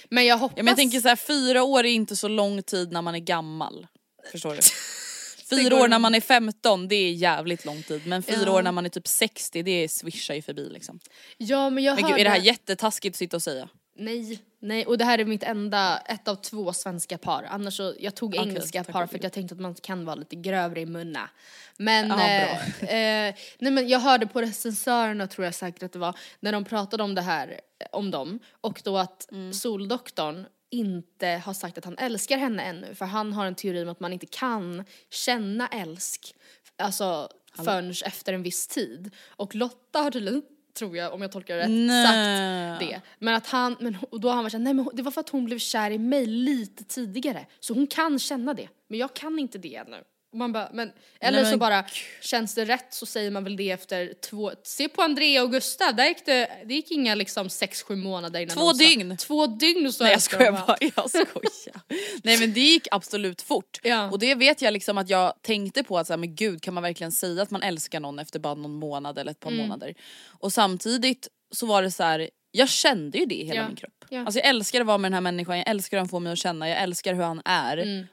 Men 0.09 0.25
jag 0.25 0.37
hoppas... 0.37 0.57
Ja, 0.57 0.63
men 0.63 0.71
jag 0.71 0.77
tänker 0.77 0.99
så 0.99 1.07
här, 1.07 1.15
fyra 1.15 1.63
år 1.63 1.79
är 1.79 1.89
inte 1.91 2.15
så 2.15 2.27
lång 2.27 2.63
tid 2.63 2.91
när 2.91 3.01
man 3.01 3.15
är 3.15 3.19
gammal. 3.19 3.87
Förstår 4.31 4.55
du? 4.55 4.61
Fyra 5.49 5.75
år 5.83 5.87
när 5.87 5.99
man 5.99 6.15
är 6.15 6.21
15 6.21 6.87
det 6.87 6.95
är 6.95 7.11
jävligt 7.13 7.65
lång 7.65 7.83
tid 7.83 8.07
men 8.07 8.23
fyra 8.23 8.43
Ja. 8.45 8.51
år 8.51 8.61
när 8.61 8.71
man 8.71 8.85
är 8.85 8.89
typ 8.89 9.07
60 9.07 9.63
det 9.63 9.89
swishar 9.89 10.33
ju 10.35 10.41
förbi 10.41 10.69
liksom. 10.69 10.99
Ja 11.37 11.69
men 11.69 11.83
jag 11.83 11.95
Men 11.95 12.03
hörde... 12.03 12.13
gud 12.17 12.19
är 12.21 12.23
det 12.29 12.29
här 12.39 12.45
jättetaskigt 12.45 13.13
att 13.13 13.17
sitta 13.17 13.37
och 13.37 13.43
säga? 13.43 13.69
Nej, 13.95 14.39
nej 14.59 14.85
och 14.85 14.97
det 14.97 15.05
här 15.05 15.19
är 15.19 15.25
mitt 15.25 15.43
enda, 15.43 15.97
ett 15.97 16.27
av 16.27 16.35
två 16.35 16.73
svenska 16.73 17.17
par. 17.17 17.43
Annars 17.43 17.77
så, 17.77 17.93
jag 17.99 18.15
tog 18.15 18.29
Okej, 18.29 18.49
engelska 18.49 18.83
par 18.83 19.07
för 19.07 19.15
att 19.15 19.23
jag 19.23 19.33
tänkte 19.33 19.55
att 19.55 19.61
man 19.61 19.75
kan 19.75 20.05
vara 20.05 20.15
lite 20.15 20.35
grövre 20.35 20.81
i 20.81 20.85
munna. 20.85 21.29
Men, 21.77 22.07
Ja, 22.07 22.19
eh, 22.19 23.27
eh, 23.27 23.35
nej 23.59 23.71
men 23.71 23.87
jag 23.87 23.99
hörde 23.99 24.27
på 24.27 24.41
recensörerna 24.41 25.27
tror 25.27 25.45
jag 25.45 25.55
säkert 25.55 25.83
att 25.83 25.91
det 25.91 25.99
var, 25.99 26.15
när 26.39 26.51
de 26.51 26.65
pratade 26.65 27.03
om 27.03 27.15
det 27.15 27.21
här, 27.21 27.47
eh, 27.47 27.87
om 27.91 28.11
dem. 28.11 28.39
Och 28.61 28.81
då 28.83 28.97
att 28.97 29.31
Mm. 29.31 29.53
Soldoktorn 29.53 30.45
inte 30.69 31.27
har 31.27 31.53
sagt 31.53 31.77
att 31.77 31.85
han 31.85 31.97
älskar 31.97 32.37
henne 32.37 32.63
ännu. 32.63 32.95
För 32.95 33.05
han 33.05 33.33
har 33.33 33.45
en 33.45 33.55
teori 33.55 33.83
om 33.83 33.89
att 33.89 33.99
man 33.99 34.13
inte 34.13 34.25
kan 34.25 34.85
känna 35.09 35.67
älsk, 35.67 36.35
alltså 36.77 37.29
förrän 37.55 37.93
efter 38.05 38.33
en 38.33 38.43
viss 38.43 38.67
tid. 38.67 39.15
Och 39.27 39.55
Lotta 39.55 39.99
har 39.99 40.11
tydligen, 40.11 40.41
tror 40.73 40.97
jag 40.97 41.13
om 41.13 41.21
jag 41.21 41.31
tolkar 41.31 41.55
det 41.55 41.61
rätt, 41.63 41.69
Nej. 41.69 42.05
sagt 42.07 42.89
det. 42.89 43.01
Men 43.19 43.35
att 43.35 43.47
han, 43.47 43.75
men, 43.79 43.97
och 44.09 44.19
då 44.19 44.27
har 44.27 44.35
han 44.35 44.43
varit 44.43 44.51
såhär, 44.51 44.63
nej 44.63 44.73
men 44.73 44.89
det 44.93 45.03
var 45.03 45.11
för 45.11 45.21
att 45.21 45.29
hon 45.29 45.45
blev 45.45 45.59
kär 45.59 45.91
i 45.91 45.97
mig 45.97 46.25
lite 46.25 46.83
tidigare. 46.83 47.45
Så 47.59 47.73
hon 47.73 47.87
kan 47.87 48.19
känna 48.19 48.53
det, 48.53 48.69
men 48.87 48.99
jag 48.99 49.13
kan 49.13 49.39
inte 49.39 49.57
det 49.57 49.75
ännu. 49.75 50.03
Man 50.33 50.51
bara, 50.53 50.69
men, 50.73 50.91
eller 51.19 51.37
Nej, 51.37 51.45
så 51.45 51.49
men 51.51 51.59
bara, 51.59 51.85
känns 52.21 52.55
det 52.55 52.65
rätt 52.65 52.93
så 52.93 53.05
säger 53.05 53.31
man 53.31 53.43
väl 53.43 53.55
det 53.55 53.71
efter 53.71 54.13
två, 54.21 54.51
se 54.63 54.89
på 54.89 55.01
Andrea 55.01 55.43
och 55.43 55.51
Gustav, 55.51 55.95
där 55.95 56.05
gick 56.05 56.25
det, 56.25 56.49
det 56.65 56.73
gick 56.73 56.91
inga 56.91 57.15
liksom 57.15 57.49
sex, 57.49 57.83
sju 57.83 57.95
månader 57.95 58.39
innan 58.39 58.57
Två 58.57 58.73
dygn. 58.73 59.17
Två 59.17 59.47
dygn 59.47 59.93
så 59.93 60.03
Nej 60.03 60.11
jag 60.13 60.21
skojar 60.21 60.51
bara, 60.51 60.77
jag 60.79 61.09
skojar. 61.09 61.81
Nej 62.23 62.39
men 62.39 62.53
det 62.53 62.59
gick 62.61 62.87
absolut 62.91 63.41
fort. 63.41 63.79
Ja. 63.83 64.11
Och 64.11 64.19
det 64.19 64.35
vet 64.35 64.61
jag 64.61 64.73
liksom 64.73 64.97
att 64.97 65.09
jag 65.09 65.33
tänkte 65.41 65.83
på 65.83 65.97
att 65.97 66.07
så 66.07 66.13
här, 66.13 66.17
men 66.17 66.35
gud 66.35 66.61
kan 66.61 66.73
man 66.73 66.83
verkligen 66.83 67.11
säga 67.11 67.41
att 67.43 67.51
man 67.51 67.63
älskar 67.63 67.99
någon 67.99 68.19
efter 68.19 68.39
bara 68.39 68.53
någon 68.55 68.73
månad 68.75 69.17
eller 69.17 69.31
ett 69.31 69.39
par 69.39 69.51
Mm. 69.51 69.61
månader. 69.61 69.93
Och 70.39 70.53
samtidigt 70.53 71.27
så 71.51 71.65
var 71.65 71.81
det 71.83 71.91
så 71.91 72.03
här. 72.03 72.29
jag 72.55 72.69
kände 72.69 73.17
ju 73.17 73.25
det 73.25 73.35
i 73.35 73.45
hela 73.45 73.59
Ja. 73.61 73.67
min 73.67 73.75
kropp. 73.75 74.05
Ja. 74.09 74.19
Alltså 74.25 74.39
jag 74.39 74.47
älskar 74.47 74.81
att 74.81 74.87
vara 74.87 74.97
med 74.97 75.11
den 75.11 75.13
här 75.13 75.21
människan, 75.21 75.57
jag 75.57 75.69
älskar 75.69 75.97
hur 75.97 75.99
han 75.99 76.09
får 76.09 76.19
mig 76.19 76.33
att 76.33 76.39
känna, 76.39 76.69
jag 76.69 76.81
älskar 76.81 77.13
hur 77.13 77.23
han 77.23 77.41
är. 77.45 77.77
Mm. 77.77 78.05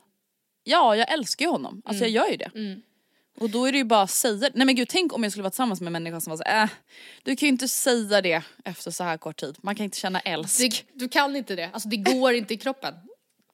Ja 0.71 0.97
jag 0.97 1.13
älskar 1.13 1.45
ju 1.45 1.51
honom, 1.51 1.83
alltså 1.85 2.05
jag 2.05 2.11
gör 2.11 2.29
ju 2.31 2.37
det. 2.37 2.51
Mm. 2.55 2.83
Och 3.41 3.51
då 3.51 3.65
är 3.65 3.73
det 3.73 3.79
ju 3.79 3.85
bara 3.85 4.03
att 4.03 4.11
säga 4.11 4.51
Nej 4.55 4.67
men 4.67 4.75
gud 4.75 4.89
tänk 4.89 5.13
om 5.13 5.23
jag 5.23 5.33
skulle 5.33 5.43
vara 5.43 5.51
tillsammans 5.51 5.81
med 5.81 5.87
en 5.87 5.93
människa 5.93 6.21
som 6.21 6.31
var 6.31 6.37
så 6.37 6.43
äh, 6.43 6.69
du 7.23 7.37
kan 7.37 7.47
ju 7.47 7.51
inte 7.51 7.69
säga 7.69 8.21
det 8.21 8.43
efter 8.65 8.91
så 8.91 9.05
här 9.05 9.17
kort 9.17 9.41
tid. 9.41 9.57
Man 9.63 9.75
kan 9.75 9.85
inte 9.85 9.99
känna 9.99 10.21
älsk. 10.21 10.59
Det, 10.59 10.83
du 10.95 11.09
kan 11.09 11.37
inte 11.37 11.57
det, 11.57 11.71
alltså 11.73 11.89
det 11.89 11.97
går 11.97 12.33
inte 12.33 12.55
i 12.55 12.57
kroppen. 12.57 12.95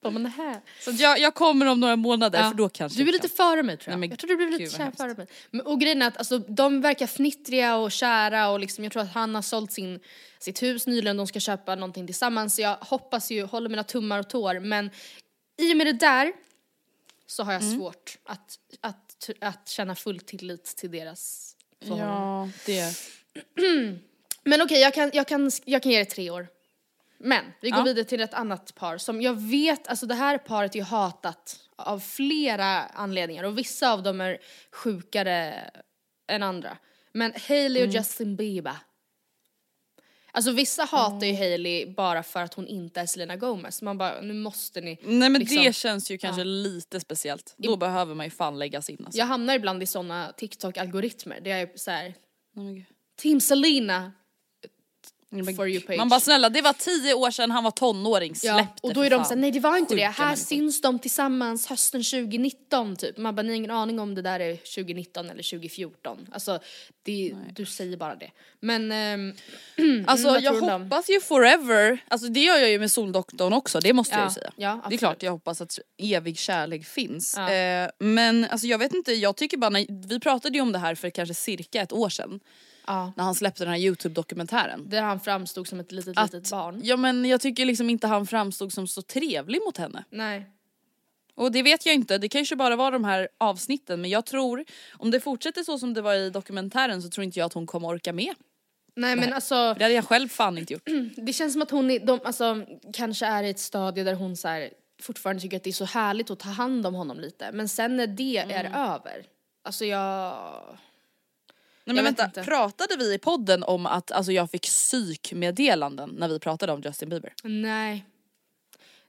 Bara, 0.03 0.11
men 0.11 0.23
det 0.23 0.29
här. 0.29 0.61
Så 0.81 0.91
jag, 0.91 1.19
jag 1.19 1.35
kommer 1.35 1.67
om 1.67 1.81
några 1.81 1.97
månader 1.97 2.39
Ja. 2.39 2.51
för 2.51 2.57
då 2.57 2.69
kanske 2.69 3.03
Du 3.03 3.09
är 3.09 3.13
lite 3.13 3.29
före 3.29 3.63
mig 3.63 3.77
tror 3.77 3.93
jag. 3.93 3.93
Nej, 3.93 4.01
men 4.01 4.11
jag 4.11 4.19
tror 4.19 4.29
du 4.29 4.37
blir 4.37 4.59
lite 4.59 4.77
kär 4.77 4.93
före 4.97 5.15
mig. 5.15 5.27
Men, 5.51 5.61
och 5.67 5.81
grejen 5.81 6.03
är 6.03 6.07
att 6.07 6.17
alltså, 6.17 6.39
de 6.39 6.81
verkar 6.81 7.07
fnittriga 7.07 7.77
och 7.77 7.93
kära 7.93 8.49
och 8.49 8.61
liksom, 8.61 8.85
jag 8.85 8.93
tror 8.93 9.03
att 9.03 9.15
han 9.15 9.35
har 9.35 9.43
sålt 9.43 9.73
sin, 9.73 10.01
sitt 10.39 10.63
hus 10.63 10.87
nyligen, 10.87 11.17
de 11.17 11.27
ska 11.27 11.41
köpa 11.41 11.75
någonting 11.75 12.07
tillsammans. 12.07 12.55
Så 12.55 12.63
jag 12.63 12.77
hoppas 12.81 13.31
ju, 13.31 13.43
håller 13.43 13.69
mina 13.69 13.85
tummar 13.85 14.19
och 14.19 14.29
tår 14.31 14.61
men 14.61 14.91
i 15.59 15.73
och 15.73 15.77
med 15.77 15.87
det 15.87 15.93
där 15.93 16.33
så 17.27 17.43
har 17.43 17.53
jag 17.53 17.63
Mm. 17.63 17.77
svårt 17.79 18.19
att, 18.25 18.59
att, 18.81 19.31
att 19.41 19.69
känna 19.69 19.95
full 19.95 20.21
tillit 20.21 20.65
till 20.65 20.91
deras 20.91 21.53
förhållande. 21.83 22.13
Ja, 22.13 22.49
det. 22.67 22.97
Men 24.45 24.63
okej, 24.63 24.81
jag, 24.81 24.95
kan, 24.95 25.11
jag, 25.15 25.29
kan, 25.29 25.51
jag 25.65 25.83
kan 25.83 25.93
ge 25.93 25.99
det 25.99 26.05
tre 26.05 26.31
år. 26.31 26.49
Men 27.19 27.45
vi 27.61 27.71
går 27.71 27.79
Ja. 27.81 27.85
vidare 27.85 28.05
till 28.05 28.21
ett 28.21 28.35
annat 28.35 28.75
par 28.75 28.99
som 28.99 29.23
jag 29.23 29.41
vet, 29.41 29.89
alltså 29.89 30.07
det 30.07 30.15
här 30.15 30.39
paret 30.39 30.77
är 30.77 30.83
hatat 30.83 31.61
av 31.77 32.01
flera 32.01 32.83
anledningar 32.85 33.45
och 33.45 33.59
vissa 33.59 33.93
av 33.93 34.03
dem 34.03 34.21
är 34.21 34.39
sjukare 34.73 35.71
än 36.29 36.43
andra. 36.43 36.79
Men 37.13 37.33
Hailey 37.49 37.83
Mm. 37.83 37.89
och 37.91 37.95
Justin 37.95 38.37
Bieber. 38.37 38.77
Alltså 40.37 40.53
vissa 40.53 40.85
hatar 40.85 41.27
ju 41.27 41.35
Hailey 41.35 41.87
bara 41.95 42.23
för 42.23 42.43
att 42.43 42.55
hon 42.55 42.67
inte 42.67 43.01
är 43.01 43.07
Selena 43.07 43.37
Gomez. 43.37 43.83
Man 43.83 43.99
bara, 43.99 44.21
nu 44.21 44.35
måste 44.35 44.81
ni. 44.81 44.99
Nej 45.03 45.31
men 45.31 45.41
liksom- 45.41 45.65
det 45.65 45.73
känns 45.73 46.11
ju 46.11 46.19
kanske 46.19 46.45
lite 46.45 47.01
speciellt. 47.01 47.55
Då 47.57 47.77
behöver 47.77 48.15
man 48.15 48.27
ju 48.27 48.31
fan 48.31 48.59
läggas 48.59 48.91
in 48.91 49.03
alltså. 49.05 49.19
Jag 49.19 49.27
hamnar 49.27 49.55
ibland 49.55 49.83
i 49.83 49.87
såna 49.87 50.33
TikTok-algoritmer 50.37 51.41
där 51.41 51.51
jag 51.51 51.61
är 51.61 51.69
såhär, 51.75 52.15
gud. 52.55 52.85
Team 53.23 53.41
Selena 53.41 54.13
for 55.57 55.69
you 55.69 55.81
page. 55.81 55.97
Man 55.97 56.09
bara 56.09 56.21
snälla 56.21 56.49
det 56.51 56.63
var 56.63 56.73
tio 56.73 57.15
år 57.15 57.31
sedan 57.31 57.51
han 57.51 57.65
var 57.65 57.71
tonåring, 57.71 58.35
släpp 58.35 58.55
Ja, 58.57 58.67
och 58.83 58.95
då 58.95 59.03
är 59.03 59.11
de 59.11 59.25
såhär, 59.25 59.37
nej 59.37 59.51
det 59.51 59.61
var 59.61 59.77
inte 59.77 59.95
det, 59.95 60.03
här 60.03 60.25
människor. 60.27 60.45
syns 60.45 60.81
de 60.81 60.99
tillsammans 60.99 61.67
hösten 61.67 62.03
2019 62.03 62.97
typ. 62.97 63.17
Man 63.19 63.35
bara, 63.35 63.43
ni 63.43 63.49
har 63.49 63.57
ingen 63.57 63.71
aning 63.71 63.99
om 64.01 64.15
det 64.15 64.23
där 64.23 64.41
är 64.41 64.57
2019 64.57 65.31
eller 65.31 65.43
2014. 65.43 66.27
Alltså, 66.33 66.59
det, 67.03 67.35
du 67.55 67.67
säger 67.67 67.97
bara 67.97 68.15
det. 68.15 68.31
Men, 68.61 68.93
ehm, 68.93 69.33
Alltså 70.07 70.29
vad 70.29 70.43
jag 70.43 70.61
hoppas 70.61 71.11
ju 71.11 71.21
forever, 71.21 71.99
alltså 72.09 72.29
det 72.29 72.41
gör 72.41 72.57
jag 72.59 72.71
ju 72.71 72.79
med 72.79 72.91
Soldoktorn 72.91 73.53
också, 73.53 73.81
det 73.81 73.93
måste 73.93 74.15
jag 74.15 74.23
Ja, 74.23 74.29
ju 74.29 74.35
säga. 74.35 74.53
ja, 74.57 74.83
det 74.89 74.95
är 74.95 74.99
klart 74.99 75.23
jag 75.23 75.33
hoppas 75.33 75.61
att 75.61 75.79
evig 75.99 76.39
kärlek 76.39 76.87
finns. 76.87 77.35
Ja. 77.37 77.53
Eh, 77.53 77.89
men 77.99 78.45
alltså 78.45 78.67
jag 78.67 78.79
vet 78.79 78.95
inte, 78.95 79.13
jag 79.13 79.37
tycker 79.37 79.57
bara, 79.57 79.71
när, 79.71 80.09
vi 80.09 80.21
pratade 80.21 80.59
ju 80.59 80.63
om 80.63 80.73
det 80.73 80.79
här 80.79 80.95
för 80.95 81.11
kanske 81.11 81.35
cirka 81.35 81.83
ett 81.83 81.93
år 81.93 82.09
sedan. 82.09 82.41
Ja, 82.87 83.13
När 83.17 83.25
han 83.25 83.35
släppte 83.35 83.65
den 83.65 83.73
här 83.73 83.79
youtube-dokumentären. 83.81 84.89
där 84.89 85.03
han 85.03 85.21
framstod 85.21 85.69
som 85.69 85.81
ett 85.81 85.93
litet, 85.93 86.19
Att- 86.19 86.33
litet 86.33 86.51
barn. 86.51 86.81
Ja 86.85 86.97
men 86.97 87.25
jag 87.25 87.41
tycker 87.41 87.65
liksom 87.65 87.91
inte 87.91 88.07
han 88.07 88.27
framstod 88.27 88.73
som 88.73 88.87
så 88.87 89.03
trevlig 89.03 89.61
mot 89.67 89.77
henne. 89.77 90.05
Nej. 90.11 90.47
Och 91.35 91.53
det 91.53 91.63
vet 91.63 91.87
jag 91.87 91.95
inte, 91.95 92.19
det 92.19 92.29
kanske 92.29 92.57
bara 92.57 92.77
var 92.77 92.93
de 92.93 93.05
här 93.05 93.29
avsnitten 93.39 94.01
men 94.01 94.11
jag 94.11 94.27
tror, 94.27 94.65
om 94.93 95.11
det 95.11 95.21
fortsätter 95.21 95.63
så 95.63 95.79
som 95.79 95.95
det 95.95 96.03
var 96.03 96.15
i 96.15 96.31
dokumentären 96.31 97.03
så 97.03 97.09
tror 97.11 97.25
inte 97.25 97.39
jag 97.39 97.47
att 97.47 97.53
hon 97.53 97.67
kommer 97.67 97.89
orka 97.89 98.13
med. 98.13 98.35
Nej 98.99 99.17
men 99.17 99.33
alltså, 99.33 99.55
Det 99.55 99.85
hade 99.85 99.95
jag 99.95 100.05
själv 100.05 100.29
fan 100.29 100.59
inte 100.59 100.73
gjort. 100.73 100.89
det 101.17 101.33
känns 101.33 101.53
som 101.53 101.63
att 101.63 101.71
hon 101.71 101.91
är, 101.91 101.99
de, 102.07 102.21
alltså, 102.25 102.67
kanske 102.93 103.27
är 103.27 103.43
i 103.43 103.51
ett 103.51 103.59
stadie 103.59 104.05
där 104.05 104.15
hon 104.15 104.37
så 104.37 104.49
här, 104.49 104.71
fortfarande 105.03 105.43
tycker 105.43 105.57
att 105.57 105.65
det 105.65 105.71
är 105.71 105.73
så 105.73 105.85
härligt 105.85 106.31
att 106.31 106.39
ta 106.39 106.49
hand 106.49 106.87
om 106.87 106.95
honom 106.95 107.21
lite. 107.21 107.51
Men 107.53 107.69
sen 107.69 107.97
när 107.97 108.07
det 108.07 108.37
är 108.37 108.65
över, 108.65 109.27
alltså 109.65 109.85
jag... 109.85 110.37
Nej 111.87 111.95
men 111.95 112.05
vänta, 112.05 112.25
inte. 112.25 112.43
pratade 112.43 112.97
vi 112.97 113.15
i 113.15 113.19
podden 113.19 113.63
om 113.63 113.87
att 113.87 114.13
alltså, 114.13 114.33
jag 114.33 114.51
fick 114.51 114.63
psykmeddelanden 114.63 116.11
när 116.11 116.29
vi 116.29 116.39
pratade 116.39 116.73
om 116.73 116.81
Justin 116.81 117.09
Bieber? 117.09 117.33
Nej. 117.43 118.07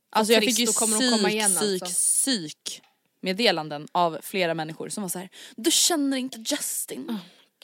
Alltså 0.10 0.34
jag 0.34 0.44
fick 0.44 0.60
ju 0.60 0.66
psyk, 0.68 1.28
igen, 1.32 1.52
psyk, 1.52 1.82
alltså. 1.82 1.96
psyk 1.96 2.82
meddelanden 3.22 3.88
av 3.92 4.18
flera 4.22 4.54
människor 4.54 4.90
som 4.90 5.04
var 5.04 5.10
så 5.10 5.20
här: 5.20 5.30
du 5.56 5.72
känner 5.72 6.18
inte 6.18 6.38
Justin. 6.38 7.20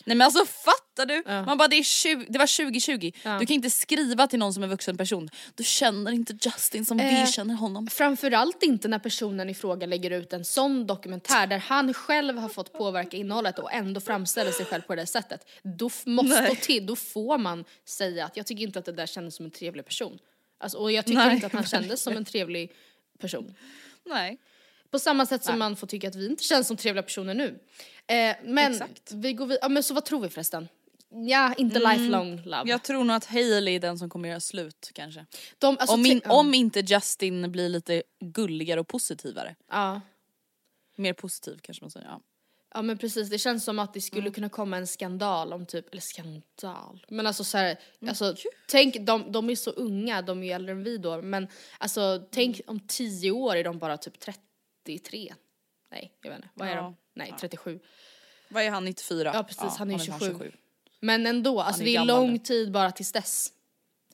Nej 0.05 0.17
men 0.17 0.25
alltså 0.25 0.45
fattar 0.45 1.05
du? 1.05 1.23
Man 1.25 1.57
bara 1.57 1.67
det, 1.67 1.75
är 1.75 1.83
20, 1.83 2.25
det 2.29 2.39
var 2.39 2.65
2020, 2.65 3.11
du 3.39 3.45
kan 3.45 3.49
inte 3.49 3.69
skriva 3.69 4.27
till 4.27 4.39
någon 4.39 4.53
som 4.53 4.63
är 4.63 4.67
vuxen 4.67 4.97
person, 4.97 5.29
du 5.55 5.63
känner 5.63 6.11
inte 6.11 6.33
Justin 6.41 6.85
som 6.85 6.99
Eh, 7.03 7.25
vi 7.25 7.31
känner 7.31 7.53
honom. 7.55 7.87
Framförallt 7.87 8.63
inte 8.63 8.87
när 8.87 8.99
personen 8.99 9.49
i 9.49 9.53
fråga 9.53 9.87
lägger 9.87 10.11
ut 10.11 10.33
en 10.33 10.45
sån 10.45 10.87
dokumentär 10.87 11.47
där 11.47 11.57
han 11.57 11.93
själv 11.93 12.37
har 12.37 12.49
fått 12.49 12.73
påverka 12.73 13.17
innehållet 13.17 13.59
och 13.59 13.73
ändå 13.73 14.01
framställer 14.01 14.51
sig 14.51 14.65
själv 14.65 14.81
på 14.81 14.95
det 14.95 15.05
sättet. 15.05 15.49
Då 15.63 15.89
måste 16.05 16.41
Nej. 16.41 16.55
till, 16.55 16.85
då 16.85 16.95
får 16.95 17.37
man 17.37 17.65
säga 17.85 18.25
att 18.25 18.37
jag 18.37 18.45
tycker 18.45 18.63
inte 18.63 18.79
att 18.79 18.85
det 18.85 18.91
där 18.91 19.05
kändes 19.05 19.35
som 19.35 19.45
en 19.45 19.51
trevlig 19.51 19.85
person. 19.85 20.19
Alltså, 20.57 20.77
och 20.77 20.91
jag 20.91 21.05
tycker 21.05 21.17
Nej, 21.17 21.35
inte 21.35 21.47
att 21.47 21.53
han 21.53 21.65
kändes 21.65 22.01
som 22.01 22.17
en 22.17 22.25
trevlig 22.25 22.71
person. 23.19 23.55
Nej. 24.05 24.37
På 24.91 24.99
samma 24.99 25.25
sätt 25.25 25.43
som 25.43 25.59
man 25.59 25.75
får 25.75 25.87
tycka 25.87 26.07
att 26.07 26.15
vi 26.15 26.25
inte 26.25 26.43
känns 26.43 26.67
som 26.67 26.77
trevliga 26.77 27.03
personer 27.03 27.33
nu. 27.33 27.59
Eh, 28.07 28.35
men 28.43 28.71
Exakt. 28.71 29.11
vi 29.11 29.33
går 29.33 29.45
vidare, 29.45 29.59
ja, 29.61 29.69
men 29.69 29.83
så 29.83 29.93
vad 29.93 30.05
tror 30.05 30.21
vi 30.21 30.29
förresten? 30.29 30.67
Ja, 31.09 31.53
inte 31.57 31.79
lifelong 31.79 32.35
love. 32.45 32.63
Jag 32.69 32.83
tror 32.83 33.03
nog 33.03 33.15
att 33.15 33.25
Hailey 33.25 33.75
är 33.75 33.79
den 33.79 33.97
som 33.99 34.09
kommer 34.09 34.29
göra 34.29 34.39
slut 34.39 34.91
kanske. 34.93 35.25
De, 35.57 35.77
alltså, 35.79 35.93
om, 35.93 35.99
in, 36.05 36.11
tänk- 36.11 36.23
ja. 36.25 36.39
om 36.39 36.53
inte 36.53 36.79
Justin 36.79 37.51
blir 37.51 37.69
lite 37.69 38.03
gulligare 38.19 38.79
och 38.79 38.87
positivare. 38.87 39.55
Ja. 39.69 40.01
Mer 40.95 41.13
positiv 41.13 41.57
kanske 41.61 41.83
man 41.83 41.91
säger. 41.91 42.07
Ja. 42.07 42.21
Ja 42.75 42.81
men 42.81 42.97
precis, 42.97 43.29
det 43.29 43.37
känns 43.39 43.63
som 43.63 43.79
att 43.79 43.93
det 43.93 44.01
skulle 44.01 44.21
Mm. 44.21 44.33
kunna 44.33 44.49
komma 44.49 44.77
en 44.77 44.87
skandal 44.87 45.53
om 45.53 45.65
typ, 45.65 45.89
eller 45.91 46.01
skandal, 46.01 47.05
men 47.09 47.27
alltså 47.27 47.43
så 47.43 47.57
här, 47.57 47.65
Mm, 48.01 48.09
alltså 48.09 48.35
tänk, 48.67 48.95
de, 48.99 49.31
de 49.31 49.49
är 49.49 49.55
så 49.55 49.71
unga, 49.71 50.21
de 50.21 50.39
är 50.43 50.47
ju 50.47 50.51
äldre 50.51 50.71
än 50.71 50.83
vi 50.83 50.97
då, 50.97 51.21
men 51.21 51.47
alltså 51.77 52.27
tänk 52.31 52.55
Mm. 52.59 52.63
om 52.67 52.79
tio 52.79 53.31
år 53.31 53.55
är 53.55 53.63
de 53.63 53.79
bara 53.79 53.97
typ 53.97 54.19
33. 54.19 55.33
Nej, 55.91 56.11
jag 56.21 56.29
vet 56.29 56.37
inte, 56.39 56.49
vad 56.53 56.67
är 56.67 56.75
Ja. 56.75 56.81
de? 56.81 56.95
Nej, 57.13 57.33
37. 57.39 57.79
Vad 58.49 58.63
är 58.63 58.69
han 58.69 58.85
94? 58.85 59.31
Ja 59.33 59.43
precis, 59.43 59.77
han 59.77 59.91
är 59.91 59.97
snart 59.97 60.21
27. 60.21 60.51
Men 60.99 61.27
ändå, 61.27 61.61
alltså 61.61 61.81
är 61.81 61.85
det 61.85 61.95
är 61.95 62.05
lång 62.05 62.31
nu. 62.31 62.37
tid 62.37 62.71
bara 62.71 62.91
tills 62.91 63.11
dess. 63.11 63.53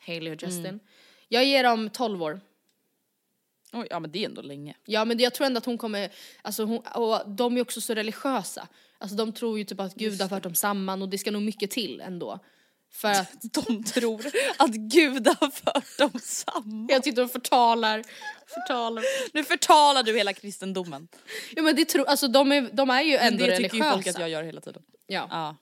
Hailey 0.01 0.33
och 0.33 0.43
Justin. 0.43 0.65
Mm. 0.65 0.79
Jag 1.27 1.45
ger 1.45 1.63
dem 1.63 1.89
12 1.89 2.23
år. 2.23 2.41
Oj, 3.73 3.87
ja 3.89 3.99
men 3.99 4.11
det 4.11 4.19
är 4.19 4.25
ändå 4.25 4.41
länge. 4.41 4.75
Ja 4.85 5.05
men 5.05 5.19
jag 5.19 5.33
tror 5.33 5.47
ändå 5.47 5.57
att 5.57 5.65
hon 5.65 5.77
kommer, 5.77 6.11
alltså 6.41 6.63
hon, 6.63 6.77
och 6.77 7.29
de 7.29 7.57
är 7.57 7.61
också 7.61 7.81
så 7.81 7.93
religiösa. 7.93 8.67
Alltså 8.97 9.17
de 9.17 9.33
tror 9.33 9.57
ju 9.57 9.63
typ 9.63 9.79
att 9.79 9.95
Gud 9.95 10.21
har 10.21 10.29
fört 10.29 10.43
dem 10.43 10.55
samman 10.55 11.01
och 11.01 11.09
det 11.09 11.17
ska 11.17 11.31
nog 11.31 11.41
mycket 11.41 11.71
till 11.71 12.01
ändå. 12.01 12.39
För 12.91 13.07
att 13.07 13.41
De 13.53 13.83
tror 13.83 14.25
att 14.57 14.71
Gud 14.71 15.27
har 15.27 15.49
fört 15.51 15.97
dem 15.97 16.19
samman. 16.23 16.87
jag 16.89 17.03
tyckte 17.03 17.21
de 17.21 17.29
förtalar, 17.29 18.03
förtalar. 18.47 19.03
Nu 19.33 19.43
förtalar 19.43 20.03
du 20.03 20.17
hela 20.17 20.33
kristendomen. 20.33 21.07
Ja 21.55 21.61
men 21.61 21.75
det 21.75 21.85
tror, 21.85 22.05
alltså 22.05 22.27
de 22.27 22.51
är, 22.51 22.69
de 22.73 22.89
är 22.89 23.01
ju 23.01 23.15
ändå 23.15 23.45
det 23.45 23.57
tycker 23.57 23.69
religiösa. 23.69 23.89
ju 23.89 23.93
folk 23.93 24.07
att 24.07 24.19
jag 24.19 24.29
gör 24.29 24.43
hela 24.43 24.61
tiden. 24.61 24.81
Ja. 25.07 25.27
Ja. 25.29 25.55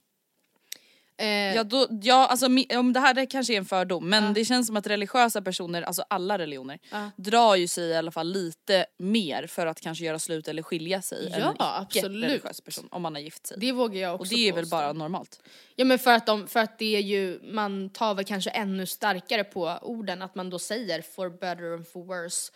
Eh, 1.20 1.28
Ja, 1.56 1.64
då, 1.64 1.88
ja 2.02 2.28
alltså 2.28 2.46
om 2.80 2.94
det 2.94 3.00
här 3.00 3.26
kanske 3.30 3.54
är 3.54 3.58
en 3.58 3.66
fördom 3.66 4.10
men 4.10 4.34
det 4.34 4.46
känns 4.46 4.68
som 4.68 4.78
att 4.78 4.88
religiösa 4.88 5.42
personer, 5.42 5.82
alltså 5.82 6.04
alla 6.10 6.38
religioner, 6.38 6.80
Ja. 6.92 7.12
drar 7.16 7.56
ju 7.56 7.68
sig 7.68 7.84
i 7.90 7.96
alla 7.96 8.12
fall 8.12 8.28
lite 8.32 8.86
mer 8.98 9.48
för 9.48 9.68
att 9.68 9.82
kanske 9.82 10.06
göra 10.06 10.20
slut 10.20 10.48
eller 10.48 10.64
skilja 10.64 11.02
sig 11.02 11.34
än 11.34 11.40
Ja, 11.42 11.56
absolut. 11.60 12.18
icke-religiös 12.24 12.62
person 12.62 12.88
om 12.92 13.02
man 13.02 13.16
har 13.16 13.22
gift 13.22 13.48
sig. 13.48 13.58
det 13.60 13.72
vågar 13.72 14.02
jag 14.02 14.14
också 14.16 14.22
och 14.24 14.28
det 14.38 14.50
är 14.50 14.54
väl 14.54 14.68
bara 14.68 14.94
normalt. 14.94 15.42
Ja 15.76 15.86
men 15.86 16.00
för 16.00 16.12
att, 16.14 16.26
de, 16.26 16.48
för 16.48 16.60
att 16.60 16.80
det 16.80 16.96
är 16.96 17.02
ju, 17.02 17.40
man 17.44 17.90
tar 17.90 18.14
väl 18.14 18.26
kanske 18.26 18.50
ännu 18.50 18.86
starkare 18.86 19.44
på 19.44 19.80
orden 19.82 20.22
att 20.22 20.36
man 20.36 20.50
då 20.50 20.60
säger 20.60 21.02
for 21.02 21.30
better 21.30 21.74
and 21.74 21.88
for 21.88 22.04
worse 22.06 22.52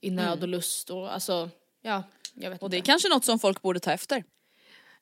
i 0.00 0.10
nöd 0.10 0.42
och 0.42 0.48
lust 0.48 0.90
och 0.90 1.14
alltså, 1.14 1.50
ja, 1.82 2.02
jag 2.34 2.50
vet 2.50 2.52
Mm. 2.52 2.58
Och 2.60 2.70
det 2.70 2.76
är 2.76 2.78
inte. 2.78 2.86
kanske 2.90 3.08
något 3.08 3.24
som 3.24 3.38
folk 3.38 3.62
borde 3.62 3.80
ta 3.80 3.92
efter. 3.92 4.24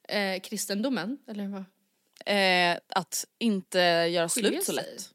Eh, 0.09 0.41
kristendomen, 0.41 1.18
eller 1.28 1.47
vad? 1.49 1.64
Eh, 2.27 2.79
att 2.89 3.25
inte 3.39 3.79
göra 3.79 4.29
Skilja 4.29 4.51
slut 4.51 4.64
så 4.64 4.73
sig. 4.73 4.75
lätt. 4.75 5.11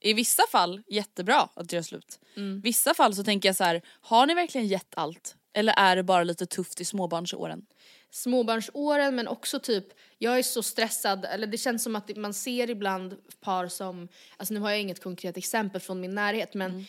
I 0.00 0.12
vissa 0.12 0.42
fall 0.52 0.82
jättebra 0.88 1.48
att 1.54 1.72
göra 1.72 1.82
slut. 1.82 2.18
Mm. 2.36 2.60
Vissa 2.60 2.94
fall 2.94 3.14
så 3.14 3.24
tänker 3.24 3.48
jag 3.48 3.56
så 3.56 3.64
här: 3.64 3.82
har 3.86 4.26
ni 4.26 4.34
verkligen 4.34 4.66
gett 4.66 4.94
allt? 4.94 5.36
Eller 5.52 5.74
är 5.76 5.96
det 5.96 6.02
bara 6.02 6.24
lite 6.24 6.46
tufft 6.46 6.80
i 6.80 6.84
småbarnsåren? 6.84 7.66
småbarnsåren 8.10 9.16
men 9.16 9.28
också 9.28 9.60
typ, 9.60 9.84
jag 10.18 10.38
är 10.38 10.42
så 10.42 10.62
stressad, 10.62 11.24
eller 11.24 11.46
det 11.46 11.58
känns 11.58 11.82
som 11.82 11.96
att 11.96 12.16
man 12.16 12.34
ser 12.34 12.70
ibland 12.70 13.16
par 13.40 13.68
som, 13.68 14.08
alltså 14.36 14.54
nu 14.54 14.60
har 14.60 14.70
jag 14.70 14.80
inget 14.80 15.02
konkret 15.02 15.36
exempel 15.36 15.80
från 15.80 16.00
min 16.00 16.14
närhet 16.14 16.54
men 16.54 16.86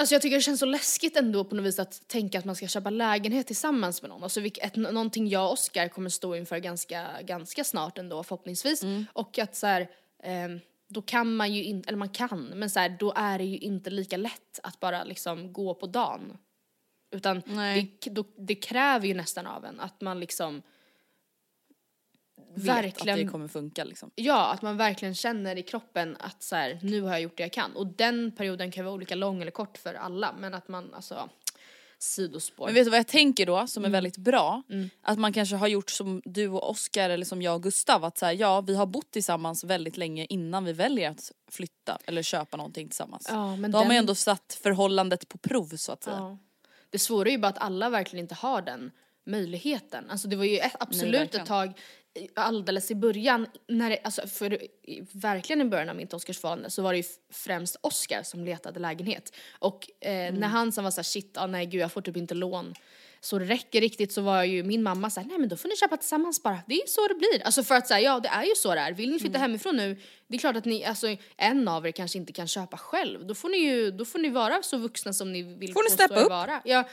Alltså 0.00 0.14
jag 0.14 0.22
tycker 0.22 0.36
det 0.36 0.42
känns 0.42 0.60
så 0.60 0.66
läskigt 0.66 1.16
ändå 1.16 1.44
på 1.44 1.54
något 1.54 1.64
vis 1.64 1.78
att 1.78 2.08
tänka 2.08 2.38
att 2.38 2.44
man 2.44 2.56
ska 2.56 2.66
köpa 2.66 2.90
lägenhet 2.90 3.46
tillsammans 3.46 4.02
med 4.02 4.08
någon. 4.08 4.22
Alltså 4.22 4.40
vilk, 4.40 4.58
ett, 4.58 4.76
någonting 4.76 5.28
jag 5.28 5.46
och 5.46 5.52
Oskar 5.52 5.88
kommer 5.88 6.10
stå 6.10 6.36
inför 6.36 6.58
ganska, 6.58 7.06
ganska 7.22 7.64
snart 7.64 7.98
ändå 7.98 8.22
förhoppningsvis. 8.22 8.82
Och 9.12 9.38
att 9.38 9.56
så 9.56 9.66
här, 9.66 9.90
ehm, 10.22 10.60
då 10.88 11.02
kan 11.02 11.36
man 11.36 11.54
ju 11.54 11.64
inte, 11.64 11.88
eller 11.88 11.98
man 11.98 12.08
kan, 12.08 12.44
men 12.44 12.70
så 12.70 12.80
här, 12.80 12.96
då 13.00 13.12
är 13.16 13.38
det 13.38 13.44
ju 13.44 13.58
inte 13.58 13.90
lika 13.90 14.16
lätt 14.16 14.60
att 14.62 14.80
bara 14.80 15.04
liksom 15.04 15.52
gå 15.52 15.74
på 15.74 15.86
dagen. 15.86 16.38
Utan 17.10 17.42
det, 17.46 18.10
då, 18.10 18.24
det 18.36 18.54
kräver 18.54 19.06
ju 19.06 19.14
nästan 19.14 19.46
av 19.46 19.64
en 19.64 19.80
att 19.80 20.00
man 20.00 20.20
liksom 20.20 20.62
vet 22.54 22.64
Verkligen. 22.68 23.18
att 23.20 23.26
det 23.26 23.32
kommer 23.32 23.48
funka 23.48 23.84
liksom. 23.84 24.10
Ja, 24.14 24.46
att 24.52 24.62
man 24.62 24.76
verkligen 24.76 25.14
känner 25.14 25.56
i 25.56 25.62
kroppen 25.62 26.16
att 26.20 26.42
så 26.42 26.56
här, 26.56 26.78
nu 26.82 27.00
har 27.02 27.10
jag 27.10 27.20
gjort 27.20 27.36
det 27.36 27.42
jag 27.42 27.52
kan. 27.52 27.76
Och 27.76 27.86
den 27.86 28.32
perioden 28.32 28.70
kan 28.70 28.84
vara 28.84 28.94
olika 28.94 29.14
lång 29.14 29.42
eller 29.42 29.50
kort 29.50 29.78
för 29.78 29.94
alla, 29.94 30.34
men 30.38 30.54
att 30.54 30.68
man 30.68 30.94
alltså 30.94 31.28
sidospår. 31.98 32.66
Men 32.66 32.74
vet 32.74 32.84
du 32.84 32.90
vad 32.90 32.98
jag 32.98 33.06
tänker 33.06 33.46
då 33.46 33.66
som 33.66 33.80
Mm. 33.84 33.90
är 33.90 33.96
väldigt 33.96 34.16
bra? 34.16 34.62
Att 35.02 35.18
man 35.18 35.32
kanske 35.32 35.56
har 35.56 35.68
gjort 35.68 35.90
som 35.90 36.22
du 36.24 36.48
och 36.48 36.70
Oskar 36.70 37.10
eller 37.10 37.24
som 37.24 37.42
jag 37.42 37.54
och 37.54 37.62
Gustav 37.62 38.04
att 38.04 38.18
så 38.18 38.26
här, 38.26 38.32
ja 38.32 38.60
vi 38.60 38.74
har 38.74 38.86
bott 38.86 39.10
tillsammans 39.10 39.64
väldigt 39.64 39.96
länge 39.96 40.26
innan 40.28 40.64
vi 40.64 40.72
väljer 40.72 41.10
att 41.10 41.32
flytta 41.50 41.98
eller 42.06 42.22
köpa 42.22 42.56
någonting 42.56 42.88
tillsammans. 42.88 43.26
Ja, 43.30 43.56
men 43.56 43.70
då 43.70 43.78
har 43.78 43.84
man 43.84 43.94
ju 43.94 43.96
den- 43.98 44.02
ändå 44.02 44.14
satt 44.14 44.58
förhållandet 44.62 45.28
på 45.28 45.38
prov 45.38 45.66
så 45.76 45.92
att 45.92 46.02
säga. 46.04 46.16
Ja. 46.16 46.38
Det 46.90 46.98
svåra 46.98 47.28
är 47.28 47.32
ju 47.32 47.38
bara 47.38 47.48
att 47.48 47.58
alla 47.58 47.90
verkligen 47.90 48.24
inte 48.24 48.34
har 48.34 48.62
den 48.62 48.90
möjligheten. 49.28 50.10
Alltså 50.10 50.28
det 50.28 50.36
var 50.36 50.44
ju 50.44 50.58
ett, 50.58 50.76
absolut 50.80 51.14
verkligen. 51.20 51.42
ett 51.42 51.48
tag 51.48 51.72
alldeles 52.34 52.90
i 52.90 52.94
början, 52.94 53.46
när 53.68 53.90
det, 53.90 53.98
alltså 54.04 54.26
för 54.26 54.58
verkligen 55.12 55.60
i 55.60 55.64
början 55.64 55.88
av 55.88 55.96
mitt 55.96 56.14
Oscarsförhållande 56.14 56.70
så 56.70 56.82
var 56.82 56.92
det 56.92 56.96
ju 56.98 57.04
främst 57.32 57.76
Oscar 57.80 58.22
som 58.22 58.44
letade 58.44 58.80
lägenhet. 58.80 59.32
Och 59.58 59.90
eh, 60.00 60.12
Mm. 60.28 60.34
när 60.40 60.48
han 60.48 60.72
sen 60.72 60.84
var 60.84 60.90
såhär 60.90 61.02
shit, 61.02 61.36
ah, 61.38 61.46
nej 61.46 61.66
gud 61.66 61.80
jag 61.80 61.92
får 61.92 62.00
typ 62.00 62.16
inte 62.16 62.34
lån. 62.34 62.74
Så 63.20 63.38
det 63.38 63.44
räcker 63.44 63.80
riktigt 63.80 64.12
så 64.12 64.20
var 64.22 64.44
ju 64.44 64.62
min 64.62 64.82
mamma 64.82 65.10
såhär, 65.10 65.28
nej 65.28 65.38
men 65.38 65.48
då 65.48 65.56
får 65.56 65.68
ni 65.68 65.76
köpa 65.76 65.96
tillsammans 65.96 66.42
bara. 66.42 66.58
Det 66.66 66.74
är 66.74 66.86
så 66.86 67.08
det 67.08 67.14
blir. 67.14 67.42
Alltså 67.44 67.62
för 67.62 67.74
att 67.74 67.86
säga 67.88 68.00
ja 68.00 68.20
det 68.20 68.28
är 68.28 68.44
ju 68.44 68.54
så 68.56 68.74
det 68.74 68.80
är. 68.80 68.92
Vill 68.92 69.10
ni 69.12 69.18
flytta 69.18 69.38
Mm. 69.38 69.40
hemifrån 69.50 69.76
nu, 69.76 69.96
det 70.26 70.34
är 70.36 70.38
klart 70.38 70.56
att 70.56 70.64
ni, 70.64 70.84
alltså 70.84 71.16
en 71.36 71.68
av 71.68 71.86
er 71.86 71.90
kanske 71.90 72.18
inte 72.18 72.32
kan 72.32 72.48
köpa 72.48 72.76
själv. 72.76 73.26
Då 73.26 73.34
får 73.34 73.48
ni 73.48 73.58
ju, 73.58 73.90
då 73.90 74.04
får 74.04 74.18
ni 74.18 74.28
vara 74.28 74.62
så 74.62 74.76
vuxna 74.76 75.12
som 75.12 75.32
ni 75.32 75.42
vill 75.42 75.72
Får 75.72 75.82
ni 75.84 75.90
steppa 75.90 76.20
upp? 76.20 76.28
vara. 76.30 76.60
Ja. 76.64 76.84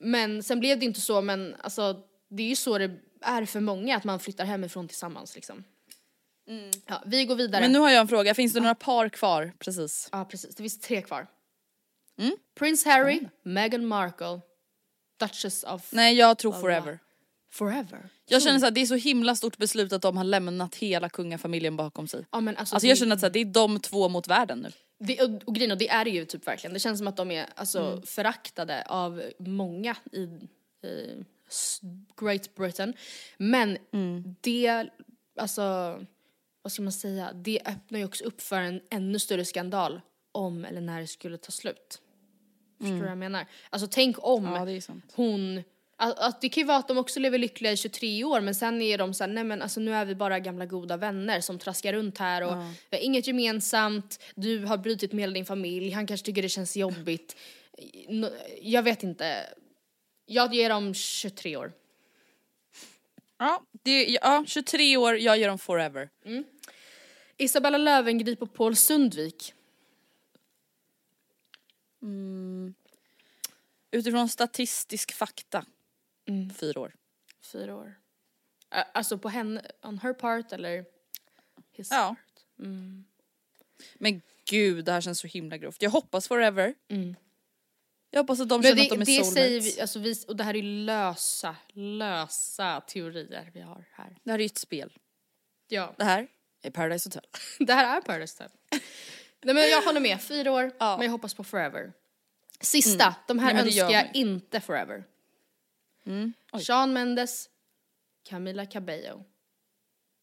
Men 0.00 0.42
sen 0.42 0.60
blev 0.60 0.78
det 0.78 0.84
inte 0.84 1.00
så 1.00 1.20
men 1.20 1.56
alltså 1.60 1.96
det 2.30 2.42
är 2.42 2.48
ju 2.48 2.56
så 2.56 2.78
det 2.78 2.98
är 3.20 3.44
för 3.44 3.60
många 3.60 3.96
att 3.96 4.04
man 4.04 4.20
flyttar 4.20 4.44
hemifrån 4.44 4.88
tillsammans 4.88 5.34
liksom. 5.34 5.64
Ja, 6.86 7.02
vi 7.06 7.24
går 7.24 7.34
vidare. 7.34 7.62
Men 7.62 7.72
nu 7.72 7.78
har 7.78 7.90
jag 7.90 8.00
en 8.00 8.08
fråga, 8.08 8.34
finns 8.34 8.52
det 8.52 8.60
några 8.60 8.74
par 8.74 9.08
kvar 9.08 9.52
precis? 9.58 10.08
Ja 10.12 10.24
precis, 10.24 10.54
det 10.54 10.62
finns 10.62 10.80
tre 10.80 11.02
kvar. 11.02 11.26
Mm. 12.18 12.36
Prince 12.58 12.90
Harry, 12.90 13.20
Meghan 13.42 13.86
Markle, 13.86 14.40
Duchess 15.20 15.64
of 15.64 15.92
Nej 15.92 16.14
jag 16.14 16.38
tror 16.38 16.52
forever. 16.52 16.98
Forever. 17.52 18.08
Jag 18.28 18.42
känner 18.42 18.66
att 18.66 18.74
det 18.74 18.80
är 18.80 18.86
så 18.86 18.94
himla 18.94 19.36
stort 19.36 19.56
beslut 19.56 19.92
att 19.92 20.02
de 20.02 20.16
har 20.16 20.24
lämnat 20.24 20.74
hela 20.74 21.08
kungafamiljen 21.08 21.76
bakom 21.76 22.08
sig. 22.08 22.26
Ja, 22.30 22.40
men 22.40 22.56
alltså, 22.56 22.74
Alltså 22.74 22.86
det, 22.86 22.88
jag 22.88 22.98
känner 22.98 23.26
att 23.26 23.32
det 23.32 23.40
är 23.40 23.44
de 23.44 23.80
två 23.80 24.08
mot 24.08 24.28
världen 24.28 24.58
nu. 24.58 24.70
Det, 25.06 25.20
och, 25.22 25.30
och 25.48 25.54
grejen 25.54 25.70
och 25.72 25.78
det 25.78 25.88
är 25.88 26.04
det 26.04 26.10
ju 26.10 26.24
typ 26.24 26.46
verkligen. 26.46 26.74
Det 26.74 26.80
känns 26.80 26.98
som 26.98 27.06
att 27.08 27.16
de 27.16 27.30
är 27.30 27.46
alltså, 27.54 27.80
Mm. 27.80 28.02
föraktade 28.02 28.84
av 28.88 29.22
många 29.38 29.96
i, 30.12 30.20
i 30.86 31.24
Great 32.20 32.54
Britain. 32.54 32.94
Men 33.36 33.78
Mm. 33.92 34.34
det, 34.40 34.88
alltså, 35.36 35.62
vad 36.62 36.72
ska 36.72 36.82
man 36.82 36.92
säga, 36.92 37.32
det 37.32 37.60
öppnar 37.66 37.98
ju 37.98 38.04
också 38.04 38.24
upp 38.24 38.40
för 38.40 38.56
en 38.60 38.80
ännu 38.90 39.18
större 39.18 39.44
skandal 39.44 40.00
om 40.32 40.64
eller 40.64 40.80
när 40.80 41.00
det 41.00 41.06
skulle 41.06 41.38
ta 41.38 41.52
slut. 41.52 42.02
Förstår 42.80 42.94
du 42.96 43.00
vad 43.00 43.10
jag 43.10 43.18
menar? 43.18 43.46
Alltså 43.70 43.88
tänk 43.90 44.16
om 44.18 44.46
Mm. 44.46 44.78
Ja, 44.78 44.94
hon 45.14 45.62
att, 46.02 46.18
att 46.18 46.40
det 46.40 46.48
kan 46.48 46.60
ju 46.60 46.66
vara 46.66 46.78
att 46.78 46.88
de 46.88 46.98
också 46.98 47.20
lever 47.20 47.38
lyckliga 47.38 47.72
i 47.72 47.76
23 47.76 48.24
år 48.24 48.40
men 48.40 48.54
sen 48.54 48.82
är 48.82 48.98
de 48.98 49.14
såhär, 49.14 49.32
nej 49.32 49.44
men 49.44 49.62
alltså 49.62 49.80
nu 49.80 49.94
är 49.94 50.04
vi 50.04 50.14
bara 50.14 50.38
gamla 50.38 50.66
goda 50.66 50.96
vänner 50.96 51.40
som 51.40 51.58
traskar 51.58 51.92
runt 51.92 52.18
här 52.18 52.42
och 52.42 52.56
vi 52.90 52.96
har 52.96 53.04
inget 53.04 53.26
gemensamt, 53.26 54.22
du 54.34 54.64
har 54.64 54.76
brutit 54.76 55.12
med 55.12 55.22
hela 55.22 55.32
din 55.32 55.46
familj, 55.46 55.90
han 55.90 56.06
kanske 56.06 56.26
tycker 56.26 56.42
det 56.42 56.48
känns 56.48 56.76
jobbigt. 56.76 57.36
Jag 58.60 58.82
vet 58.82 59.02
inte. 59.02 59.46
Jag 60.26 60.54
ger 60.54 60.68
dem 60.68 60.94
23 60.94 61.56
år. 61.56 61.72
Ja, 63.38 63.62
det, 63.72 64.04
ja 64.04 64.44
23 64.46 64.96
år, 64.96 65.16
jag 65.16 65.38
ger 65.38 65.48
dem 65.48 65.58
forever. 65.58 66.08
Isabella 67.36 67.78
Löwengrip 67.78 68.42
och 68.42 68.54
Paul 68.54 68.76
Sundvik. 68.76 69.54
Utifrån 73.90 74.28
statistisk 74.28 75.12
fakta, 75.12 75.64
fyra 76.60 76.80
år. 76.80 76.94
Fyra 77.42 77.76
år. 77.76 77.94
Alltså 78.94 79.18
på 79.18 79.28
henne, 79.28 79.62
on 79.82 79.98
her 79.98 80.12
part 80.12 80.52
eller 80.52 80.84
his 81.72 81.90
Ja. 81.90 82.08
part? 82.08 82.44
Men 83.94 84.22
gud 84.44 84.84
det 84.84 84.92
här 84.92 85.00
känns 85.00 85.20
så 85.20 85.26
himla 85.26 85.56
grovt. 85.56 85.82
Jag 85.82 85.90
hoppas 85.90 86.28
forever. 86.28 86.74
Jag 88.10 88.20
hoppas 88.20 88.40
att 88.40 88.48
de 88.48 88.60
Men 88.60 88.62
känner 88.62 88.76
det, 88.76 88.82
att 88.82 89.06
de 89.06 89.12
är 89.14 89.18
det 89.18 89.24
säger 89.24 89.60
vi, 89.60 89.80
alltså 89.80 89.98
vi, 89.98 90.14
och 90.28 90.36
det 90.36 90.44
här 90.44 90.56
är 90.56 90.62
lösa, 90.62 91.56
lösa 91.72 92.80
teorier 92.80 93.50
vi 93.54 93.60
har 93.60 93.84
här. 93.92 94.16
Det 94.24 94.30
här 94.30 94.38
är 94.38 94.42
ju 94.42 94.46
ett 94.46 94.58
spel. 94.58 94.92
Ja, 95.68 95.94
Det 95.98 96.04
här 96.04 96.28
är 96.62 96.70
Paradise 96.70 97.06
Hotel. 97.08 97.22
det 97.66 97.72
här 97.72 97.96
är 97.96 98.00
Paradise 98.00 98.42
Hotel. 98.42 98.56
Nej 99.42 99.54
men 99.54 99.68
jag 99.70 99.82
håller 99.82 100.00
med, 100.00 100.22
fyra 100.22 100.52
år, 100.52 100.72
Ja. 100.78 100.96
men 100.96 101.04
jag 101.04 101.12
hoppas 101.12 101.34
på 101.34 101.44
forever. 101.44 101.92
Sista, 102.60 103.14
de 103.26 103.38
här 103.38 103.54
Nej, 103.54 103.62
önskar 103.62 103.90
jag 103.90 104.10
inte 104.16 104.60
forever. 104.60 105.04
Sean 106.66 106.92
Mendes, 106.92 107.48
Camila 108.28 108.66
Cabello. 108.66 109.24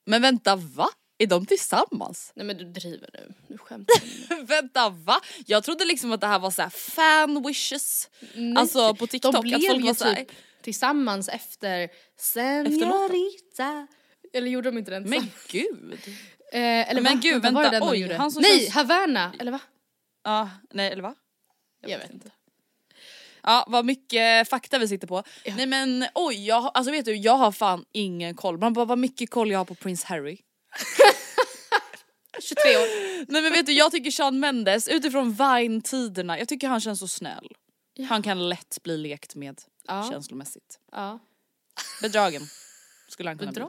Men 0.05 0.21
vänta 0.21 0.55
va? 0.55 0.89
Är 1.17 1.27
de 1.27 1.45
tillsammans? 1.45 2.31
Nej 2.35 2.45
men 2.45 2.57
du 2.57 2.65
driver 2.65 3.09
nu, 3.47 3.57
skämtar 3.57 3.95
du. 4.01 4.35
nu. 4.35 4.43
vänta 4.43 4.89
va? 4.89 5.21
Jag 5.45 5.63
trodde 5.63 5.85
liksom 5.85 6.11
att 6.11 6.21
det 6.21 6.27
här 6.27 6.39
var 6.39 6.51
så 6.51 6.61
här 6.61 6.69
fan 6.69 7.43
wishes. 7.47 8.09
Alltså 8.57 8.95
på 8.95 9.07
TikTok 9.07 9.33
De 9.33 9.41
blev 9.41 9.55
att 9.55 9.67
folk 9.67 9.85
var 9.85 9.93
så 9.93 10.05
här, 10.05 10.15
typ 10.15 10.31
tillsammans 10.61 11.29
efter 11.29 11.89
Senorita. 12.17 13.87
Eller 14.33 14.47
gjorde 14.51 14.71
de 14.71 14.77
inte 14.77 14.91
den 14.91 15.09
men 15.09 15.31
gud. 15.47 15.99
Eh, 16.51 16.89
eller 16.89 17.01
Men 17.01 17.13
va? 17.13 17.19
gud, 17.23 17.41
vänta, 17.41 17.79
de 17.79 17.89
oj, 17.89 18.13
han 18.13 18.31
som 18.31 18.41
Nej, 18.41 18.59
känns- 18.59 18.73
Havana, 18.73 19.33
eller 19.39 19.51
va? 19.51 19.59
Ja, 20.23 20.49
nej 20.73 20.91
eller 20.91 21.03
va? 21.03 21.15
Jag, 21.81 21.99
vet 21.99 22.11
inte. 22.11 22.31
Ja 23.43 23.65
vad 23.67 23.85
mycket 23.85 24.49
fakta 24.49 24.77
vi 24.79 24.87
sitter 24.87 25.07
på. 25.07 25.23
Ja. 25.45 25.53
Nej 25.55 25.65
men 25.65 26.05
oj, 26.15 26.47
jag, 26.47 26.71
alltså 26.73 26.91
vet 26.91 27.05
du 27.05 27.15
jag 27.15 27.37
har 27.37 27.51
fan 27.51 27.85
ingen 27.91 28.35
koll. 28.35 28.57
Man 28.57 28.73
bara 28.73 28.85
vad 28.85 28.97
mycket 28.97 29.29
koll 29.29 29.51
jag 29.51 29.57
har 29.59 29.65
på 29.65 29.75
Prince 29.75 30.07
Harry. 30.07 30.37
23 32.41 32.77
år. 32.77 33.31
Nej 33.31 33.41
men 33.41 33.51
vet 33.51 33.65
du 33.65 33.71
jag 33.73 33.91
tycker 33.91 34.11
Sean 34.11 34.39
Mendes 34.39 34.87
utifrån 34.87 35.33
Vine-tiderna, 35.33 36.39
jag 36.39 36.47
tycker 36.47 36.67
han 36.67 36.81
känns 36.81 36.99
så 36.99 37.07
snäll. 37.07 37.47
Han 38.09 38.23
kan 38.23 38.49
lätt 38.49 38.77
bli 38.83 38.97
lekt 38.97 39.35
med 39.35 39.61
Ja. 39.87 40.07
känslomässigt. 40.11 40.79
Ja. 40.91 41.19
Bedragen 42.01 42.41
skulle 43.09 43.29
han 43.29 43.37
kunna 43.37 43.51
bli. 43.51 43.61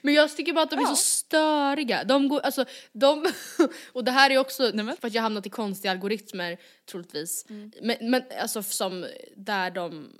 Men 0.00 0.14
jag 0.14 0.36
tycker 0.36 0.52
bara 0.52 0.64
att 0.64 0.70
de 0.70 0.78
är 0.78 0.86
så 0.86 0.96
störiga. 0.96 2.04
De 2.04 2.28
går, 2.28 2.40
alltså, 2.40 2.64
de, 2.92 3.26
och 3.92 4.04
det 4.04 4.10
här 4.10 4.30
är 4.30 4.38
också 4.38 4.72
för 4.72 5.06
att 5.06 5.14
jag 5.14 5.22
hamnat 5.22 5.46
i 5.46 5.50
konstiga 5.50 5.92
algoritmer 5.92 6.58
troligtvis. 6.90 7.46
Men, 7.82 7.96
men 8.00 8.22
alltså 8.40 8.62
som 8.62 9.06
där 9.36 9.70
de 9.70 10.12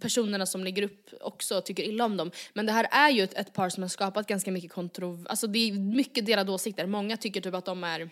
personerna 0.00 0.46
som 0.46 0.64
lägger 0.64 0.82
upp 0.82 1.10
också 1.20 1.60
tycker 1.60 1.82
illa 1.82 2.04
om 2.04 2.16
dem. 2.16 2.30
Men 2.52 2.66
det 2.66 2.72
här 2.72 2.88
är 2.90 3.10
ju 3.10 3.22
ett, 3.22 3.34
ett 3.34 3.52
par 3.52 3.68
som 3.68 3.82
har 3.82 3.88
skapat 3.88 4.26
ganska 4.26 4.50
mycket 4.50 4.72
kontrovers, 4.72 5.26
alltså 5.26 5.46
det 5.46 5.58
är 5.58 5.72
mycket 5.72 6.26
delade 6.26 6.52
åsikter. 6.52 6.86
Många 6.86 7.16
tycker 7.16 7.40
typ 7.40 7.54
att 7.54 7.64
de 7.64 7.84
är 7.84 8.10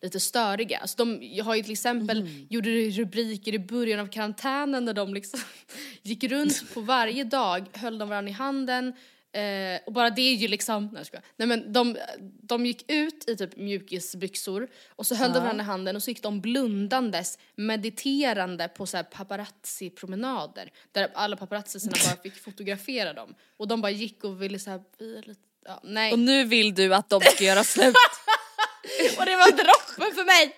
lite 0.00 0.20
störiga. 0.20 0.78
Alltså 0.78 1.04
de 1.04 1.40
har 1.40 1.54
ju 1.54 1.62
till 1.62 1.72
exempel, 1.72 2.46
gjorde 2.50 2.70
rubriker 2.70 3.54
i 3.54 3.58
början 3.58 4.00
av 4.00 4.06
karantänen 4.06 4.84
där 4.84 4.94
de 4.94 5.14
liksom 5.14 5.40
gick 6.02 6.24
runt 6.24 6.74
på 6.74 6.80
varje 6.80 7.24
dag, 7.24 7.66
höll 7.72 7.98
de 7.98 8.08
varandra 8.08 8.30
i 8.30 8.34
handen 8.34 8.92
eh, 9.32 9.80
och 9.86 9.92
bara 9.92 10.10
det 10.10 10.22
är 10.22 10.34
ju 10.34 10.48
liksom, 10.48 10.88
nej, 10.92 11.04
jag 11.12 11.22
nej 11.36 11.48
men 11.48 11.72
de, 11.72 11.96
de 12.42 12.66
gick 12.66 12.90
ut 12.90 13.28
i 13.28 13.36
typ 13.36 13.56
mjukisbyxor 13.56 14.68
och 14.88 15.06
så 15.06 15.14
höll 15.14 15.32
de 15.32 15.42
varandra 15.42 15.64
i 15.64 15.66
handen 15.66 15.96
och 15.96 16.02
så 16.02 16.10
gick 16.10 16.22
de 16.22 16.40
blundandes 16.40 17.38
mediterande 17.54 18.68
på 18.68 18.86
så 18.86 18.96
paparazzi-promenader 18.96 20.72
där 20.92 21.10
alla 21.14 21.36
paparazzisarna 21.36 21.96
bara 22.04 22.22
fick 22.22 22.42
fotografera 22.44 23.12
dem 23.12 23.34
och 23.56 23.68
de 23.68 23.80
bara 23.80 23.92
gick 23.92 24.24
och 24.24 24.42
ville 24.42 24.58
så 24.58 24.70
här, 24.70 24.82
vi 24.98 25.18
är 25.18 25.22
lite, 25.22 25.40
ja, 25.64 25.80
nej. 25.84 26.12
Och 26.12 26.18
nu 26.18 26.44
vill 26.44 26.74
du 26.74 26.94
att 26.94 27.08
de 27.08 27.20
ska 27.20 27.44
göra 27.44 27.64
slut. 27.64 27.96
Och 29.18 29.26
det 29.26 29.36
var 29.36 29.50
droppen 29.50 30.14
för 30.14 30.24
mig! 30.24 30.56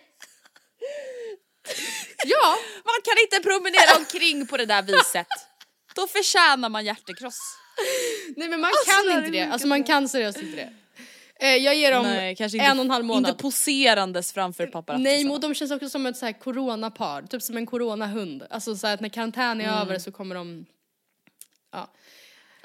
ja, 2.25 2.59
Man 2.85 2.95
kan 3.05 3.18
inte 3.23 3.49
promenera 3.49 3.97
omkring 3.97 4.47
på 4.47 4.57
det 4.57 4.66
där 4.66 4.83
viset. 4.83 5.27
Då 5.95 6.07
förtjänar 6.07 6.68
man 6.68 6.85
hjärtekross. 6.85 7.39
nej 8.37 8.49
men 8.49 8.61
man 8.61 8.70
Alltså, 8.70 9.11
kan 9.11 9.18
inte 9.18 9.31
det. 9.31 9.43
Alltså 9.53 9.68
man 9.68 9.85
kan 9.85 10.09
seriöst 10.09 10.39
inte 10.43 10.57
det. 10.57 10.73
Eh, 11.47 11.57
jag 11.57 11.75
ger 11.77 11.93
dem 11.93 12.03
Nej, 12.03 12.31
inte, 12.41 12.59
en 12.59 12.79
och 12.79 12.85
en 12.85 12.91
halv 12.91 13.05
månad. 13.05 13.31
inte 13.31 13.43
poserandes 13.43 14.33
framför 14.33 14.66
paparazzi. 14.66 15.03
Nej, 15.03 15.25
men 15.25 15.41
de 15.41 15.55
känns 15.55 15.70
också 15.70 15.89
som 15.89 16.07
ett 16.07 16.16
så 16.16 16.27
här 16.27 16.33
coronapar, 16.33 17.23
typ 17.23 17.43
som 17.43 17.57
en 17.57 17.66
coronahund. 17.66 18.43
Alltså 18.51 18.77
så 18.77 18.87
här 18.87 18.95
att 18.95 19.01
när 19.01 19.09
karantän 19.09 19.61
är 19.61 19.64
Mm. 19.64 19.79
över 19.79 19.99
så 19.99 20.12
kommer 20.12 20.35
de, 20.35 20.66
ja, 21.73 21.91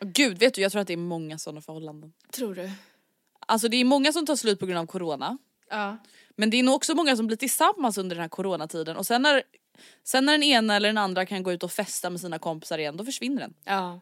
Gud 0.01 0.39
vet 0.39 0.53
du 0.53 0.61
jag 0.61 0.71
tror 0.71 0.81
att 0.81 0.87
det 0.87 0.93
är 0.93 0.97
många 0.97 1.37
sådana 1.37 1.61
förhållanden. 1.61 2.13
tror 2.31 2.55
du? 2.55 2.71
Alltså 3.47 3.67
det 3.67 3.77
är 3.77 3.85
många 3.85 4.11
som 4.13 4.25
tar 4.25 4.35
slut 4.35 4.59
på 4.59 4.65
grund 4.65 4.79
av 4.79 4.85
corona. 4.85 5.37
Ja. 5.69 5.97
Men 6.35 6.49
det 6.49 6.57
är 6.59 6.63
nog 6.63 6.75
också 6.75 6.95
många 6.95 7.15
som 7.15 7.27
blir 7.27 7.37
tillsammans 7.37 7.97
under 7.97 8.15
den 8.15 8.21
här 8.21 8.29
coronatiden 8.29 8.97
och 8.97 9.05
sen 9.05 9.21
när, 9.21 9.43
sen 10.03 10.25
när 10.25 10.33
den 10.33 10.43
ena 10.43 10.75
eller 10.75 10.89
den 10.89 10.97
andra 10.97 11.25
kan 11.25 11.43
gå 11.43 11.51
ut 11.51 11.63
och 11.63 11.71
festa 11.71 12.09
med 12.09 12.21
sina 12.21 12.39
kompisar 12.39 12.77
igen 12.77 12.97
då 12.97 13.05
försvinner 13.05 13.41
den. 13.41 13.53
Ja. 13.63 13.99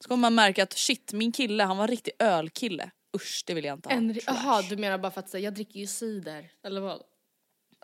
Så 0.00 0.08
kommer 0.08 0.20
man 0.20 0.34
märka 0.34 0.62
att 0.62 0.72
shit 0.72 1.12
min 1.12 1.32
kille 1.32 1.64
han 1.64 1.76
var 1.76 1.84
en 1.84 1.90
riktig 1.90 2.12
ölkille. 2.18 2.90
Usch 3.16 3.42
det 3.46 3.54
vill 3.54 3.64
jag 3.64 3.76
inte 3.76 3.88
ha. 3.88 3.96
En, 3.96 4.14
Trash. 4.14 4.22
jaha, 4.26 4.62
du 4.62 4.76
menar 4.76 4.98
bara 4.98 5.12
för 5.12 5.20
att 5.20 5.28
säga 5.28 5.44
jag 5.44 5.54
dricker 5.54 5.80
ju 5.80 5.86
cider, 5.86 6.50
eller 6.64 6.80
vad? 6.80 7.02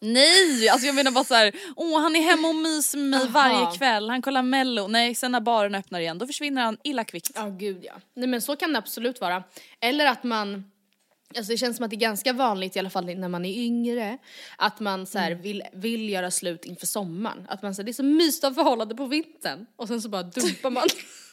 Nej, 0.05 0.69
alltså 0.69 0.87
jag 0.87 0.95
menar 0.95 1.11
bara 1.11 1.25
så 1.25 1.35
här, 1.35 1.53
åh 1.77 2.01
han 2.01 2.17
är 2.17 2.21
hemma 2.21 2.49
och 2.49 2.55
myser 2.55 2.99
med 2.99 3.21
mig 3.21 3.29
varje 3.29 3.77
kväll, 3.79 4.11
han 4.11 4.23
kollar 4.23 4.43
mello. 4.43 4.89
Nej 4.89 5.15
sen 5.15 5.33
när 5.33 5.41
baren 5.41 5.75
öppnar 5.75 6.01
igen 6.01 6.19
då 6.19 6.27
försvinner 6.27 6.63
han 6.63 6.79
illa 6.85 7.05
kvickt. 7.05 7.31
Ja 7.35 7.49
gud 7.49 7.85
ja. 7.85 7.93
Nej 8.15 8.29
men 8.29 8.43
så 8.43 8.57
kan 8.57 8.73
det 8.73 8.79
absolut 8.79 9.21
vara. 9.21 9.45
Eller 9.81 10.07
att 10.07 10.25
man, 10.25 10.71
alltså 11.37 11.53
det 11.53 11.59
känns 11.59 11.77
som 11.77 11.85
att 11.85 11.91
det 11.91 11.97
är 11.97 12.01
ganska 12.01 12.33
vanligt 12.33 12.77
i 12.77 12.79
alla 12.79 12.91
fall 12.91 13.05
när 13.05 13.29
man 13.29 13.45
är 13.45 13.59
yngre, 13.65 14.19
att 14.57 14.81
man 14.81 15.07
så 15.07 15.19
här 15.19 15.33
vill, 15.35 15.63
vill 15.73 16.09
göra 16.11 16.31
slut 16.31 16.65
inför 16.65 16.87
sommaren. 16.87 17.47
Att 17.49 17.63
man 17.63 17.75
säger 17.75 17.85
det 17.85 17.91
är 17.91 17.93
så 17.93 18.03
mysigt 18.03 18.45
att 18.45 18.55
förhållande 18.55 18.95
på 18.95 19.07
vintern 19.07 19.67
och 19.77 19.89
sen 19.89 20.03
så 20.03 20.09
bara 20.09 20.23
dumpar 20.23 20.71
man. 20.71 20.89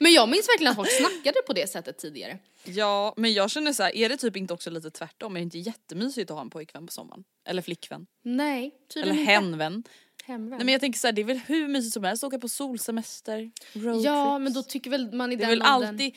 men 0.00 0.12
jag 0.12 0.28
minns 0.28 0.48
verkligen 0.48 0.70
att 0.70 0.76
folk 0.76 0.90
snackade 0.90 1.42
på 1.46 1.52
det 1.52 1.70
sättet 1.70 1.98
tidigare. 1.98 2.38
Ja 2.64 3.14
men 3.16 3.32
jag 3.32 3.50
känner 3.50 3.72
så 3.72 3.82
här, 3.82 3.96
är 3.96 4.08
det 4.08 4.16
typ 4.16 4.36
inte 4.36 4.54
också 4.54 4.70
lite 4.70 4.90
tvärtom? 4.90 5.36
Är 5.36 5.40
det 5.40 5.44
inte 5.44 5.58
jättemysigt 5.58 6.30
att 6.30 6.34
ha 6.34 6.42
en 6.42 6.50
pojkvän 6.50 6.86
på 6.86 6.92
sommaren? 6.92 7.24
Eller 7.48 7.62
flickvän? 7.62 8.06
Nej, 8.22 8.58
Eller 8.64 8.70
tydligen 8.94 9.18
inte. 9.20 9.32
henvän? 9.32 9.84
Hemvän. 10.24 10.58
Nej 10.58 10.64
men 10.64 10.72
jag 10.72 10.80
tänker 10.80 10.98
så 10.98 11.06
här, 11.06 11.12
det 11.12 11.20
är 11.22 11.24
väl 11.24 11.38
hur 11.46 11.68
mysigt 11.68 11.92
som 11.94 12.04
helst 12.04 12.24
att 12.24 12.28
åka 12.28 12.38
på 12.38 12.48
solsemester, 12.48 13.50
roadtrips. 13.72 14.04
ja 14.04 14.38
men 14.38 14.52
då 14.52 14.62
tycker 14.62 14.90
väl 14.90 15.12
man 15.12 15.32
i 15.32 15.36
Det 15.36 15.44
är 15.44 15.48
den 15.48 15.58
väl 15.58 15.62
alltid... 15.68 16.16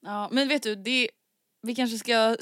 Ja 0.00 0.28
men 0.32 0.48
vet 0.48 0.62
du, 0.62 0.74
det 0.74 1.08
vi 1.62 1.74
kanske 1.74 1.98
ska 1.98 2.36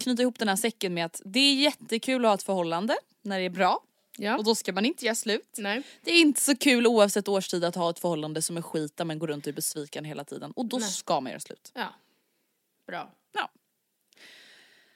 knyta 0.00 0.22
ihop 0.22 0.38
den 0.38 0.48
här 0.48 0.56
säcken 0.56 0.94
med 0.94 1.06
att 1.06 1.22
det 1.24 1.40
är 1.40 1.54
jättekul 1.54 2.24
att 2.24 2.28
ha 2.28 2.34
ett 2.34 2.42
förhållande 2.42 2.96
när 3.22 3.38
det 3.38 3.44
är 3.44 3.50
bra 3.50 3.82
Ja. 4.18 4.36
och 4.38 4.44
då 4.44 4.54
ska 4.54 4.72
man 4.72 4.84
inte 4.84 5.04
göra 5.04 5.14
slut. 5.14 5.54
Nej. 5.58 5.82
Det 6.02 6.10
är 6.10 6.20
inte 6.20 6.40
så 6.40 6.56
kul 6.56 6.86
oavsett 6.86 7.28
årstid 7.28 7.64
att 7.64 7.74
ha 7.74 7.90
ett 7.90 7.98
förhållande 7.98 8.42
som 8.42 8.56
är 8.56 8.62
skit 8.62 8.96
där 8.96 9.04
man 9.04 9.18
går 9.18 9.26
runt 9.26 9.44
och 9.46 9.48
är 9.48 9.52
besviken 9.54 10.04
hela 10.04 10.24
tiden 10.24 10.52
och 10.52 10.66
då 10.66 10.78
Nej. 10.78 10.90
ska 10.90 11.20
man 11.20 11.30
göra 11.30 11.40
slut. 11.40 11.72
Ja. 11.74 11.94
Bra. 12.86 13.10
Ja. 13.32 13.50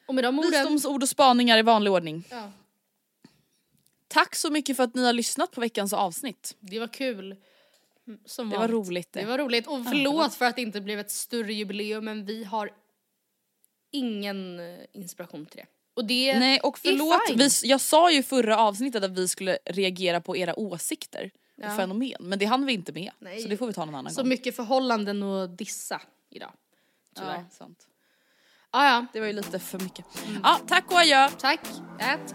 Och 0.06 0.14
med 0.14 0.24
de 0.24 0.38
orden... 0.38 0.50
Visdomsord 0.50 1.02
och 1.02 1.08
spaningar 1.08 1.58
i 1.58 1.62
vanlig 1.62 1.92
ordning. 1.92 2.24
Ja. 2.30 2.52
Tack 4.08 4.34
så 4.34 4.50
mycket 4.50 4.76
för 4.76 4.84
att 4.84 4.94
ni 4.94 5.04
har 5.04 5.12
lyssnat 5.12 5.50
på 5.50 5.60
veckans 5.60 5.92
avsnitt. 5.92 6.56
Det 6.60 6.78
var 6.78 6.88
kul. 6.88 7.36
Mm, 8.06 8.20
Som 8.24 8.50
Det 8.50 8.56
var 8.56 8.68
vanligt. 8.68 8.88
roligt 8.88 9.12
det. 9.12 9.20
Det 9.20 9.26
var 9.26 9.38
roligt. 9.38 9.66
Och 9.66 9.84
förlåt 9.84 10.34
för 10.34 10.44
att 10.44 10.56
det 10.56 10.62
inte 10.62 10.80
blev 10.80 10.98
ett 10.98 11.10
större 11.10 11.52
jubileum 11.52 12.04
men 12.04 12.24
vi 12.24 12.44
har 12.44 12.70
ingen 13.90 14.60
eh, 14.60 14.78
inspiration 14.92 15.46
till 15.46 15.56
det. 15.60 15.66
Och 15.96 16.04
det 16.04 16.38
Nej 16.38 16.60
och 16.60 16.78
förlåt, 16.78 17.20
vi, 17.36 17.68
jag 17.68 17.80
sa 17.80 18.10
ju 18.10 18.22
förra 18.22 18.58
avsnittet 18.58 19.04
att 19.04 19.18
vi 19.18 19.28
skulle 19.28 19.58
reagera 19.64 20.20
på 20.20 20.36
era 20.36 20.58
åsikter 20.58 21.30
Ja. 21.58 21.70
och 21.70 21.76
fenomen 21.76 22.16
men 22.20 22.38
det 22.38 22.44
hann 22.46 22.66
vi 22.66 22.72
inte 22.72 22.92
med. 22.92 23.10
Nej. 23.18 23.42
Så 23.42 23.48
det 23.48 23.56
får 23.56 23.66
vi 23.66 23.72
ta 23.72 23.84
någon 23.84 23.94
annan 23.94 24.12
Så 24.12 24.20
gång. 24.22 24.28
mycket 24.28 24.56
förhållanden 24.56 25.22
att 25.22 25.58
dissa 25.58 26.00
idag. 26.30 26.52
Tyvärr. 27.16 27.34
Ja, 27.34 27.44
sant. 27.50 27.86
Ah, 28.70 28.86
ja, 28.88 29.06
Det 29.12 29.20
var 29.20 29.26
ju 29.26 29.32
lite 29.32 29.58
för 29.58 29.78
mycket. 29.78 30.04
Ja, 30.42 30.60
tack 30.68 30.90
och 30.92 30.98
adjö. 30.98 31.28
tack. 31.38 31.60
Ät. 32.00 32.34